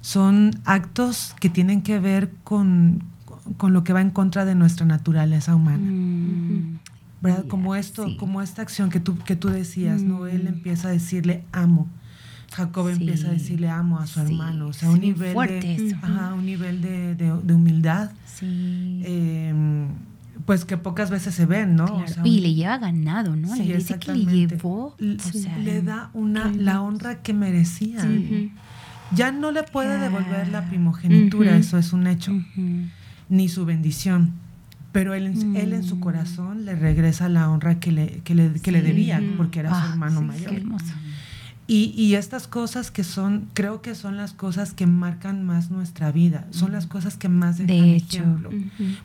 son 0.00 0.50
actos 0.64 1.34
que 1.40 1.48
tienen 1.48 1.82
que 1.82 1.98
ver 1.98 2.30
con, 2.44 3.02
con 3.56 3.72
lo 3.72 3.82
que 3.84 3.92
va 3.92 4.00
en 4.00 4.10
contra 4.10 4.44
de 4.44 4.54
nuestra 4.54 4.84
naturaleza 4.86 5.54
humana. 5.54 5.78
Mm. 5.90 6.78
¿verdad? 7.20 7.46
Como 7.48 7.74
esto, 7.74 8.06
sí. 8.06 8.16
como 8.18 8.42
esta 8.42 8.60
acción 8.60 8.90
que 8.90 9.00
tú, 9.00 9.16
que 9.18 9.34
tú 9.34 9.48
decías, 9.48 10.02
¿no? 10.02 10.26
Él 10.26 10.44
Mm. 10.44 10.48
empieza 10.48 10.88
a 10.88 10.90
decirle 10.90 11.42
amo. 11.52 11.88
Jacob 12.54 12.86
Sí. 12.88 12.92
empieza 13.00 13.28
a 13.28 13.32
decirle 13.32 13.68
amo 13.68 13.98
a 13.98 14.06
su 14.06 14.20
Sí, 14.20 14.26
hermano. 14.26 14.68
O 14.68 14.72
sea, 14.72 14.90
un 14.90 15.00
nivel 15.00 15.34
de, 15.34 15.96
ajá, 16.02 16.34
un 16.34 16.46
nivel 16.46 16.80
de, 16.80 17.14
de- 17.14 17.40
de 17.42 17.54
humildad. 17.54 18.10
Sí. 18.26 19.02
eh, 19.04 19.86
pues 20.46 20.64
que 20.64 20.76
pocas 20.76 21.08
veces 21.10 21.34
se 21.34 21.46
ven, 21.46 21.76
¿no? 21.76 21.86
Claro. 21.86 22.04
O 22.04 22.08
sea, 22.08 22.26
y 22.26 22.40
le 22.40 22.52
lleva 22.52 22.76
ganado, 22.78 23.34
¿no? 23.36 23.54
Sí, 23.54 23.62
le 23.64 23.76
dice 23.76 23.98
que 23.98 24.12
le 24.14 24.24
llevó. 24.48 24.96
O 24.98 25.18
sea, 25.32 25.56
le 25.58 25.80
da 25.82 26.10
una 26.12 26.50
la 26.50 26.82
honra 26.82 27.22
que 27.22 27.32
merecía. 27.32 28.04
Ya 29.14 29.30
no 29.32 29.52
le 29.52 29.62
puede 29.62 29.98
devolver 29.98 30.48
la 30.48 30.68
primogenitura, 30.68 31.56
eso 31.56 31.78
es 31.78 31.92
un 31.92 32.06
hecho, 32.08 32.32
ni 33.28 33.48
su 33.48 33.64
bendición. 33.64 34.32
Pero 34.92 35.14
él, 35.14 35.26
en- 35.26 35.56
él 35.56 35.72
en 35.72 35.82
su 35.82 35.96
Mm. 35.96 36.00
corazón 36.00 36.64
le 36.64 36.74
regresa 36.76 37.28
la 37.28 37.48
honra 37.50 37.80
que 37.80 37.90
le, 37.92 38.20
que 38.24 38.34
le, 38.34 38.52
que 38.60 38.70
le 38.72 38.80
debía, 38.82 39.20
porque 39.36 39.60
era 39.60 39.70
Ah, 39.72 39.84
su 39.86 39.90
hermano 39.92 40.20
sí, 40.20 40.26
mayor. 40.26 40.50
Qué 40.50 40.56
hermoso. 40.56 40.92
Y, 41.66 41.94
y 41.96 42.14
estas 42.16 42.46
cosas 42.46 42.90
que 42.90 43.04
son, 43.04 43.48
creo 43.54 43.80
que 43.80 43.94
son 43.94 44.18
las 44.18 44.34
cosas 44.34 44.74
que 44.74 44.86
marcan 44.86 45.44
más 45.44 45.70
nuestra 45.70 46.12
vida, 46.12 46.46
son 46.50 46.72
las 46.72 46.86
cosas 46.86 47.16
que 47.16 47.30
más 47.30 47.56
De 47.56 47.64
dejan 47.64 47.88
hecho. 47.88 48.16
ejemplo, 48.18 48.50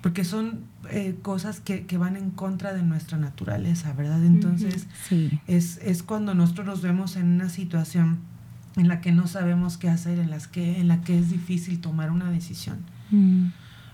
porque 0.01 0.25
son 0.25 0.59
eh, 0.91 1.15
cosas 1.21 1.61
que, 1.61 1.85
que 1.85 1.97
van 1.97 2.17
en 2.17 2.31
contra 2.31 2.73
de 2.73 2.83
nuestra 2.83 3.17
naturaleza, 3.17 3.93
¿verdad? 3.93 4.25
Entonces 4.25 4.87
Sí. 5.07 5.39
es, 5.47 5.77
es 5.83 6.03
cuando 6.03 6.33
nosotros 6.35 6.65
nos 6.67 6.81
vemos 6.81 7.15
en 7.15 7.27
una 7.27 7.47
situación 7.47 8.19
en 8.75 8.89
la 8.89 8.99
que 8.99 9.13
no 9.13 9.27
sabemos 9.27 9.77
qué 9.77 9.87
hacer, 9.89 10.19
en, 10.19 10.29
las 10.29 10.47
que, 10.49 10.79
en 10.81 10.89
la 10.89 10.99
que 10.99 11.17
es 11.17 11.29
difícil 11.31 11.79
tomar 11.79 12.11
una 12.11 12.29
decisión. 12.29 12.77
Mm. 13.11 13.47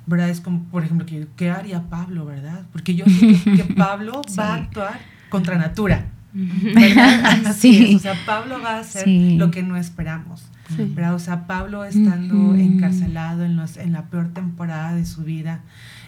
¿Verdad? 0.08 0.30
Es 0.30 0.42
como, 0.42 0.64
por 0.66 0.84
ejemplo, 0.84 1.06
que, 1.06 1.28
¿qué 1.36 1.50
haría 1.52 1.84
Pablo, 1.90 2.26
verdad? 2.26 2.64
Porque 2.72 2.96
yo 2.96 3.06
sé 3.06 3.40
que, 3.44 3.58
que 3.58 3.64
Pablo 3.76 4.22
va 4.38 4.54
a 4.54 4.56
actuar 4.56 5.00
contra 5.30 5.58
natura. 5.58 6.08
Sí. 7.58 7.96
o 7.96 8.00
sea, 8.00 8.14
Pablo 8.26 8.62
va 8.62 8.72
a 8.78 8.80
hacer 8.80 9.04
Sí. 9.06 9.38
lo 9.38 9.52
que 9.52 9.64
no 9.64 9.78
esperamos. 9.78 10.44
Sí. 10.76 10.92
¿verdad? 10.96 11.14
O 11.14 11.20
sea, 11.20 11.46
Pablo 11.48 11.86
estando 11.86 12.36
Ujú. 12.36 12.56
encarcelado 12.56 13.44
en, 13.46 13.56
los, 13.56 13.78
en 13.78 13.94
la 13.94 14.06
peor 14.06 14.30
temporada 14.34 14.96
de 14.96 15.06
su 15.06 15.24
vida, 15.24 15.62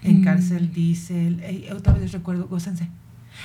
en 0.04 0.22
Mm. 0.22 0.24
cárcel, 0.24 0.72
dice, 0.74 1.28
él, 1.28 1.40
"Ey, 1.44 1.68
otra 1.72 1.94
vez 1.94 2.02
les 2.04 2.12
recuerdo, 2.12 2.48
gócense. 2.48 2.90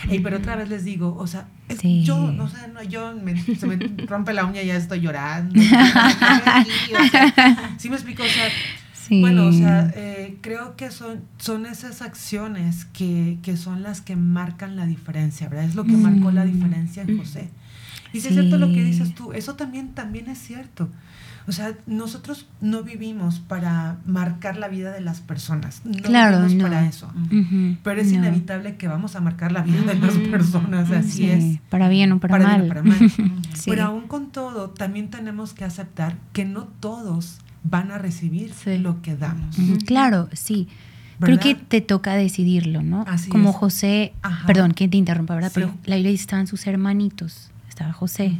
Ey, 0.08 0.20
pero 0.20 0.38
otra 0.38 0.56
vez 0.56 0.70
les 0.70 0.84
digo, 0.86 1.14
o 1.18 1.26
sea, 1.26 1.48
Sí. 1.78 2.02
yo, 2.02 2.16
o 2.16 2.48
sea, 2.48 2.66
no, 2.68 2.82
yo 2.82 3.14
me, 3.22 3.38
se 3.38 3.66
me 3.66 3.76
rompe 4.08 4.32
la 4.32 4.46
uña 4.46 4.62
y 4.62 4.66
ya 4.68 4.76
estoy 4.76 5.00
llorando. 5.00 5.52
Aquí, 5.60 6.70
o 6.98 7.08
sea, 7.10 7.74
sí 7.76 7.90
me 7.90 7.96
explico, 7.96 8.22
o 8.22 8.26
sea, 8.26 8.44
Sí. 9.08 9.20
bueno, 9.20 9.46
o 9.48 9.52
sea, 9.52 9.92
eh, 9.96 10.38
creo 10.42 10.76
que 10.76 10.90
son, 10.90 11.20
son 11.38 11.66
esas 11.66 12.02
acciones 12.02 12.84
que, 12.86 13.38
que 13.42 13.56
son 13.56 13.82
las 13.82 14.00
que 14.00 14.14
marcan 14.16 14.76
la 14.76 14.86
diferencia, 14.86 15.48
¿verdad? 15.48 15.64
Es 15.66 15.74
lo 15.74 15.84
que 15.84 15.92
marcó 15.96 16.30
la 16.30 16.44
Mm. 16.44 16.52
diferencia 16.52 17.02
en 17.02 17.18
José. 17.18 17.50
Y 18.12 18.20
si 18.20 18.28
es 18.28 18.34
cierto 18.34 18.58
lo 18.58 18.68
que 18.68 18.84
dices 18.84 19.14
tú, 19.14 19.32
eso 19.32 19.54
también, 19.56 19.88
también 19.94 20.28
es 20.28 20.38
cierto. 20.38 20.88
O 21.48 21.50
sea, 21.52 21.72
nosotros 21.88 22.46
no 22.60 22.84
vivimos 22.84 23.40
para 23.40 23.96
marcar 24.06 24.56
la 24.58 24.68
vida 24.68 24.92
de 24.92 25.00
las 25.00 25.20
personas. 25.20 25.82
No 25.84 26.00
Claro, 26.02 26.36
vivimos 26.36 26.54
no. 26.54 26.62
para 26.70 26.86
eso. 26.86 27.12
Pero 27.82 28.00
es 28.00 28.08
No. 28.12 28.18
inevitable 28.18 28.76
que 28.76 28.86
vamos 28.86 29.16
a 29.16 29.20
marcar 29.20 29.50
la 29.50 29.62
vida 29.62 29.80
de 29.82 29.94
las 29.96 30.14
personas, 30.30 30.88
así 30.92 31.10
Sí, 31.10 31.30
es. 31.30 31.58
Para 31.70 31.88
bien 31.88 32.12
o 32.12 32.20
para, 32.20 32.32
Para 32.38 32.46
bien 32.56 32.58
mal. 32.60 32.64
o 32.66 32.68
para 32.68 32.82
mal. 32.84 32.98
Sí. 33.54 33.70
Pero 33.70 33.84
aún 33.84 34.06
con 34.06 34.30
todo, 34.30 34.70
también 34.70 35.08
tenemos 35.10 35.52
que 35.54 35.64
aceptar 35.64 36.16
que 36.32 36.44
no 36.44 36.64
todos 36.80 37.38
van 37.64 37.90
a 37.90 37.98
recibir 37.98 38.52
Sí. 38.52 38.78
lo 38.78 39.02
que 39.02 39.16
damos. 39.16 39.56
Claro, 39.86 40.28
sí. 40.32 40.68
Creo 41.20 41.38
que 41.38 41.54
te 41.54 41.80
toca 41.80 42.14
decidirlo, 42.14 42.82
¿no? 42.82 43.04
Así 43.06 43.28
Como 43.30 43.50
es. 43.50 43.56
José, 43.56 44.12
Ajá. 44.22 44.44
perdón 44.46 44.72
que 44.72 44.88
te 44.88 44.96
interrumpa, 44.96 45.34
¿verdad? 45.36 45.50
Sí. 45.50 45.60
Pero 45.60 45.74
la 45.84 45.94
Biblia 45.94 46.10
dice 46.10 46.22
estaban 46.22 46.48
sus 46.48 46.66
hermanitos, 46.66 47.52
estaba 47.68 47.92
José, 47.92 48.38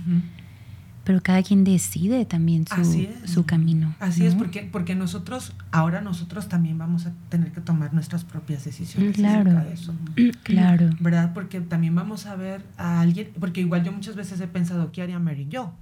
pero 1.05 1.21
cada 1.23 1.43
quien 1.45 1.63
decide 1.63 2.25
también 2.25 2.67
su, 2.67 2.75
Así 2.75 3.09
es. 3.25 3.31
su 3.31 3.45
camino. 3.45 3.95
Así 4.01 4.25
es, 4.27 4.35
porque, 4.35 4.69
porque 4.71 4.97
nosotros, 4.97 5.53
ahora 5.71 6.01
nosotros 6.01 6.49
también 6.49 6.77
vamos 6.79 7.07
a 7.07 7.13
tener 7.29 7.53
que 7.53 7.61
tomar 7.61 7.93
nuestras 7.95 8.25
propias 8.25 8.65
decisiones 8.65 9.15
Claro. 9.17 9.51
acerca 9.51 9.65
de 9.65 9.75
eso. 9.75 9.95
Claro. 10.43 10.91
¿Verdad? 10.99 11.33
Porque 11.35 11.61
también 11.61 11.95
vamos 11.95 12.27
a 12.27 12.35
ver 12.35 12.65
a 12.79 13.01
alguien, 13.01 13.29
porque 13.39 13.61
igual 13.61 13.85
yo 13.85 13.93
muchas 13.93 14.17
veces 14.17 14.41
he 14.41 14.49
pensado, 14.49 14.91
¿qué 14.91 15.03
haría 15.03 15.19
Mary 15.21 15.47
yo? 15.49 15.73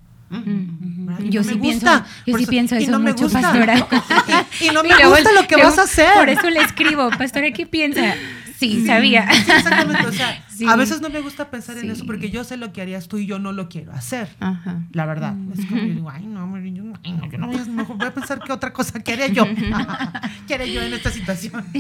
Yo 1.28 1.43
sí 1.43 1.57
pienso, 1.57 2.05
yo 2.24 2.39
sí 2.39 2.47
pienso 2.47 2.76
eso 2.76 3.01
mucho, 3.01 3.28
pastora. 3.28 3.74
Y, 4.61 4.68
no 4.70 4.83
me 4.85 5.07
gusta 5.07 5.33
lo 5.33 5.47
que 5.47 5.57
vas 5.57 5.78
a 5.78 5.83
hacer. 5.83 6.14
Por 6.14 6.28
eso 6.28 6.49
le 6.51 6.61
escribo, 6.61 7.11
pastora, 7.11 7.51
¿qué 7.51 7.66
piensa? 7.66 8.14
Sí, 8.61 8.86
sabía. 8.86 9.26
Sí, 9.32 9.50
exactamente. 9.50 10.06
O 10.06 10.12
sea, 10.12 10.44
Sí. 10.61 10.66
a 10.68 10.76
veces 10.76 11.00
no 11.00 11.08
me 11.08 11.22
gusta 11.22 11.50
pensar 11.50 11.78
en 11.78 11.90
eso 11.90 12.04
porque 12.04 12.28
yo 12.28 12.44
sé 12.44 12.58
lo 12.58 12.70
que 12.70 12.82
harías 12.82 13.08
tú 13.08 13.16
y 13.16 13.24
yo 13.24 13.38
no 13.38 13.52
lo 13.52 13.70
quiero 13.70 13.92
hacer. 13.92 14.28
Ajá. 14.40 14.82
La 14.92 15.06
verdad. 15.06 15.34
Es 15.58 15.64
como 15.64 15.80
yo 15.80 15.94
digo, 15.94 16.11
ay, 16.11 16.26
no, 16.26 16.46
yo, 16.58 16.84
ay, 17.02 17.12
no, 17.12 17.30
yo 17.30 17.38
no 17.38 17.46
voy 17.46 17.56
a, 17.56 17.64
mejor 17.64 17.96
voy 17.96 18.06
a 18.06 18.12
pensar 18.12 18.40
qué 18.44 18.52
otra 18.52 18.70
cosa 18.74 19.00
quería 19.00 19.28
yo. 19.28 19.46
¿Qué 20.46 20.54
haría 20.54 20.66
yo 20.66 20.82
en 20.82 20.92
esta 20.92 21.11
situación? 21.11 21.64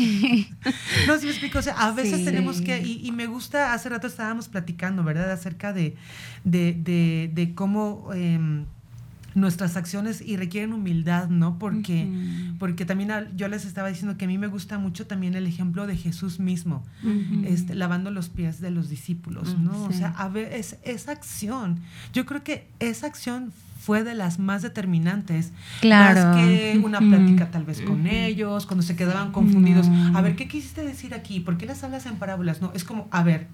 No, 1.06 1.18
si 1.18 1.26
me 1.26 1.32
explico. 1.32 1.58
O 1.58 1.62
sea, 1.62 1.74
a 1.74 1.92
veces 1.92 2.24
tenemos 2.24 2.62
que, 2.62 2.78
y, 2.80 3.06
y 3.06 3.12
me 3.12 3.26
gusta, 3.26 3.74
hace 3.74 3.90
rato 3.90 4.06
estábamos 4.06 4.48
platicando, 4.48 5.04
¿verdad? 5.04 5.30
Acerca 5.30 5.74
de, 5.74 5.96
de, 6.44 6.72
de, 6.72 7.30
de 7.34 7.54
cómo 7.54 8.10
em, 8.14 8.64
nuestras 9.34 9.76
acciones 9.76 10.20
y 10.20 10.36
requieren 10.36 10.72
humildad, 10.72 11.28
¿no? 11.28 11.58
Porque, 11.58 12.08
porque 12.58 12.84
también 12.84 13.10
al- 13.10 13.36
yo 13.36 13.48
les 13.48 13.64
estaba 13.64 13.88
diciendo 13.88 14.16
que 14.16 14.24
a 14.24 14.28
mí 14.28 14.38
me 14.38 14.46
gusta 14.48 14.78
mucho 14.78 15.06
también 15.06 15.34
el 15.34 15.46
ejemplo 15.46 15.86
de 15.86 15.96
Jesús 15.96 16.40
mismo 16.40 16.82
este, 17.44 17.74
lavando 17.74 18.10
los 18.10 18.28
pies 18.28 18.60
de 18.60 18.70
los 18.70 18.88
discípulos, 18.88 19.56
Mm, 19.56 19.64
¿no? 19.64 19.84
O 19.84 19.92
sí. 19.92 19.98
sea, 19.98 20.08
a 20.10 20.28
ver, 20.28 20.52
es, 20.52 20.76
esa 20.84 21.12
acción, 21.12 21.78
yo 22.12 22.26
creo 22.26 22.42
que 22.42 22.66
esa 22.80 23.06
acción 23.06 23.52
fue 23.80 24.04
de 24.04 24.14
las 24.14 24.38
más 24.38 24.60
determinantes, 24.62 25.52
Claro. 25.80 26.20
más 26.22 26.36
que 26.36 26.78
una 26.84 26.98
plática 26.98 27.50
tal 27.50 27.64
vez 27.64 27.80
con 27.80 28.06
ellos, 28.06 28.66
cuando 28.66 28.82
se 28.82 28.94
quedaban 28.94 29.32
confundidos. 29.32 29.88
No. 29.88 30.18
A 30.18 30.20
ver, 30.20 30.36
¿qué 30.36 30.48
quisiste 30.48 30.84
decir 30.84 31.14
aquí? 31.14 31.40
¿Por 31.40 31.56
qué 31.56 31.64
las 31.66 31.82
hablas 31.82 32.04
en 32.06 32.16
parábolas? 32.16 32.60
No, 32.60 32.72
es 32.74 32.84
como, 32.84 33.08
a 33.10 33.22
ver, 33.22 33.46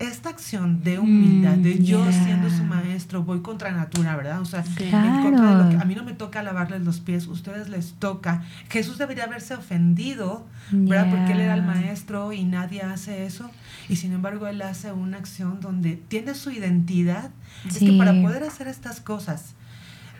esta 0.00 0.30
acción 0.30 0.82
de 0.82 0.98
humildad, 0.98 1.56
de 1.56 1.74
Mm, 1.74 1.82
yo 1.84 2.10
siendo 2.10 2.48
su 2.48 2.64
maestro, 2.64 3.22
voy 3.22 3.40
contra 3.42 3.70
natura, 3.70 4.16
¿verdad? 4.16 4.40
O 4.40 4.46
sea, 4.46 4.64
en 4.78 5.22
contra 5.22 5.56
de 5.56 5.64
lo 5.64 5.70
que 5.70 5.76
a 5.76 5.84
mí 5.84 5.94
no 5.94 6.04
me 6.04 6.14
toca 6.14 6.42
lavarles 6.42 6.82
los 6.82 7.00
pies, 7.00 7.26
ustedes 7.26 7.68
les 7.68 7.92
toca. 7.92 8.42
Jesús 8.70 8.96
debería 8.96 9.24
haberse 9.24 9.54
ofendido, 9.54 10.46
¿verdad? 10.72 11.10
Porque 11.10 11.32
él 11.32 11.40
era 11.40 11.54
el 11.54 11.62
maestro 11.62 12.32
y 12.32 12.44
nadie 12.44 12.82
hace 12.82 13.26
eso. 13.26 13.50
Y 13.90 13.96
sin 13.96 14.12
embargo, 14.12 14.46
él 14.46 14.62
hace 14.62 14.90
una 14.90 15.18
acción 15.18 15.60
donde 15.60 15.96
tiene 15.96 16.34
su 16.34 16.50
identidad. 16.50 17.30
Es 17.68 17.78
que 17.78 17.92
para 17.92 18.12
poder 18.22 18.42
hacer 18.42 18.68
estas 18.68 19.00
cosas, 19.00 19.54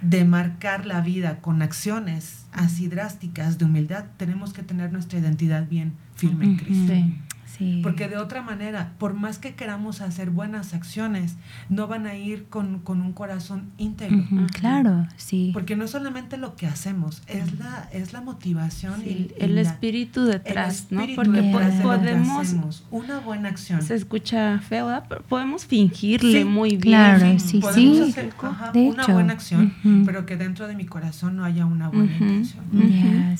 de 0.02 0.24
marcar 0.24 0.86
la 0.86 1.00
vida 1.00 1.40
con 1.40 1.60
acciones 1.60 2.46
así 2.52 2.88
drásticas 2.88 3.58
de 3.58 3.66
humildad, 3.66 4.04
tenemos 4.16 4.52
que 4.52 4.62
tener 4.62 4.92
nuestra 4.92 5.18
identidad 5.18 5.68
bien 5.68 5.92
firme 6.14 6.46
en. 6.46 6.56
Cristo. 6.56 6.92
Sí. 6.92 7.14
Sí. 7.56 7.80
Porque 7.82 8.08
de 8.08 8.16
otra 8.16 8.42
manera, 8.42 8.92
por 8.98 9.14
más 9.14 9.38
que 9.38 9.54
queramos 9.54 10.00
hacer 10.00 10.30
buenas 10.30 10.72
acciones, 10.72 11.36
no 11.68 11.86
van 11.88 12.06
a 12.06 12.14
ir 12.14 12.46
con, 12.48 12.78
con 12.78 13.00
un 13.00 13.12
corazón 13.12 13.70
íntegro. 13.76 14.24
Claro, 14.52 15.06
sí. 15.16 15.50
Porque 15.52 15.76
no 15.76 15.84
es 15.84 15.90
solamente 15.90 16.36
lo 16.36 16.56
que 16.56 16.66
hacemos, 16.66 17.22
es 17.26 17.58
la, 17.58 17.88
es 17.92 18.12
la 18.12 18.20
motivación 18.20 19.00
Sí, 19.02 19.30
y, 19.36 19.40
y 19.40 19.44
el 19.44 19.54
la- 19.56 19.60
espíritu 19.62 20.20
el 20.26 20.30
detrás, 20.32 20.86
¿no? 20.90 21.00
espíritu 21.00 21.22
Porque 21.22 21.42
detrás 21.42 21.72
po- 21.82 21.90
de 21.90 21.96
lo 21.96 22.02
que 22.02 22.28
podemos. 22.30 22.84
Una 22.90 23.18
buena 23.20 23.48
acción. 23.48 23.82
se 23.82 23.94
escucha 23.94 24.58
feo, 24.60 24.86
¿verdad? 24.86 25.04
Pero 25.08 25.22
podemos 25.22 25.66
fingirle 25.66 26.40
Sí, 26.40 26.44
muy 26.44 26.70
bien. 26.70 26.80
claro, 26.80 27.38
sí, 27.38 27.60
Podemos 27.60 27.96
sí. 27.98 28.10
hacer 28.10 28.30
ajá, 28.42 28.72
De 28.72 28.80
una 28.88 29.02
hecho. 29.02 29.12
buena 29.12 29.32
acción, 29.32 29.74
pero 30.06 30.24
que 30.24 30.36
dentro 30.36 30.66
de 30.68 30.76
mi 30.76 30.86
corazón 30.86 31.36
no 31.36 31.44
haya 31.44 31.66
una 31.66 31.88
buena 31.88 32.04
Ujú. 32.14 32.24
intención. 32.24 32.64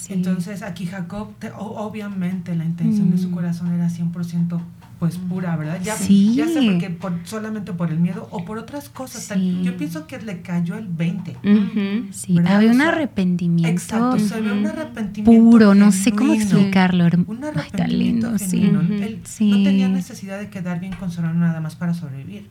Entonces 0.09 0.63
aquí 0.63 0.87
Jacob, 0.87 1.33
te- 1.39 1.51
o- 1.53 1.77
obviamente 1.81 2.55
la 2.57 2.65
intención 2.65 3.11
de 3.11 3.19
su 3.19 3.29
Mm. 3.29 3.33
corazón 3.35 3.73
era 3.73 3.89
100% 4.01 4.61
pues 4.99 5.17
pura, 5.17 5.57
¿verdad? 5.57 5.81
Ya, 5.83 5.97
Sí. 5.97 6.35
ya 6.35 6.47
sea 6.47 6.61
porque 6.61 6.91
por, 6.91 7.15
solamente 7.25 7.73
por 7.73 7.91
el 7.91 7.99
miedo 7.99 8.29
o 8.33 8.45
por 8.45 8.59
otras 8.59 8.91
cosas. 8.91 9.29
tal- 9.29 9.39
Sí. 9.41 9.61
Yo 9.63 9.75
pienso 9.79 10.07
que 10.07 10.21
le 10.21 10.43
cayó 10.43 10.75
el 10.77 10.89
20. 10.89 11.39
Ujú. 11.43 12.09
Sí, 12.13 12.35
¿verdad? 12.35 12.57
había 12.57 12.69
O 12.69 12.73
un 12.75 12.79
sea, 12.81 12.89
arrepentimiento 12.91 13.71
Exacto, 13.73 14.19
se 14.19 14.39
ve 14.43 14.53
un 14.53 14.59
Ujú. 14.59 14.69
arrepentimiento 14.69 15.43
puro, 15.51 15.75
no 15.75 15.91
sé 15.91 16.11
cómo 16.13 16.33
genuino. 16.35 16.43
explicarlo. 16.45 17.05
Un 17.07 17.11
Ay, 17.13 17.25
tan 17.27 17.45
arrepentimiento 17.45 18.27
lindo, 18.29 18.39
sí. 18.39 18.61
genuino. 18.61 18.81
Ujú. 18.83 19.03
Él 19.03 19.21
Sí. 19.25 19.51
no 19.51 19.63
tenía 19.65 19.89
necesidad 19.89 20.39
de 20.39 20.51
quedar 20.51 20.81
bien 20.81 20.93
con 20.93 21.11
su 21.11 21.21
hermano 21.21 21.47
nada 21.47 21.61
más 21.61 21.77
para 21.77 21.95
sobrevivir. 21.95 22.47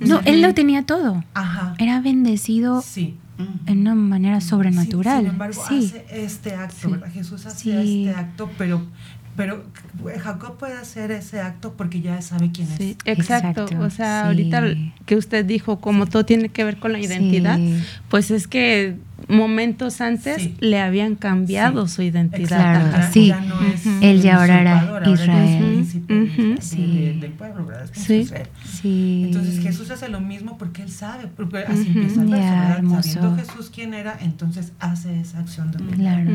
No, 0.00 0.20
él 0.24 0.42
lo 0.42 0.52
tenía 0.54 0.84
todo. 0.84 1.22
Ajá. 1.34 1.74
Era 1.78 2.00
bendecido 2.00 2.82
Sí. 2.82 3.16
en 3.66 3.78
una 3.80 3.94
manera 3.94 4.40
Sin- 4.40 4.50
sobrenatural. 4.50 5.20
Sin, 5.22 5.30
embargo, 5.30 5.62
sí. 5.68 5.78
hace 5.86 6.04
este 6.24 6.54
acto, 6.54 6.76
Sí. 6.80 6.88
¿verdad? 6.88 7.12
Jesús 7.12 7.46
hace 7.46 7.82
Sí. 7.82 8.06
este 8.06 8.18
acto, 8.18 8.50
pero, 8.58 8.82
pero 9.36 9.64
Jacob 10.22 10.58
puede 10.58 10.74
hacer 10.74 11.10
ese 11.10 11.40
acto 11.40 11.72
porque 11.76 12.00
ya 12.00 12.20
sabe 12.22 12.50
quién 12.52 12.68
es. 12.70 12.76
Sí, 12.76 12.96
exacto. 13.04 13.62
Exacto, 13.64 13.84
O 13.84 13.90
sea, 13.90 14.22
sí. 14.22 14.26
ahorita 14.26 14.64
que 15.06 15.16
usted 15.16 15.44
dijo, 15.44 15.80
como 15.80 16.06
todo 16.06 16.24
tiene 16.24 16.48
que 16.50 16.64
ver 16.64 16.78
con 16.78 16.92
la 16.92 16.98
identidad, 17.00 17.56
Sí. 17.56 17.82
pues 18.08 18.30
es 18.30 18.46
que 18.46 18.96
momentos 19.28 20.00
antes 20.00 20.42
Sí. 20.42 20.54
le 20.60 20.80
habían 20.80 21.14
cambiado 21.16 21.86
Sí. 21.86 21.94
su 21.94 22.02
identidad. 22.02 22.48
Claro, 22.90 23.08
sí. 23.12 23.28
ya 23.28 23.40
no 23.40 23.60
es 23.62 23.86
Ujú. 23.86 23.98
Él 24.02 24.22
ya 24.22 24.36
ahora 24.40 24.60
era 24.60 24.76
usurpador, 24.76 25.04
ahora 25.04 25.16
ya 25.26 25.44
es 25.44 25.94
Israel. 25.94 26.58
Sí. 26.60 27.16
del 27.20 27.32
pueblo, 27.32 27.66
¿verdad? 27.66 27.84
Es 27.84 27.90
príncipe 27.90 28.06
Sí. 28.08 28.14
de 28.14 28.20
Israel. 28.22 28.48
Sí. 28.64 29.22
Entonces 29.26 29.60
Jesús 29.62 29.90
hace 29.90 30.08
lo 30.08 30.20
mismo 30.20 30.58
porque 30.58 30.82
él 30.82 30.90
sabe, 30.90 31.26
porque 31.36 31.58
así 31.58 31.82
Ujú. 31.90 31.98
empieza 32.00 32.22
el 32.22 32.28
verso, 32.28 32.44
Ya, 32.44 32.60
¿verdad? 32.60 32.76
hermoso. 32.78 33.02
Sabiendo 33.08 33.36
Jesús 33.36 33.70
quién 33.74 33.94
era, 33.94 34.16
entonces 34.20 34.72
hace 34.80 35.20
esa 35.20 35.38
acción 35.38 35.70
de. 35.70 35.78
Claro. 35.78 36.30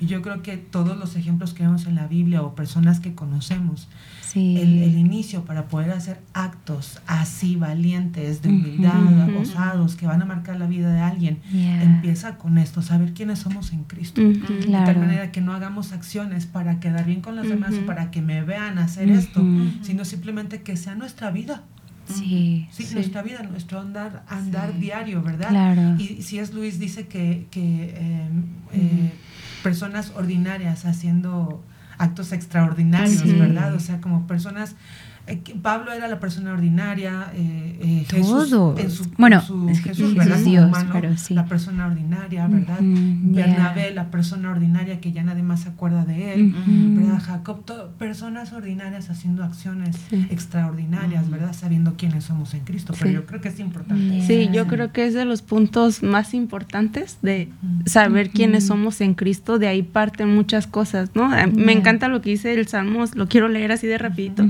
Y 0.00 0.06
yo 0.06 0.22
creo 0.22 0.42
que 0.42 0.56
todos 0.56 0.96
los 0.98 1.16
ejemplos 1.16 1.54
que 1.54 1.62
vemos 1.62 1.86
en 1.86 1.94
la 1.94 2.06
Biblia 2.06 2.42
o 2.42 2.54
personas 2.54 3.00
que 3.00 3.14
conocemos 3.14 3.88
Sí. 4.32 4.56
el, 4.60 4.82
el 4.84 4.96
inicio 4.98 5.44
para 5.44 5.66
poder 5.66 5.90
hacer 5.90 6.20
actos 6.34 7.00
así 7.08 7.56
valientes, 7.56 8.42
de 8.42 8.48
humildad, 8.50 9.34
osados, 9.40 9.96
que 9.96 10.06
van 10.06 10.22
a 10.22 10.24
marcar 10.24 10.56
la 10.58 10.66
vida 10.66 10.92
de 10.92 11.00
alguien, 11.00 11.38
Yeah. 11.52 11.82
empieza 11.82 12.36
con 12.38 12.56
esto, 12.58 12.80
saber 12.80 13.12
quiénes 13.12 13.40
somos 13.40 13.72
en 13.72 13.82
Cristo. 13.84 14.20
De 14.20 14.38
Claro. 14.66 14.84
tal 14.86 14.98
manera 14.98 15.32
que 15.32 15.40
no 15.40 15.52
hagamos 15.52 15.92
acciones 15.92 16.46
para 16.46 16.78
quedar 16.78 17.06
bien 17.06 17.22
con 17.22 17.34
los 17.34 17.48
demás 17.48 17.74
o 17.82 17.86
para 17.86 18.10
que 18.12 18.22
me 18.22 18.44
vean 18.44 18.78
hacer 18.78 19.10
esto, 19.10 19.42
sino 19.82 20.04
simplemente 20.04 20.62
que 20.62 20.76
sea 20.76 20.94
nuestra 20.94 21.30
vida. 21.32 21.64
Sí. 22.06 22.66
Sí, 22.70 22.84
Sí. 22.84 22.94
nuestra 22.94 23.22
vida, 23.22 23.42
nuestro 23.42 23.80
andar, 23.80 24.24
andar 24.28 24.78
diario, 24.78 25.22
¿verdad? 25.22 25.48
Claro. 25.50 25.96
Y 25.98 26.22
si 26.22 26.38
es 26.38 26.52
Luis, 26.54 26.78
dice 26.78 27.06
que, 27.06 27.46
que 27.50 27.94
eh, 27.96 28.28
eh, 28.72 29.12
personas 29.62 30.12
ordinarias 30.16 30.84
haciendo 30.86 31.64
actos 32.00 32.32
extraordinarios, 32.32 33.20
Sí. 33.22 33.32
¿verdad? 33.32 33.74
O 33.74 33.80
sea, 33.80 34.00
como 34.00 34.26
personas... 34.26 34.74
eh, 35.30 35.42
Pablo 35.62 35.92
era 35.92 36.08
la 36.08 36.20
persona 36.20 36.52
ordinaria, 36.52 37.30
eh, 37.34 37.78
eh, 37.82 38.04
Jesús, 38.08 38.50
Todo. 38.50 38.78
en 38.78 38.90
su, 38.90 39.04
Bueno, 39.16 39.36
en 39.40 39.46
su 39.46 39.82
Jesús, 39.82 40.14
Jesús 40.14 40.44
Dios, 40.44 40.66
humano, 40.68 40.90
pero 40.92 41.16
sí. 41.16 41.34
la 41.34 41.46
persona 41.46 41.86
ordinaria, 41.86 42.46
¿verdad? 42.48 42.78
Yeah. 42.80 43.46
Bernabé, 43.46 43.90
la 43.94 44.10
persona 44.10 44.50
ordinaria 44.50 45.00
que 45.00 45.12
ya 45.12 45.22
nadie 45.22 45.42
más 45.42 45.60
se 45.60 45.68
acuerda 45.70 46.04
de 46.04 46.34
él, 46.34 46.54
Ujú. 46.54 47.00
¿verdad? 47.00 47.20
Jacob, 47.22 47.64
to- 47.64 47.90
personas 47.98 48.52
ordinarias 48.52 49.08
haciendo 49.10 49.44
acciones 49.44 49.96
Sí. 50.10 50.26
extraordinarias, 50.30 51.30
¿verdad? 51.30 51.52
Sabiendo 51.52 51.94
quiénes 51.96 52.24
somos 52.24 52.54
en 52.54 52.60
Cristo. 52.60 52.92
Pero 52.98 53.08
Sí. 53.10 53.14
yo 53.14 53.26
creo 53.26 53.40
que 53.40 53.48
es 53.48 53.60
importante. 53.60 54.02
Yeah. 54.04 54.26
Sí, 54.26 54.48
yo 54.52 54.66
creo 54.66 54.92
que 54.92 55.06
es 55.06 55.14
de 55.14 55.24
los 55.24 55.42
puntos 55.42 56.02
más 56.02 56.34
importantes 56.34 57.18
de 57.22 57.48
saber 57.86 58.30
quiénes 58.30 58.66
somos 58.66 59.00
en 59.00 59.14
Cristo, 59.14 59.58
de 59.58 59.68
ahí 59.68 59.82
parten 59.82 60.34
muchas 60.34 60.66
cosas, 60.66 61.10
¿no? 61.14 61.24
A- 61.32 61.46
Me 61.46 61.62
Yeah. 61.64 61.72
encanta 61.72 62.08
lo 62.08 62.20
que 62.20 62.30
dice 62.30 62.52
el 62.54 62.66
Salmos, 62.68 63.14
lo 63.14 63.28
quiero 63.28 63.48
leer 63.48 63.72
así 63.72 63.86
de 63.86 63.98
rapidito. 63.98 64.48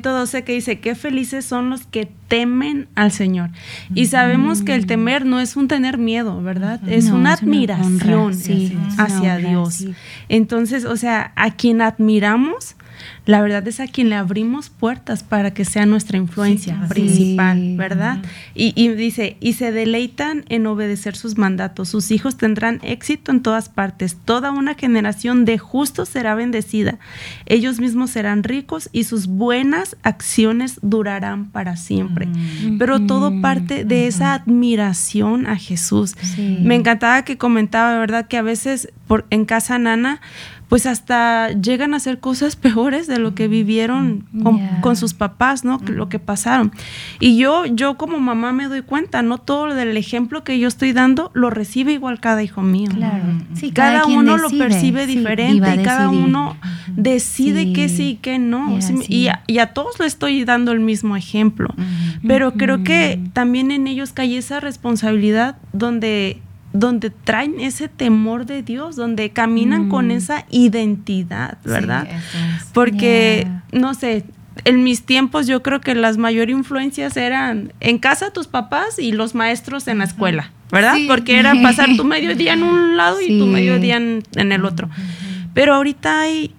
112 0.00 0.44
que 0.44 0.52
dice, 0.52 0.80
qué 0.80 0.94
felices 0.94 1.44
son 1.44 1.70
los 1.70 1.86
que 1.86 2.08
temen 2.28 2.88
al 2.94 3.12
Señor. 3.12 3.50
Y 3.94 4.06
sabemos 4.06 4.62
que 4.62 4.74
el 4.74 4.86
temer 4.86 5.26
no 5.26 5.38
es 5.40 5.56
un 5.56 5.68
tener 5.68 5.98
miedo, 5.98 6.42
¿verdad? 6.42 6.80
Es 6.88 7.06
No, 7.06 7.16
una 7.16 7.34
admiración 7.34 8.00
honra, 8.12 8.34
sí, 8.34 8.76
hacia 8.98 9.36
honra, 9.36 9.48
Dios. 9.50 9.74
sí. 9.74 9.94
Entonces, 10.28 10.84
o 10.84 10.96
sea, 10.96 11.32
a 11.36 11.50
quien 11.50 11.82
admiramos, 11.82 12.74
la 13.26 13.40
verdad 13.42 13.66
es 13.68 13.80
a 13.80 13.86
quien 13.86 14.08
le 14.10 14.16
abrimos 14.16 14.70
puertas 14.70 15.22
para 15.22 15.52
que 15.54 15.64
sea 15.64 15.86
nuestra 15.86 16.18
influencia 16.18 16.86
principal, 16.88 17.58
Sí. 17.58 17.76
¿verdad? 17.76 18.18
Y, 18.54 18.72
y 18.76 18.88
dice, 18.88 19.36
y 19.40 19.54
se 19.54 19.72
deleitan 19.72 20.44
en 20.48 20.66
obedecer 20.66 21.16
sus 21.16 21.38
mandatos. 21.38 21.88
Sus 21.88 22.10
hijos 22.10 22.36
tendrán 22.36 22.80
éxito 22.82 23.30
en 23.30 23.42
todas 23.42 23.68
partes. 23.68 24.16
Toda 24.24 24.50
una 24.50 24.74
generación 24.74 25.44
de 25.44 25.58
justos 25.58 26.08
será 26.08 26.34
bendecida. 26.34 26.98
Ellos 27.46 27.80
mismos 27.80 28.10
serán 28.10 28.42
ricos 28.42 28.88
y 28.92 29.04
sus 29.04 29.26
buenas 29.26 29.96
acciones 30.02 30.78
durarán 30.82 31.50
para 31.50 31.76
siempre. 31.76 32.28
Pero 32.78 33.00
todo 33.00 33.40
parte 33.40 33.84
de 33.84 34.06
esa 34.06 34.34
admiración 34.34 35.46
a 35.46 35.56
Jesús. 35.56 36.14
Sí. 36.22 36.58
Me 36.62 36.74
encantaba 36.74 37.22
que 37.24 37.38
comentaba, 37.38 37.98
¿verdad? 37.98 38.26
Que 38.26 38.36
a 38.36 38.42
veces 38.42 38.88
por, 39.06 39.26
en 39.30 39.44
casa 39.44 39.78
nana, 39.78 40.20
pues 40.72 40.86
hasta 40.86 41.50
llegan 41.50 41.92
a 41.92 41.98
hacer 41.98 42.18
cosas 42.18 42.56
peores 42.56 43.06
de 43.06 43.18
lo 43.18 43.34
que 43.34 43.46
vivieron 43.46 44.24
con, 44.42 44.56
Yeah. 44.56 44.80
con 44.80 44.96
sus 44.96 45.12
papás, 45.12 45.66
¿no? 45.66 45.78
Lo 45.86 46.08
que 46.08 46.18
pasaron. 46.18 46.72
Y 47.20 47.36
yo, 47.36 47.66
yo 47.66 47.98
como 47.98 48.18
mamá 48.18 48.52
me 48.54 48.68
doy 48.68 48.80
cuenta, 48.80 49.20
no 49.20 49.36
todo 49.36 49.66
lo 49.66 49.74
del 49.74 49.94
ejemplo 49.98 50.44
que 50.44 50.58
yo 50.58 50.68
estoy 50.68 50.94
dando 50.94 51.30
lo 51.34 51.50
recibe 51.50 51.92
igual 51.92 52.20
cada 52.20 52.42
hijo 52.42 52.62
mío. 52.62 52.88
Claro. 52.90 53.22
Sí, 53.52 53.70
Cada, 53.70 54.06
uno 54.06 54.38
lo 54.38 54.48
percibe 54.48 55.06
diferente 55.06 55.74
y 55.74 55.82
cada 55.82 56.08
uno 56.08 56.56
decide 56.96 57.64
Sí. 57.64 57.72
qué 57.74 57.88
sí 57.90 58.08
y 58.12 58.14
qué 58.16 58.38
no. 58.38 58.72
Ya, 58.76 58.80
Sí, 58.80 58.96
sí. 58.96 59.12
Y, 59.14 59.26
a, 59.28 59.42
y 59.46 59.58
a 59.58 59.74
todos 59.74 60.00
le 60.00 60.06
estoy 60.06 60.42
dando 60.46 60.72
el 60.72 60.80
mismo 60.80 61.18
ejemplo. 61.18 61.68
Pero 62.26 62.54
creo 62.54 62.82
que 62.82 63.20
también 63.34 63.72
en 63.72 63.86
ellos 63.88 64.12
cae 64.14 64.38
esa 64.38 64.58
responsabilidad 64.58 65.56
donde 65.74 66.40
donde 66.72 67.10
traen 67.10 67.60
ese 67.60 67.88
temor 67.88 68.46
de 68.46 68.62
Dios, 68.62 68.96
donde 68.96 69.30
caminan 69.30 69.88
con 69.88 70.08
Mm. 70.08 70.12
esa 70.12 70.46
identidad, 70.50 71.58
¿verdad? 71.64 72.06
Sí, 72.08 72.16
eso 72.16 72.38
es. 72.56 72.64
Porque, 72.72 73.40
Yeah. 73.44 73.64
no 73.80 73.94
sé, 73.94 74.24
en 74.64 74.82
mis 74.84 75.02
tiempos 75.04 75.46
yo 75.46 75.62
creo 75.62 75.80
que 75.80 75.94
las 75.94 76.18
mayor 76.18 76.50
influencias 76.50 77.16
eran 77.16 77.72
en 77.80 77.98
casa 77.98 78.32
tus 78.32 78.46
papás 78.48 78.98
y 78.98 79.12
los 79.12 79.34
maestros 79.34 79.86
en 79.88 79.98
la 79.98 80.04
escuela, 80.04 80.50
¿verdad? 80.70 80.94
Sí. 80.96 81.06
Porque 81.08 81.38
era 81.38 81.52
pasar 81.62 81.88
tu 81.96 82.04
mediodía 82.04 82.52
en 82.54 82.62
un 82.62 82.96
lado 82.96 83.20
y 83.20 83.38
tu 83.38 83.46
mediodía 83.46 83.96
en, 83.96 84.22
en 84.36 84.52
el 84.52 84.64
otro. 84.64 84.88
Pero 85.54 85.74
ahorita 85.74 86.20
hay 86.20 86.54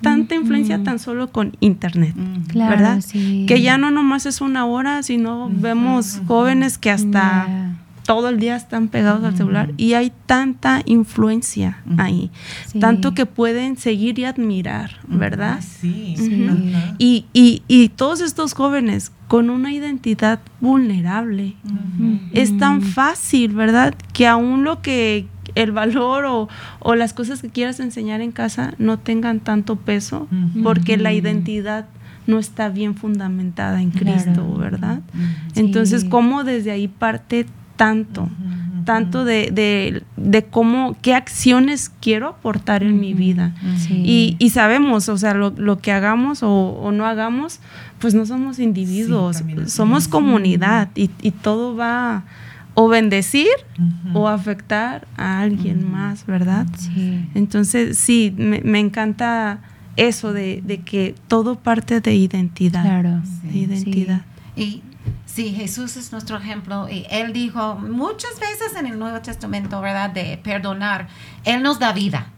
tanta 0.00 0.34
influencia 0.36 0.82
tan 0.84 0.98
solo 0.98 1.32
con 1.32 1.56
internet, 1.60 2.14
Claro, 2.48 2.70
¿verdad? 2.70 3.00
sí. 3.00 3.44
Que 3.48 3.60
ya 3.62 3.78
no 3.78 3.90
nomás 3.90 4.26
es 4.26 4.40
una 4.40 4.64
hora, 4.66 5.02
sino 5.02 5.48
vemos 5.52 6.20
jóvenes 6.26 6.78
que 6.78 6.90
hasta 6.90 7.46
Yeah. 7.46 7.72
Todo 8.06 8.28
el 8.28 8.38
día 8.38 8.54
están 8.56 8.88
pegados 8.88 9.24
al 9.24 9.36
celular 9.36 9.72
y 9.76 9.94
hay 9.94 10.12
tanta 10.26 10.82
influencia 10.86 11.78
ahí, 11.98 12.30
Sí. 12.66 12.78
tanto 12.78 13.14
que 13.14 13.26
pueden 13.26 13.76
seguir 13.76 14.18
y 14.18 14.24
admirar, 14.24 14.92
¿verdad? 15.08 15.58
Sí. 15.60 16.14
Sí. 16.16 16.46
Y, 16.98 17.26
y, 17.32 17.62
y 17.66 17.88
todos 17.88 18.20
estos 18.20 18.54
jóvenes 18.54 19.12
con 19.28 19.50
una 19.50 19.72
identidad 19.72 20.38
vulnerable, 20.60 21.56
es 22.32 22.56
tan 22.58 22.80
fácil, 22.82 23.54
¿verdad? 23.54 23.94
Que 24.12 24.26
aún 24.28 24.62
lo 24.62 24.82
que 24.82 25.26
el 25.56 25.72
valor 25.72 26.26
o, 26.26 26.48
o 26.80 26.94
las 26.94 27.12
cosas 27.12 27.40
que 27.42 27.48
quieras 27.48 27.80
enseñar 27.80 28.20
en 28.20 28.30
casa 28.30 28.74
no 28.78 28.98
tengan 28.98 29.40
tanto 29.40 29.76
peso 29.76 30.28
porque 30.62 30.96
la 30.96 31.12
identidad 31.12 31.86
no 32.28 32.38
está 32.38 32.68
bien 32.68 32.94
fundamentada 32.94 33.80
en 33.82 33.90
Claro. 33.90 34.22
Cristo, 34.22 34.54
¿verdad? 34.56 35.00
Sí. 35.54 35.60
Entonces, 35.60 36.04
¿cómo 36.04 36.44
desde 36.44 36.70
ahí 36.72 36.88
parte 36.88 37.46
tanto? 37.76 38.28
Tanto 38.84 39.24
de, 39.24 39.50
de, 39.50 40.04
de 40.16 40.44
cómo, 40.44 40.96
qué 41.02 41.14
acciones 41.14 41.90
quiero 42.00 42.28
aportar 42.28 42.84
en 42.84 43.00
mi 43.00 43.14
vida. 43.14 43.52
Sí. 43.78 44.02
Y, 44.04 44.36
y 44.38 44.50
sabemos, 44.50 45.08
o 45.08 45.18
sea, 45.18 45.34
lo, 45.34 45.50
lo 45.50 45.78
que 45.78 45.90
hagamos 45.90 46.44
o, 46.44 46.50
o 46.50 46.92
no 46.92 47.04
hagamos, 47.04 47.58
pues 47.98 48.14
no 48.14 48.26
somos 48.26 48.60
individuos, 48.60 49.38
Sí, 49.38 49.44
somos 49.66 50.06
comunidad 50.06 50.90
y, 50.94 51.10
y 51.20 51.32
todo 51.32 51.74
va 51.74 52.24
o 52.74 52.88
bendecir 52.88 53.48
o 54.12 54.28
afectar 54.28 55.08
a 55.16 55.40
alguien 55.40 55.90
más, 55.90 56.26
¿verdad? 56.26 56.66
Sí. 56.76 57.26
Entonces, 57.34 57.98
sí, 57.98 58.34
me, 58.36 58.60
me 58.60 58.78
encanta 58.78 59.60
eso 59.96 60.32
de, 60.34 60.62
de 60.62 60.82
que 60.82 61.14
todo 61.26 61.58
parte 61.58 62.00
de 62.00 62.14
identidad. 62.14 62.82
Claro. 62.82 63.22
De 63.42 63.58
identidad. 63.58 64.22
Y 64.54 64.82
sí, 65.36 65.52
Jesús 65.54 65.96
es 65.98 66.12
nuestro 66.12 66.38
ejemplo 66.38 66.88
y 66.88 67.04
Él 67.10 67.32
dijo 67.34 67.74
muchas 67.76 68.40
veces 68.40 68.74
en 68.78 68.86
el 68.86 68.98
Nuevo 68.98 69.20
Testamento, 69.20 69.80
¿verdad? 69.82 70.08
De 70.10 70.38
perdonar. 70.42 71.08
Él 71.44 71.62
nos 71.62 71.78
da 71.78 71.92
vida 71.92 72.28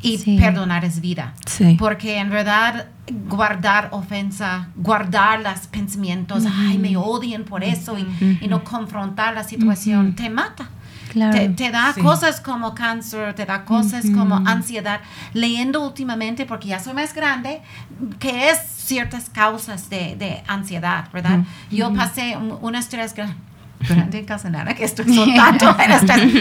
y 0.00 0.18
Sí. 0.18 0.36
perdonar 0.38 0.84
es 0.84 1.00
vida. 1.00 1.34
Sí. 1.46 1.76
Porque 1.78 2.18
en 2.18 2.30
verdad 2.30 2.86
guardar 3.28 3.88
ofensa, 3.90 4.68
guardar 4.76 5.40
los 5.40 5.66
pensamientos, 5.66 6.44
ay, 6.48 6.78
me 6.78 6.96
odian 6.96 7.42
por 7.44 7.64
eso 7.64 7.98
y, 7.98 8.06
y 8.40 8.46
no 8.48 8.62
confrontar 8.62 9.34
la 9.34 9.42
situación, 9.44 10.14
te 10.14 10.30
mata. 10.30 10.68
Claro. 11.14 11.32
Te, 11.38 11.48
te 11.50 11.70
da 11.70 11.92
Sí. 11.94 12.00
cosas 12.02 12.40
como 12.40 12.74
cáncer, 12.74 13.34
te 13.34 13.46
da 13.46 13.64
cosas 13.64 14.04
como 14.14 14.36
ansiedad. 14.46 15.00
Leyendo 15.32 15.80
últimamente, 15.86 16.44
porque 16.44 16.68
ya 16.68 16.80
soy 16.80 16.92
más 16.92 17.14
grande, 17.14 17.62
que 18.18 18.50
es 18.50 18.58
ciertas 18.58 19.30
causas 19.30 19.88
de, 19.88 20.16
de 20.16 20.42
ansiedad, 20.48 21.08
¿verdad? 21.12 21.40
Yo 21.70 21.94
pasé 21.94 22.36
un, 22.36 22.58
un 22.60 22.74
estrés 22.74 23.14
gra- 23.16 23.32
grande 23.88 24.18
en 24.18 24.24
casa 24.26 24.50
nada, 24.50 24.74
que 24.74 24.84
estoy 24.84 25.14
soltando 25.14 25.76
el 25.78 25.90
estrés. 25.92 26.32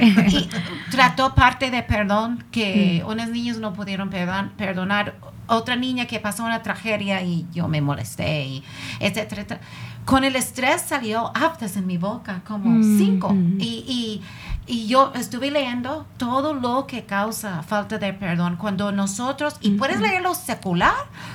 Y 0.32 0.48
trató 0.90 1.34
parte 1.34 1.70
de 1.70 1.82
perdón, 1.82 2.44
que 2.50 3.04
unos 3.06 3.28
niños 3.28 3.58
no 3.58 3.74
pudieron 3.74 4.10
perdon- 4.10 4.50
perdonar. 4.56 5.14
Otra 5.46 5.76
niña 5.76 6.06
que 6.06 6.18
pasó 6.20 6.42
una 6.42 6.62
tragedia 6.62 7.20
y 7.20 7.46
yo 7.52 7.68
me 7.68 7.82
molesté, 7.82 8.46
y 8.46 8.64
etcétera, 8.98 9.42
etcétera. 9.42 9.60
Con 10.04 10.22
el 10.24 10.36
estrés 10.36 10.82
salió 10.82 11.30
aftas 11.34 11.76
en 11.76 11.86
mi 11.86 11.96
boca, 11.96 12.42
como 12.46 12.70
Mm, 12.70 12.98
cinco. 12.98 13.30
mm. 13.32 13.58
Y, 13.60 13.84
y, 13.88 14.22
y 14.66 14.86
yo 14.86 15.12
estuve 15.14 15.50
leyendo 15.50 16.06
todo 16.18 16.52
lo 16.54 16.86
que 16.86 17.04
causa 17.04 17.62
falta 17.62 17.96
de 17.98 18.12
perdón 18.12 18.56
cuando 18.56 18.92
nosotros, 18.92 19.56
y 19.60 19.70
puedes 19.72 20.00
leerlo 20.00 20.34
secular 20.34 20.92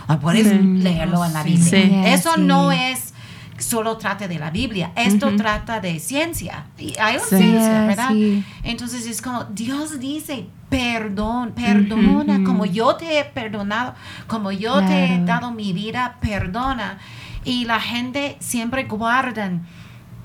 o 0.08 0.18
puedes 0.20 0.48
Sí. 0.48 0.58
leerlo 0.60 1.26
en 1.26 1.34
la. 1.34 1.44
Biblia. 1.44 1.64
Sí. 1.64 1.92
Eso 2.06 2.34
Sí. 2.36 2.42
no 2.42 2.72
es 2.72 3.14
solo 3.58 3.98
trata 3.98 4.28
de 4.28 4.40
la 4.40 4.52
Biblia, 4.52 4.92
esto 4.96 5.36
trata 5.36 5.82
de 5.82 6.00
ciencia. 6.00 6.66
Y 6.78 6.96
hay 6.98 7.16
una 7.18 7.26
Sí. 7.26 7.38
ciencia, 7.38 7.86
¿verdad? 7.88 8.10
sí. 8.12 8.44
Entonces 8.64 9.06
es 9.06 9.22
como 9.22 9.44
Dios 9.46 10.00
dice, 10.00 10.48
perdón, 10.70 11.52
perdona, 11.54 12.42
como 12.46 12.66
yo 12.66 12.96
te 12.96 13.20
he 13.20 13.26
perdonado, 13.26 13.96
como 14.28 14.52
yo 14.52 14.80
te 14.86 15.16
he 15.16 15.26
dado 15.26 15.52
mi 15.52 15.74
vida, 15.74 16.16
perdona. 16.22 17.00
Y 17.44 17.66
la 17.66 17.80
gente 17.80 18.38
siempre 18.40 18.84
guardan 18.86 19.66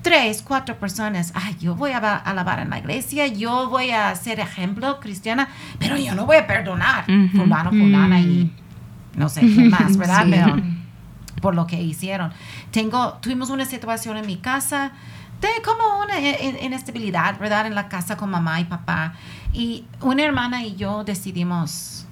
tres, 0.01 0.43
cuatro 0.45 0.77
personas, 0.79 1.31
ay, 1.33 1.55
yo 1.59 1.73
voy 1.75 1.91
a 1.91 1.97
alabar 1.97 2.59
en 2.59 2.69
la 2.69 2.77
iglesia, 2.79 3.25
yo 3.27 3.69
voy 3.69 3.89
a 3.91 4.13
ser 4.15 4.39
ejemplo 4.39 4.99
cristiana, 4.99 5.47
pero 5.79 5.97
yo 5.97 6.13
no 6.13 6.25
voy 6.27 6.37
a 6.37 6.45
perdonar 6.45 7.05
Ujú. 7.09 7.37
fulano, 7.39 7.71
fulana 7.71 8.19
y 8.19 8.51
Mm. 9.15 9.19
no 9.19 9.29
sé 9.29 9.41
qué 9.41 9.63
más, 9.69 9.97
¿verdad? 9.97 10.25
Sí. 10.25 10.31
Pero 10.31 10.55
por 11.41 11.55
lo 11.55 11.65
que 11.67 11.81
hicieron. 11.81 12.31
Tengo, 12.71 13.13
tuvimos 13.21 13.49
una 13.49 13.65
situación 13.65 14.17
en 14.17 14.25
mi 14.27 14.37
casa 14.37 14.91
de 15.41 15.47
como 15.63 16.01
una 16.03 16.19
in- 16.19 16.57
inestabilidad, 16.61 17.39
¿verdad? 17.39 17.65
En 17.67 17.75
la 17.75 17.87
casa 17.89 18.15
con 18.15 18.29
mamá 18.29 18.59
y 18.61 18.65
papá. 18.65 19.13
Y 19.53 19.85
una 20.01 20.23
hermana 20.23 20.63
y 20.63 20.75
yo 20.75 21.03
decidimos 21.03 22.05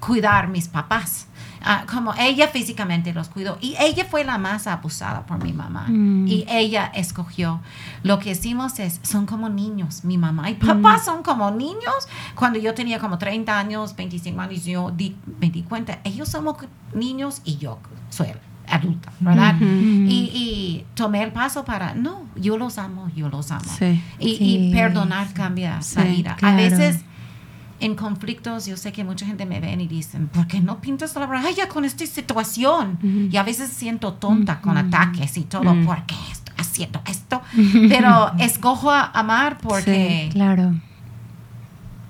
cuidar 0.00 0.48
mis 0.48 0.68
papás. 0.68 1.26
Ah, 1.64 1.84
como 1.90 2.12
ella 2.18 2.48
físicamente 2.48 3.12
los 3.14 3.28
cuidó 3.28 3.56
y 3.60 3.76
ella 3.78 4.04
fue 4.10 4.24
la 4.24 4.36
más 4.38 4.66
abusada 4.66 5.24
por 5.26 5.42
mi 5.42 5.52
mamá 5.52 5.86
Mm. 5.88 6.26
y 6.26 6.44
ella 6.48 6.90
escogió 6.94 7.60
lo 8.02 8.18
que 8.18 8.32
hicimos 8.32 8.78
es 8.80 8.98
son 9.02 9.26
como 9.26 9.48
niños 9.48 10.04
mi 10.04 10.18
mamá 10.18 10.50
y 10.50 10.54
papá 10.54 10.98
son 10.98 11.22
como 11.22 11.50
niños 11.50 12.08
cuando 12.34 12.58
yo 12.58 12.74
tenía 12.74 12.98
como 12.98 13.16
30 13.18 13.58
años 13.58 13.94
25 13.96 14.40
años 14.40 14.64
yo 14.64 14.90
di, 14.90 15.16
me 15.40 15.50
di 15.50 15.62
cuenta 15.62 16.00
ellos 16.04 16.28
somos 16.28 16.56
niños 16.94 17.40
y 17.44 17.56
yo 17.58 17.78
soy 18.10 18.28
adulta 18.68 19.12
verdad 19.20 19.54
Ujú. 19.56 19.64
y, 19.64 20.30
y 20.34 20.86
tomé 20.94 21.22
el 21.22 21.32
paso 21.32 21.64
para 21.64 21.94
no 21.94 22.22
yo 22.36 22.56
los 22.58 22.78
amo 22.78 23.08
yo 23.14 23.28
los 23.28 23.50
amo 23.50 23.70
Sí. 23.78 24.02
y, 24.18 24.30
y 24.30 24.36
Sí. 24.36 24.70
perdonar 24.72 25.32
cambia 25.32 25.76
la 25.76 25.82
Sí, 25.82 26.00
vida. 26.02 26.36
claro. 26.36 26.54
A 26.54 26.56
veces 26.56 27.04
en 27.82 27.96
conflictos 27.96 28.66
yo 28.66 28.76
sé 28.76 28.92
que 28.92 29.02
mucha 29.02 29.26
gente 29.26 29.44
me 29.44 29.58
ven 29.58 29.80
y 29.80 29.88
dicen, 29.88 30.28
¿por 30.28 30.46
qué 30.46 30.60
no 30.60 30.80
pintas 30.80 31.16
la 31.16 31.26
raya 31.26 31.68
con 31.68 31.84
esta 31.84 32.06
situación? 32.06 33.28
Y 33.30 33.36
a 33.36 33.42
veces 33.42 33.70
siento 33.70 34.14
tonta 34.14 34.60
con 34.60 34.78
ataques 34.78 35.36
y 35.36 35.42
todo. 35.42 35.74
¿por 35.84 36.04
qué 36.06 36.14
estoy 36.30 36.54
haciendo 36.58 37.02
esto? 37.06 37.42
Pero 37.88 38.32
escojo 38.38 38.90
a 38.90 39.06
amar 39.06 39.58
porque 39.58 40.30
Claro. 40.32 40.74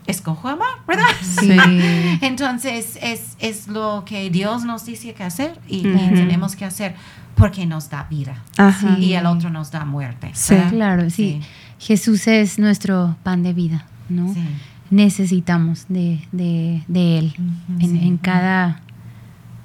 escojo 0.07 0.49
amar, 0.49 0.75
¿verdad? 0.87 1.07
Sí. 1.23 1.57
Entonces 2.21 2.99
es, 3.01 3.37
es 3.39 3.67
lo 3.67 4.05
que 4.05 4.29
Dios 4.29 4.65
nos 4.65 4.85
dice 4.85 5.15
que 5.15 5.25
hacer 5.25 5.59
y, 5.67 5.83
tenemos 5.83 6.55
que 6.55 6.67
hacer 6.67 6.95
porque 7.35 7.65
nos 7.65 7.89
da 7.89 8.05
vida 8.11 8.43
Ajá. 8.59 8.97
Sí. 8.97 9.05
y 9.05 9.15
el 9.15 9.25
otro 9.25 9.49
nos 9.49 9.71
da 9.71 9.87
muerte. 9.87 10.33
Sí. 10.35 10.57
Claro, 10.69 11.09
sí. 11.09 11.41
Jesús 11.79 12.29
es 12.29 12.59
nuestro 12.59 13.17
pan 13.23 13.43
de 13.43 13.55
vida, 13.55 13.87
¿no? 14.11 14.35
Sí. 14.35 14.45
Necesitamos 14.93 15.87
de, 15.89 16.21
de, 16.33 16.83
de 16.87 17.19
Él 17.19 17.35
en, 17.81 17.97
en 17.97 18.19
cada, 18.19 18.83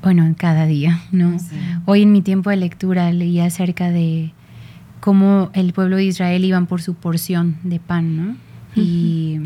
bueno, 0.02 0.26
en 0.26 0.34
cada 0.34 0.66
día, 0.66 1.02
¿no? 1.12 1.38
Sí. 1.38 1.58
Hoy 1.86 2.04
en 2.04 2.14
mi 2.14 2.22
tiempo 2.22 2.50
de 2.50 2.56
lectura 2.56 3.12
leí 3.12 3.42
acerca 3.42 3.92
de 3.92 4.32
cómo 5.02 5.50
el 5.52 5.74
pueblo 5.74 5.98
de 5.98 6.06
Israel 6.06 6.46
iban 6.46 6.66
por 6.66 6.82
su 6.82 6.94
porción 6.94 7.58
de 7.64 7.82
pan, 7.82 8.16
¿no? 8.16 8.36
Y 8.74 9.42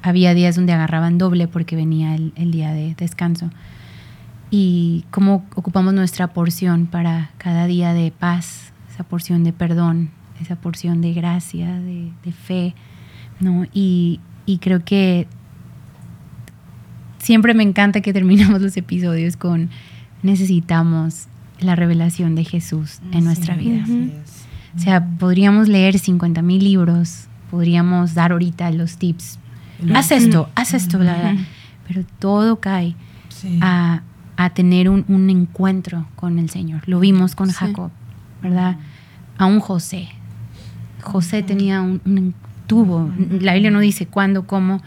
había 0.00 0.32
días 0.32 0.54
donde 0.54 0.74
agarraban 0.74 1.18
doble 1.18 1.48
porque 1.48 1.74
venía 1.74 2.14
el, 2.14 2.32
el 2.36 2.52
día 2.52 2.72
de 2.72 2.94
descanso. 2.94 3.50
Y 4.48 5.06
cómo 5.10 5.44
ocupamos 5.56 5.92
nuestra 5.92 6.28
porción 6.28 6.86
para 6.86 7.30
cada 7.36 7.66
día 7.66 7.94
de 7.94 8.12
paz, 8.12 8.72
esa 8.92 9.02
porción 9.02 9.42
de 9.42 9.52
perdón, 9.52 10.10
esa 10.40 10.54
porción 10.54 11.00
de 11.00 11.14
gracia, 11.14 11.80
de, 11.80 12.12
de 12.24 12.32
fe, 12.32 12.76
¿no? 13.40 13.66
Y, 13.72 14.20
y 14.46 14.58
creo 14.58 14.84
que 14.84 15.26
siempre 17.18 17.54
me 17.54 17.62
encanta 17.62 18.00
que 18.00 18.12
terminamos 18.12 18.60
los 18.62 18.76
episodios 18.76 19.36
con 19.36 19.70
necesitamos 20.22 21.26
la 21.60 21.76
revelación 21.76 22.34
de 22.34 22.44
Jesús 22.44 23.00
en 23.12 23.20
Sí. 23.20 23.24
nuestra 23.24 23.54
vida. 23.56 23.84
O 24.76 24.78
sea, 24.78 25.04
podríamos 25.18 25.68
leer 25.68 25.98
50 25.98 26.42
mil 26.42 26.62
libros, 26.64 27.26
podríamos 27.50 28.14
dar 28.14 28.32
ahorita 28.32 28.70
los 28.70 28.96
tips. 28.98 29.38
Haz 29.94 30.12
esto, 30.12 30.48
haz 30.54 30.74
esto, 30.74 30.98
bla, 30.98 31.14
bla, 31.14 31.22
bla. 31.32 31.32
Ujú. 31.34 31.42
pero 31.88 32.04
todo 32.20 32.60
cae 32.60 32.94
Sí. 33.30 33.58
a, 33.62 34.02
a 34.36 34.50
tener 34.50 34.88
un, 34.88 35.04
un 35.08 35.28
encuentro 35.30 36.06
con 36.16 36.38
el 36.38 36.50
Señor. 36.50 36.82
Lo 36.86 37.00
vimos 37.00 37.34
con 37.34 37.48
Sí. 37.48 37.54
Jacob, 37.58 37.90
¿verdad? 38.42 38.76
A 39.38 39.46
un 39.46 39.60
José. 39.60 40.08
José 41.02 41.42
tenía 41.42 41.80
un, 41.80 42.00
un- 42.04 42.34
tuvo, 42.70 43.10
la 43.40 43.54
Biblia 43.54 43.72
no 43.72 43.80
dice 43.80 44.06
cuándo, 44.06 44.46
cómo, 44.46 44.80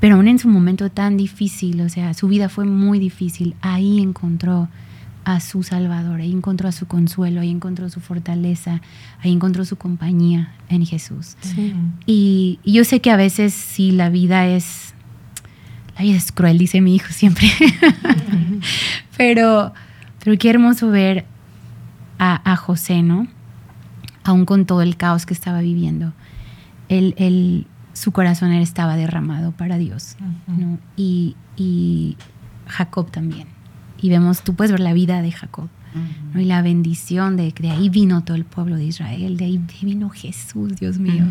pero 0.00 0.16
aún 0.16 0.26
en 0.26 0.40
su 0.40 0.48
momento 0.48 0.90
tan 0.90 1.16
difícil, 1.16 1.80
o 1.80 1.88
sea, 1.88 2.12
su 2.12 2.26
vida 2.26 2.48
fue 2.48 2.64
muy 2.64 2.98
difícil, 2.98 3.54
ahí 3.60 4.00
encontró 4.00 4.68
a 5.24 5.38
su 5.38 5.62
Salvador, 5.62 6.20
ahí 6.20 6.32
encontró 6.32 6.68
a 6.68 6.72
su 6.72 6.86
consuelo, 6.86 7.40
ahí 7.40 7.50
encontró 7.50 7.88
su 7.88 8.00
fortaleza, 8.00 8.82
ahí 9.20 9.32
encontró 9.32 9.64
su 9.64 9.76
compañía 9.76 10.54
en 10.68 10.84
Jesús. 10.84 11.36
Sí. 11.40 11.72
Y, 12.04 12.58
y 12.64 12.72
yo 12.72 12.82
sé 12.82 13.00
que 13.00 13.12
a 13.12 13.16
veces 13.16 13.54
sí 13.54 13.92
la 13.92 14.10
vida 14.10 14.48
es, 14.48 14.92
la 15.96 16.02
vida 16.02 16.16
es 16.16 16.32
cruel, 16.32 16.58
dice 16.58 16.80
mi 16.80 16.96
hijo 16.96 17.12
siempre, 17.12 17.48
pero, 19.16 19.72
pero 20.24 20.36
qué 20.36 20.50
hermoso 20.50 20.90
ver 20.90 21.26
a, 22.18 22.50
a 22.50 22.56
José, 22.56 23.04
¿no? 23.04 23.28
Aún 24.24 24.46
con 24.46 24.66
todo 24.66 24.82
el 24.82 24.96
caos 24.96 25.26
que 25.26 25.34
estaba 25.34 25.60
viviendo, 25.60 26.12
él, 26.88 27.14
él- 27.18 27.66
su 27.92 28.12
corazón 28.12 28.52
estaba 28.52 28.96
derramado 28.96 29.52
para 29.52 29.78
Dios. 29.78 30.16
¿no? 30.46 30.78
Y, 30.96 31.34
y 31.56 32.16
Jacob 32.66 33.10
también. 33.10 33.48
Y 34.00 34.10
vemos, 34.10 34.42
tú 34.42 34.54
puedes 34.54 34.70
ver 34.70 34.80
la 34.80 34.92
vida 34.92 35.22
de 35.22 35.32
Jacob, 35.32 35.68
¿no? 36.34 36.40
Y 36.40 36.44
la 36.44 36.60
bendición 36.60 37.38
de 37.38 37.52
que 37.52 37.62
de 37.62 37.70
ahí 37.70 37.88
vino 37.88 38.22
todo 38.22 38.36
el 38.36 38.44
pueblo 38.44 38.76
de 38.76 38.84
Israel, 38.84 39.38
de 39.38 39.46
ahí 39.46 39.60
vino 39.80 40.10
Jesús, 40.10 40.76
Dios 40.76 40.98
mío. 40.98 41.24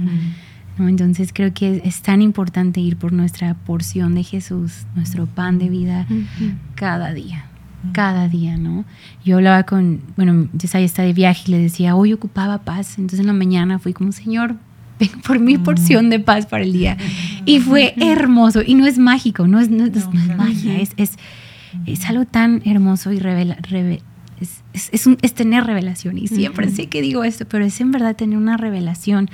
¿no? 0.80 0.88
Entonces 0.90 1.32
creo 1.32 1.54
que 1.54 1.84
es 1.86 2.02
tan 2.02 2.24
importante 2.24 2.80
ir 2.82 2.98
por 2.98 3.14
nuestra 3.14 3.54
porción 3.54 4.16
de 4.16 4.24
Jesús, 4.24 4.88
nuestro 4.96 5.28
pan 5.28 5.60
de 5.60 5.70
vida 5.70 6.08
cada 6.74 7.14
día, 7.14 7.46
cada 7.94 8.28
día, 8.28 8.58
¿no? 8.58 8.84
Yo 9.24 9.36
hablaba 9.38 9.64
con, 9.64 10.02
bueno, 10.18 10.50
Yesaya 10.60 10.84
está 10.86 11.04
de 11.04 11.14
viaje 11.14 11.44
y 11.48 11.52
le 11.52 11.60
decía, 11.60 11.96
hoy 11.96 12.12
ocupaba 12.14 12.64
paz, 12.64 12.98
entonces 12.98 13.20
en 13.20 13.28
la 13.28 13.34
mañana 13.34 13.78
fui 13.78 13.94
como, 13.94 14.12
Señor, 14.12 14.56
por 15.28 15.40
mi 15.40 15.58
porción 15.58 16.10
de 16.10 16.20
paz 16.20 16.46
para 16.46 16.64
el 16.64 16.74
día. 16.74 16.98
Y 17.46 17.60
fue 17.60 17.94
hermoso, 17.98 18.62
y 18.66 18.76
no 18.76 18.86
es 18.86 18.98
mágico, 18.98 19.48
no 19.48 19.60
es, 19.60 19.70
no, 19.70 19.86
No, 19.88 19.92
no 20.14 20.20
es 20.20 20.38
magia, 20.38 20.80
es, 20.80 20.92
es, 20.98 21.18
es 21.86 22.06
algo 22.06 22.26
tan 22.26 22.62
hermoso 22.66 23.12
y 23.12 23.20
revela, 23.20 23.56
reve- 23.58 24.02
es, 24.40 24.64
es- 24.74 24.90
es 24.92 25.08
un- 25.08 25.18
es 25.22 25.34
tener 25.34 25.64
revelación. 25.66 26.18
Y 26.18 26.28
siempre 26.28 26.70
sé 26.70 26.88
que 26.88 27.02
digo 27.02 27.24
esto, 27.24 27.46
pero 27.48 27.66
es 27.66 27.80
en 27.82 27.92
verdad 27.92 28.16
tener 28.16 28.38
una 28.38 28.58
revelación 28.58 29.30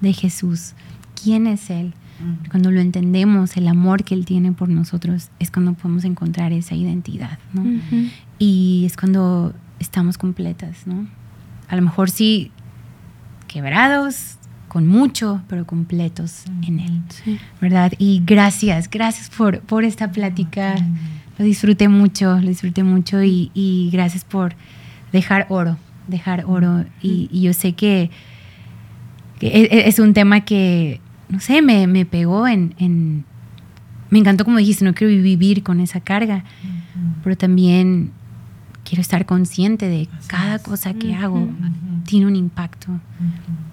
de 0.00 0.12
Jesús. 0.12 0.74
¿Quién 1.22 1.46
es 1.46 1.70
Él? 1.70 1.94
Cuando 2.50 2.72
lo 2.72 2.80
entendemos, 2.80 3.56
el 3.56 3.68
amor 3.68 4.02
que 4.02 4.12
Él 4.14 4.24
tiene 4.24 4.50
por 4.52 4.68
nosotros, 4.68 5.28
es 5.38 5.50
cuando 5.52 5.74
podemos 5.74 6.04
encontrar 6.04 6.52
esa 6.52 6.74
identidad, 6.74 7.38
¿no? 7.52 7.62
Ujú. 7.62 8.08
Y 8.40 8.82
es 8.86 8.96
cuando 8.96 9.54
estamos 9.78 10.18
completas, 10.18 10.86
¿no? 10.86 11.06
A 11.68 11.76
lo 11.76 11.82
mejor 11.82 12.10
sí, 12.10 12.50
quebrados, 13.46 14.36
con 14.68 14.86
mucho, 14.86 15.42
pero 15.48 15.66
completos 15.66 16.44
en 16.66 16.80
Él, 16.80 17.02
Sí. 17.08 17.38
¿verdad? 17.60 17.92
Y 17.98 18.22
gracias, 18.24 18.88
gracias 18.90 19.30
por, 19.30 19.60
por 19.60 19.84
esta 19.84 20.12
plática. 20.12 20.74
Lo 21.38 21.44
disfruté 21.44 21.88
mucho, 21.88 22.38
lo 22.40 22.48
disfruté 22.48 22.82
mucho 22.82 23.22
y, 23.22 23.50
y 23.54 23.90
gracias 23.92 24.24
por 24.24 24.54
dejar 25.12 25.46
oro, 25.48 25.76
dejar 26.06 26.44
oro. 26.46 26.84
Y, 27.02 27.28
y 27.32 27.42
yo 27.42 27.52
sé 27.52 27.72
que, 27.72 28.10
que 29.38 29.46
e- 29.48 29.68
e- 29.70 29.88
es 29.88 29.98
un 29.98 30.14
tema 30.14 30.40
que, 30.44 31.00
no 31.28 31.40
sé, 31.40 31.62
me, 31.62 31.86
me 31.86 32.04
pegó 32.04 32.46
en, 32.48 32.74
en- 32.78 33.24
Me 34.10 34.18
encantó 34.18 34.44
como 34.44 34.58
dijiste, 34.58 34.84
no 34.84 34.94
quiero 34.94 35.12
vivir 35.22 35.62
con 35.62 35.80
esa 35.80 36.00
carga, 36.00 36.42
pero 37.22 37.36
también 37.36 38.10
quiero 38.88 39.02
estar 39.02 39.26
consciente 39.26 39.86
de 39.88 40.08
Así 40.18 40.28
cada 40.28 40.56
es. 40.56 40.62
cosa 40.62 40.94
que 40.94 41.14
hago 41.14 41.46
tiene 42.06 42.26
un 42.26 42.36
impacto, 42.36 42.88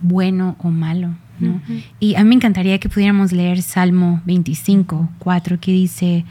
bueno 0.01 0.57
o 0.59 0.69
malo, 0.69 1.15
¿no? 1.39 1.61
Y 2.01 2.15
a 2.15 2.23
mí 2.23 2.29
me 2.29 2.35
encantaría 2.35 2.79
que 2.79 2.89
pudiéramos 2.89 3.31
leer 3.31 3.61
Salmo 3.61 4.21
25, 4.25 5.09
4, 5.19 5.59
que 5.61 5.71
dice, 5.71 6.25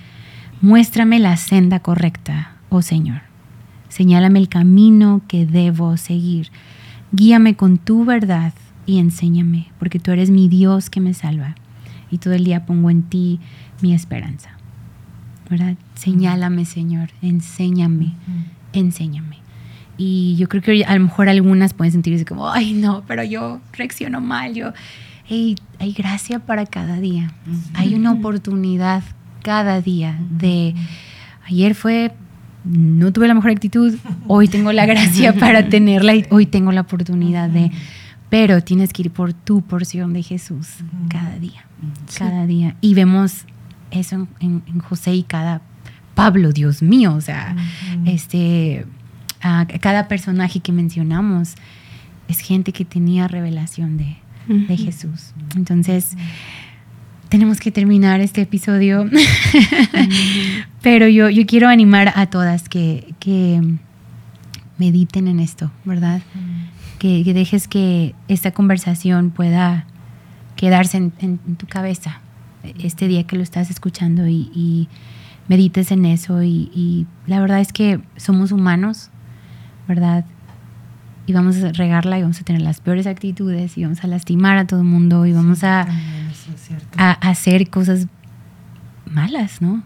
muéstrame 0.61 1.19
la 1.19 1.37
senda 1.39 1.81
correcta, 1.81 2.57
oh 2.69 2.83
Señor. 2.83 3.23
Señálame 3.89 4.39
el 4.39 4.49
camino 4.49 5.23
que 5.29 5.47
debo 5.47 5.97
seguir. 5.97 6.51
Guíame 7.13 7.55
con 7.55 7.79
tu 7.79 8.05
verdad 8.05 8.53
y 8.87 8.99
enséñame, 8.99 9.69
porque 9.79 9.99
tú 9.99 10.11
eres 10.11 10.31
mi 10.31 10.49
Dios 10.49 10.91
que 10.91 11.01
me 11.01 11.15
salva. 11.15 11.55
Y 12.11 12.19
todo 12.19 12.35
el 12.35 12.45
día 12.45 12.67
pongo 12.67 12.91
en 12.91 13.05
ti 13.05 13.41
mi 13.81 13.95
esperanza. 13.95 14.51
¿Verdad? 15.49 15.77
Señálame, 15.95 16.65
Señor, 16.65 17.11
enséñame, 17.23 18.15
enséñame. 18.81 19.39
Y 19.97 20.35
yo 20.37 20.49
creo 20.49 20.61
que 20.63 20.85
a 20.85 20.95
lo 20.97 21.05
mejor 21.05 21.29
algunas 21.29 21.73
pueden 21.75 21.93
sentirse 21.93 22.25
como, 22.25 22.51
ay, 22.51 22.73
no, 22.73 23.05
pero 23.07 23.23
yo 23.23 23.61
reacciono 23.73 24.21
mal. 24.21 24.53
Yo, 24.55 24.73
hey, 25.27 25.57
hay 25.79 25.93
gracia 25.93 26.41
para 26.41 26.67
cada 26.67 26.99
día. 27.01 27.33
Hay 27.75 27.95
una 27.95 28.13
oportunidad 28.13 29.03
cada 29.43 29.81
día 29.81 30.19
de, 30.31 30.75
ayer 31.47 31.75
fue, 31.75 32.13
no 32.65 33.13
tuve 33.13 33.29
la 33.29 33.35
mejor 33.35 33.51
actitud, 33.51 33.95
hoy 34.27 34.49
tengo 34.49 34.73
la 34.73 34.87
gracia 34.87 35.33
para 35.39 35.69
tenerla 35.69 36.15
y 36.17 36.25
hoy 36.31 36.47
tengo 36.47 36.73
la 36.73 36.81
oportunidad 36.81 37.49
de, 37.51 37.71
pero 38.31 38.63
tienes 38.65 38.93
que 38.93 39.03
ir 39.03 39.11
por 39.11 39.33
tu 39.33 39.61
porción 39.63 40.13
de 40.13 40.23
Jesús 40.23 40.69
cada 41.09 41.39
día, 41.39 41.67
cada 42.19 42.47
día. 42.47 42.75
Y 42.81 42.95
vemos 42.95 43.45
eso 43.93 44.17
en, 44.17 44.29
en- 44.41 44.63
en 44.67 44.79
José 44.81 45.15
y 45.15 45.23
cada 45.23 45.61
Pablo, 46.15 46.53
Dios 46.53 46.83
mío, 46.83 47.15
o 47.15 47.21
sea, 47.21 47.57
este, 48.07 48.87
a 49.41 49.67
cada 49.81 50.09
personaje 50.09 50.61
que 50.61 50.73
mencionamos 50.73 51.55
es 52.29 52.41
gente 52.41 52.73
que 52.73 52.85
tenía 52.85 53.29
revelación 53.29 53.97
de, 53.97 54.17
de 54.47 54.77
Jesús. 54.77 55.35
Entonces, 55.57 56.17
tenemos 57.29 57.59
que 57.59 57.71
terminar 57.71 58.21
este 58.21 58.43
episodio, 58.43 59.11
pero 60.83 61.09
yo, 61.09 61.29
yo 61.31 61.47
quiero 61.47 61.69
animar 61.69 62.13
a 62.15 62.27
todas 62.27 62.69
que, 62.69 63.15
que 63.19 63.61
mediten 64.79 65.29
en 65.29 65.41
esto, 65.41 65.71
¿verdad? 65.85 66.23
Que, 66.99 67.23
que, 67.25 67.35
dejes 67.35 67.69
que 67.69 68.15
esta 68.29 68.53
conversación 68.53 69.31
pueda 69.31 69.87
quedarse 70.57 70.97
en, 70.97 71.13
en, 71.19 71.57
tu 71.57 71.67
cabeza 71.67 72.21
este 72.79 73.09
día 73.09 73.25
que 73.25 73.37
lo 73.37 73.43
estás 73.43 73.71
escuchando 73.71 74.27
y, 74.27 74.51
y 74.55 74.89
medites 75.49 75.91
en 75.91 76.05
eso. 76.05 76.43
Y, 76.43 76.71
y, 76.75 77.07
la 77.27 77.41
verdad 77.41 77.61
es 77.61 77.73
que 77.73 78.01
somos 78.17 78.53
humanos, 78.53 79.11
¿verdad? 79.89 80.25
Y 81.27 81.33
vamos 81.33 81.63
a 81.63 81.73
regarla 81.73 82.19
y 82.19 82.23
vamos 82.23 82.41
a 82.41 82.45
tener 82.45 82.63
las 82.63 82.81
peores 82.81 83.07
actitudes 83.07 83.79
y 83.79 83.83
vamos 83.85 84.05
a 84.05 84.07
lastimar 84.07 84.59
a 84.59 84.67
todo 84.67 84.81
el 84.81 84.87
mundo 84.87 85.25
y 85.27 85.33
vamos 85.33 85.61
sí, 85.61 85.67
a, 85.67 85.87
a, 86.97 87.13
hacer 87.13 87.71
cosas 87.71 88.07
malas, 89.11 89.63
¿no? 89.63 89.83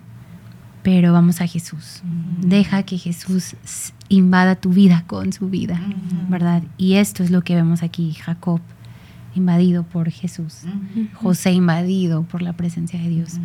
Pero 0.82 1.12
vamos 1.12 1.40
a 1.40 1.46
Jesús. 1.46 2.02
Uh 2.04 2.08
-huh. 2.08 2.48
Deja 2.48 2.82
que 2.82 2.98
Jesús 2.98 3.54
invada 4.08 4.56
tu 4.56 4.70
vida 4.70 5.04
con 5.06 5.32
su 5.32 5.48
vida, 5.48 5.80
uh 5.80 5.90
-huh. 5.90 6.28
¿verdad? 6.28 6.62
Y 6.76 6.94
esto 6.94 7.22
es 7.22 7.30
lo 7.30 7.42
que 7.42 7.54
vemos 7.54 7.82
aquí, 7.82 8.14
Jacob 8.14 8.60
invadido 9.34 9.84
por 9.84 10.10
Jesús, 10.10 10.64
uh 10.64 10.68
-huh. 10.68 11.12
José 11.14 11.52
invadido 11.52 12.24
por 12.24 12.42
la 12.42 12.52
presencia 12.54 12.98
de 13.00 13.08
Dios. 13.08 13.38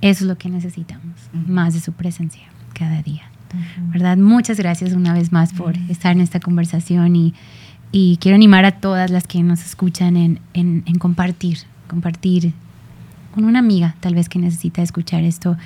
Eso 0.00 0.24
es 0.24 0.28
lo 0.28 0.38
que 0.38 0.48
necesitamos, 0.48 1.14
más 1.32 1.74
de 1.74 1.80
su 1.80 1.92
presencia 1.92 2.42
cada 2.72 3.02
día. 3.02 3.22
¿Verdad? 3.92 4.18
Muchas 4.18 4.58
gracias 4.58 4.92
una 4.92 5.14
vez 5.14 5.32
más 5.32 5.54
por 5.54 5.76
estar 5.88 6.12
en 6.12 6.20
esta 6.20 6.38
conversación 6.38 7.16
y, 7.16 7.34
y, 7.92 8.18
quiero 8.18 8.34
animar 8.34 8.66
a 8.66 8.72
todas 8.72 9.10
las 9.10 9.26
que 9.26 9.42
nos 9.42 9.64
escuchan 9.64 10.18
en, 10.18 10.40
en, 10.52 10.82
en 10.84 10.98
compartir, 10.98 11.60
compartir 11.88 12.52
con 13.34 13.44
una 13.44 13.60
amiga 13.60 13.94
tal 14.00 14.14
vez 14.14 14.28
que 14.28 14.38
necesita 14.38 14.82
escuchar 14.82 15.24
esto 15.24 15.56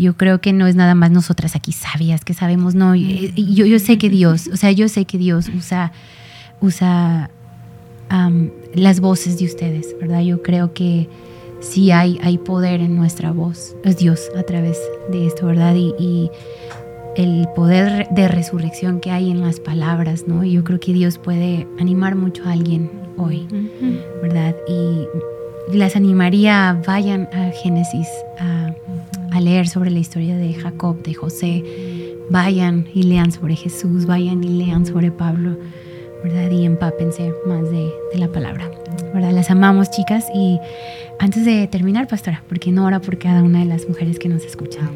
yo 0.00 0.16
creo 0.16 0.40
que 0.40 0.54
no 0.54 0.66
es 0.66 0.76
nada 0.76 0.94
más 0.94 1.10
nosotras 1.10 1.54
aquí 1.54 1.72
sabias 1.72 2.24
que 2.24 2.32
sabemos, 2.32 2.74
no, 2.74 2.94
yo, 2.96 3.66
yo 3.66 3.78
sé 3.78 3.98
que 3.98 4.08
Dios, 4.08 4.48
o 4.50 4.56
sea, 4.56 4.72
yo 4.72 4.88
sé 4.88 5.04
que 5.04 5.18
Dios 5.18 5.50
usa, 5.54 5.92
usa 6.62 7.30
um, 8.10 8.48
las 8.74 9.00
voces 9.00 9.38
de 9.38 9.44
ustedes, 9.44 9.94
¿verdad? 10.00 10.22
Yo 10.22 10.42
creo 10.42 10.72
que 10.72 11.10
sí 11.60 11.90
hay, 11.90 12.18
hay 12.22 12.38
poder 12.38 12.80
en 12.80 12.96
nuestra 12.96 13.32
voz, 13.32 13.76
es 13.84 13.96
Dios 13.96 14.30
a 14.36 14.42
través 14.42 14.78
de 15.10 15.26
esto, 15.26 15.46
¿verdad? 15.46 15.74
Y, 15.74 15.94
y 15.98 16.30
el 17.16 17.46
poder 17.54 18.08
de 18.10 18.28
resurrección 18.28 19.00
que 19.00 19.10
hay 19.10 19.30
en 19.30 19.40
las 19.40 19.60
palabras, 19.60 20.24
¿no? 20.26 20.44
Yo 20.44 20.64
creo 20.64 20.80
que 20.80 20.92
Dios 20.92 21.18
puede 21.18 21.66
animar 21.78 22.14
mucho 22.14 22.44
a 22.44 22.52
alguien 22.52 22.90
hoy, 23.16 23.46
¿verdad? 24.22 24.56
Y 24.68 25.76
las 25.76 25.96
animaría, 25.96 26.80
vayan 26.86 27.28
a 27.32 27.50
Génesis, 27.50 28.08
a 28.38 28.74
a 29.30 29.40
leer 29.40 29.68
sobre 29.68 29.90
la 29.90 29.98
historia 29.98 30.36
de 30.36 30.52
Jacob, 30.54 31.02
de 31.02 31.14
José, 31.14 31.64
vayan 32.30 32.88
y 32.94 33.04
lean 33.04 33.32
sobre 33.32 33.56
Jesús, 33.56 34.06
vayan 34.06 34.42
y 34.44 34.48
lean 34.48 34.86
sobre 34.86 35.10
Pablo, 35.10 35.56
¿verdad? 36.22 36.50
Y 36.50 36.64
empápense 36.64 37.32
más 37.46 37.62
de, 37.70 37.90
de, 38.12 38.18
la 38.18 38.28
palabra, 38.30 38.70
¿verdad? 39.12 39.32
Las 39.32 39.50
amamos, 39.50 39.90
chicas. 39.90 40.26
Y 40.34 40.58
antes 41.18 41.44
de 41.44 41.66
terminar, 41.66 42.08
pastora, 42.08 42.42
¿por 42.48 42.58
qué 42.58 42.72
no 42.72 42.84
ora 42.84 43.00
por 43.00 43.18
cada 43.18 43.42
una 43.42 43.60
de 43.60 43.66
las 43.66 43.88
mujeres 43.88 44.18
que 44.18 44.28
nos 44.28 44.44
escuchan? 44.44 44.90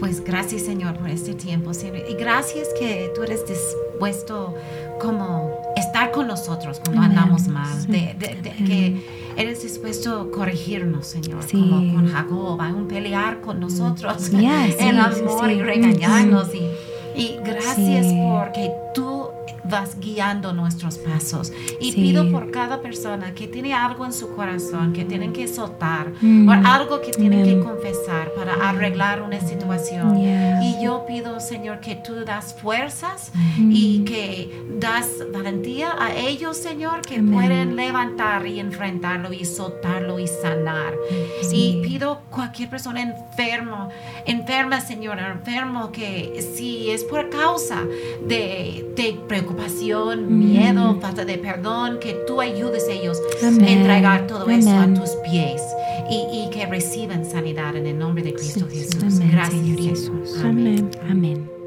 Pues 0.00 0.22
gracias, 0.22 0.62
Señor, 0.62 0.96
por 0.96 1.10
este 1.10 1.34
tiempo, 1.34 1.74
Señor. 1.74 2.04
Y 2.08 2.14
gracias 2.14 2.68
que 2.78 3.10
tú 3.16 3.24
eres 3.24 3.44
dispuesto 3.46 4.54
como 5.00 5.60
estar 5.76 6.12
con 6.12 6.28
nosotros 6.28 6.80
cuando 6.84 7.02
Amén. 7.02 7.18
andamos 7.18 7.48
mal, 7.48 7.80
sí. 7.80 7.90
de, 7.90 8.14
de, 8.18 8.40
de 8.42 8.64
que 8.64 9.02
eres 9.36 9.62
dispuesto 9.62 10.20
a 10.20 10.30
corregirnos, 10.30 11.06
Señor, 11.06 11.42
sí. 11.42 11.52
como 11.52 11.94
con 11.94 12.08
Jacob, 12.08 12.60
a 12.60 12.68
un 12.68 12.86
pelear 12.86 13.40
con 13.40 13.60
nosotros 13.60 14.30
yeah, 14.30 14.66
en 14.78 14.78
sí, 14.78 14.88
amor 14.88 15.50
y 15.50 15.62
regañarnos. 15.62 16.48
Y, 16.54 17.20
y 17.20 17.36
gracias 17.44 18.06
porque 18.06 18.72
tú 18.94 19.27
vas 19.70 19.98
guiando 20.00 20.52
nuestros 20.52 20.98
pasos. 20.98 21.52
Y 21.80 21.92
sí. 21.92 22.00
pido 22.00 22.30
por 22.30 22.50
cada 22.50 22.80
persona 22.80 23.34
que 23.34 23.48
tiene 23.48 23.74
algo 23.74 24.04
en 24.04 24.12
su 24.12 24.34
corazón, 24.34 24.92
que 24.92 25.04
tienen 25.04 25.32
que 25.32 25.48
soltar, 25.48 26.12
mm. 26.20 26.48
o 26.48 26.52
algo 26.52 27.00
que 27.00 27.10
tienen 27.12 27.44
que 27.44 27.60
confesar 27.60 28.32
para 28.34 28.54
arreglar 28.68 29.22
una 29.22 29.40
situación. 29.40 30.18
Yeah. 30.18 30.62
Y 30.62 30.84
yo 30.84 31.04
pido, 31.06 31.40
Señor, 31.40 31.80
que 31.80 31.96
tú 31.96 32.24
das 32.24 32.54
fuerzas 32.54 33.32
mm. 33.58 33.70
y 33.72 34.04
que 34.04 34.66
das 34.78 35.08
valentía 35.32 35.94
a 35.98 36.14
ellos, 36.14 36.56
Señor, 36.56 37.02
que 37.02 37.16
Amen. 37.16 37.32
pueden 37.32 37.76
levantar 37.76 38.46
y 38.46 38.60
enfrentarlo 38.60 39.32
y 39.32 39.44
soltarlo 39.44 40.18
y 40.18 40.26
sanar. 40.26 40.94
Sí. 41.42 41.80
Y 41.80 41.82
pido 41.82 42.20
cualquier 42.30 42.70
persona 42.70 43.02
enfermo, 43.02 43.88
enferma, 44.26 44.80
Señor, 44.80 45.18
enfermo, 45.18 45.92
que 45.92 46.44
si 46.54 46.90
es 46.90 47.04
por 47.04 47.30
causa 47.30 47.82
de, 48.26 48.92
de 48.96 49.18
preocupación, 49.26 49.57
miedo, 50.28 50.94
mm. 50.94 51.00
falta 51.00 51.24
de 51.24 51.38
perdón, 51.38 51.98
que 52.00 52.14
tú 52.26 52.40
ayudes 52.40 52.88
a 52.88 52.92
ellos 52.92 53.20
Amen. 53.42 53.64
a 53.64 53.70
entregar 53.70 54.26
todo 54.26 54.48
eso 54.48 54.70
a 54.70 54.86
tus 54.94 55.10
pies 55.30 55.62
y, 56.10 56.44
y, 56.44 56.50
que 56.50 56.66
reciban 56.66 57.24
sanidad 57.24 57.76
en 57.76 57.86
el 57.86 57.98
nombre 57.98 58.22
de 58.22 58.34
Cristo. 58.34 58.66
Jesús. 58.70 59.18
Gracias, 59.30 59.76
Jesús. 59.76 60.36
Amén. 60.42 60.90
Amén. 61.08 61.57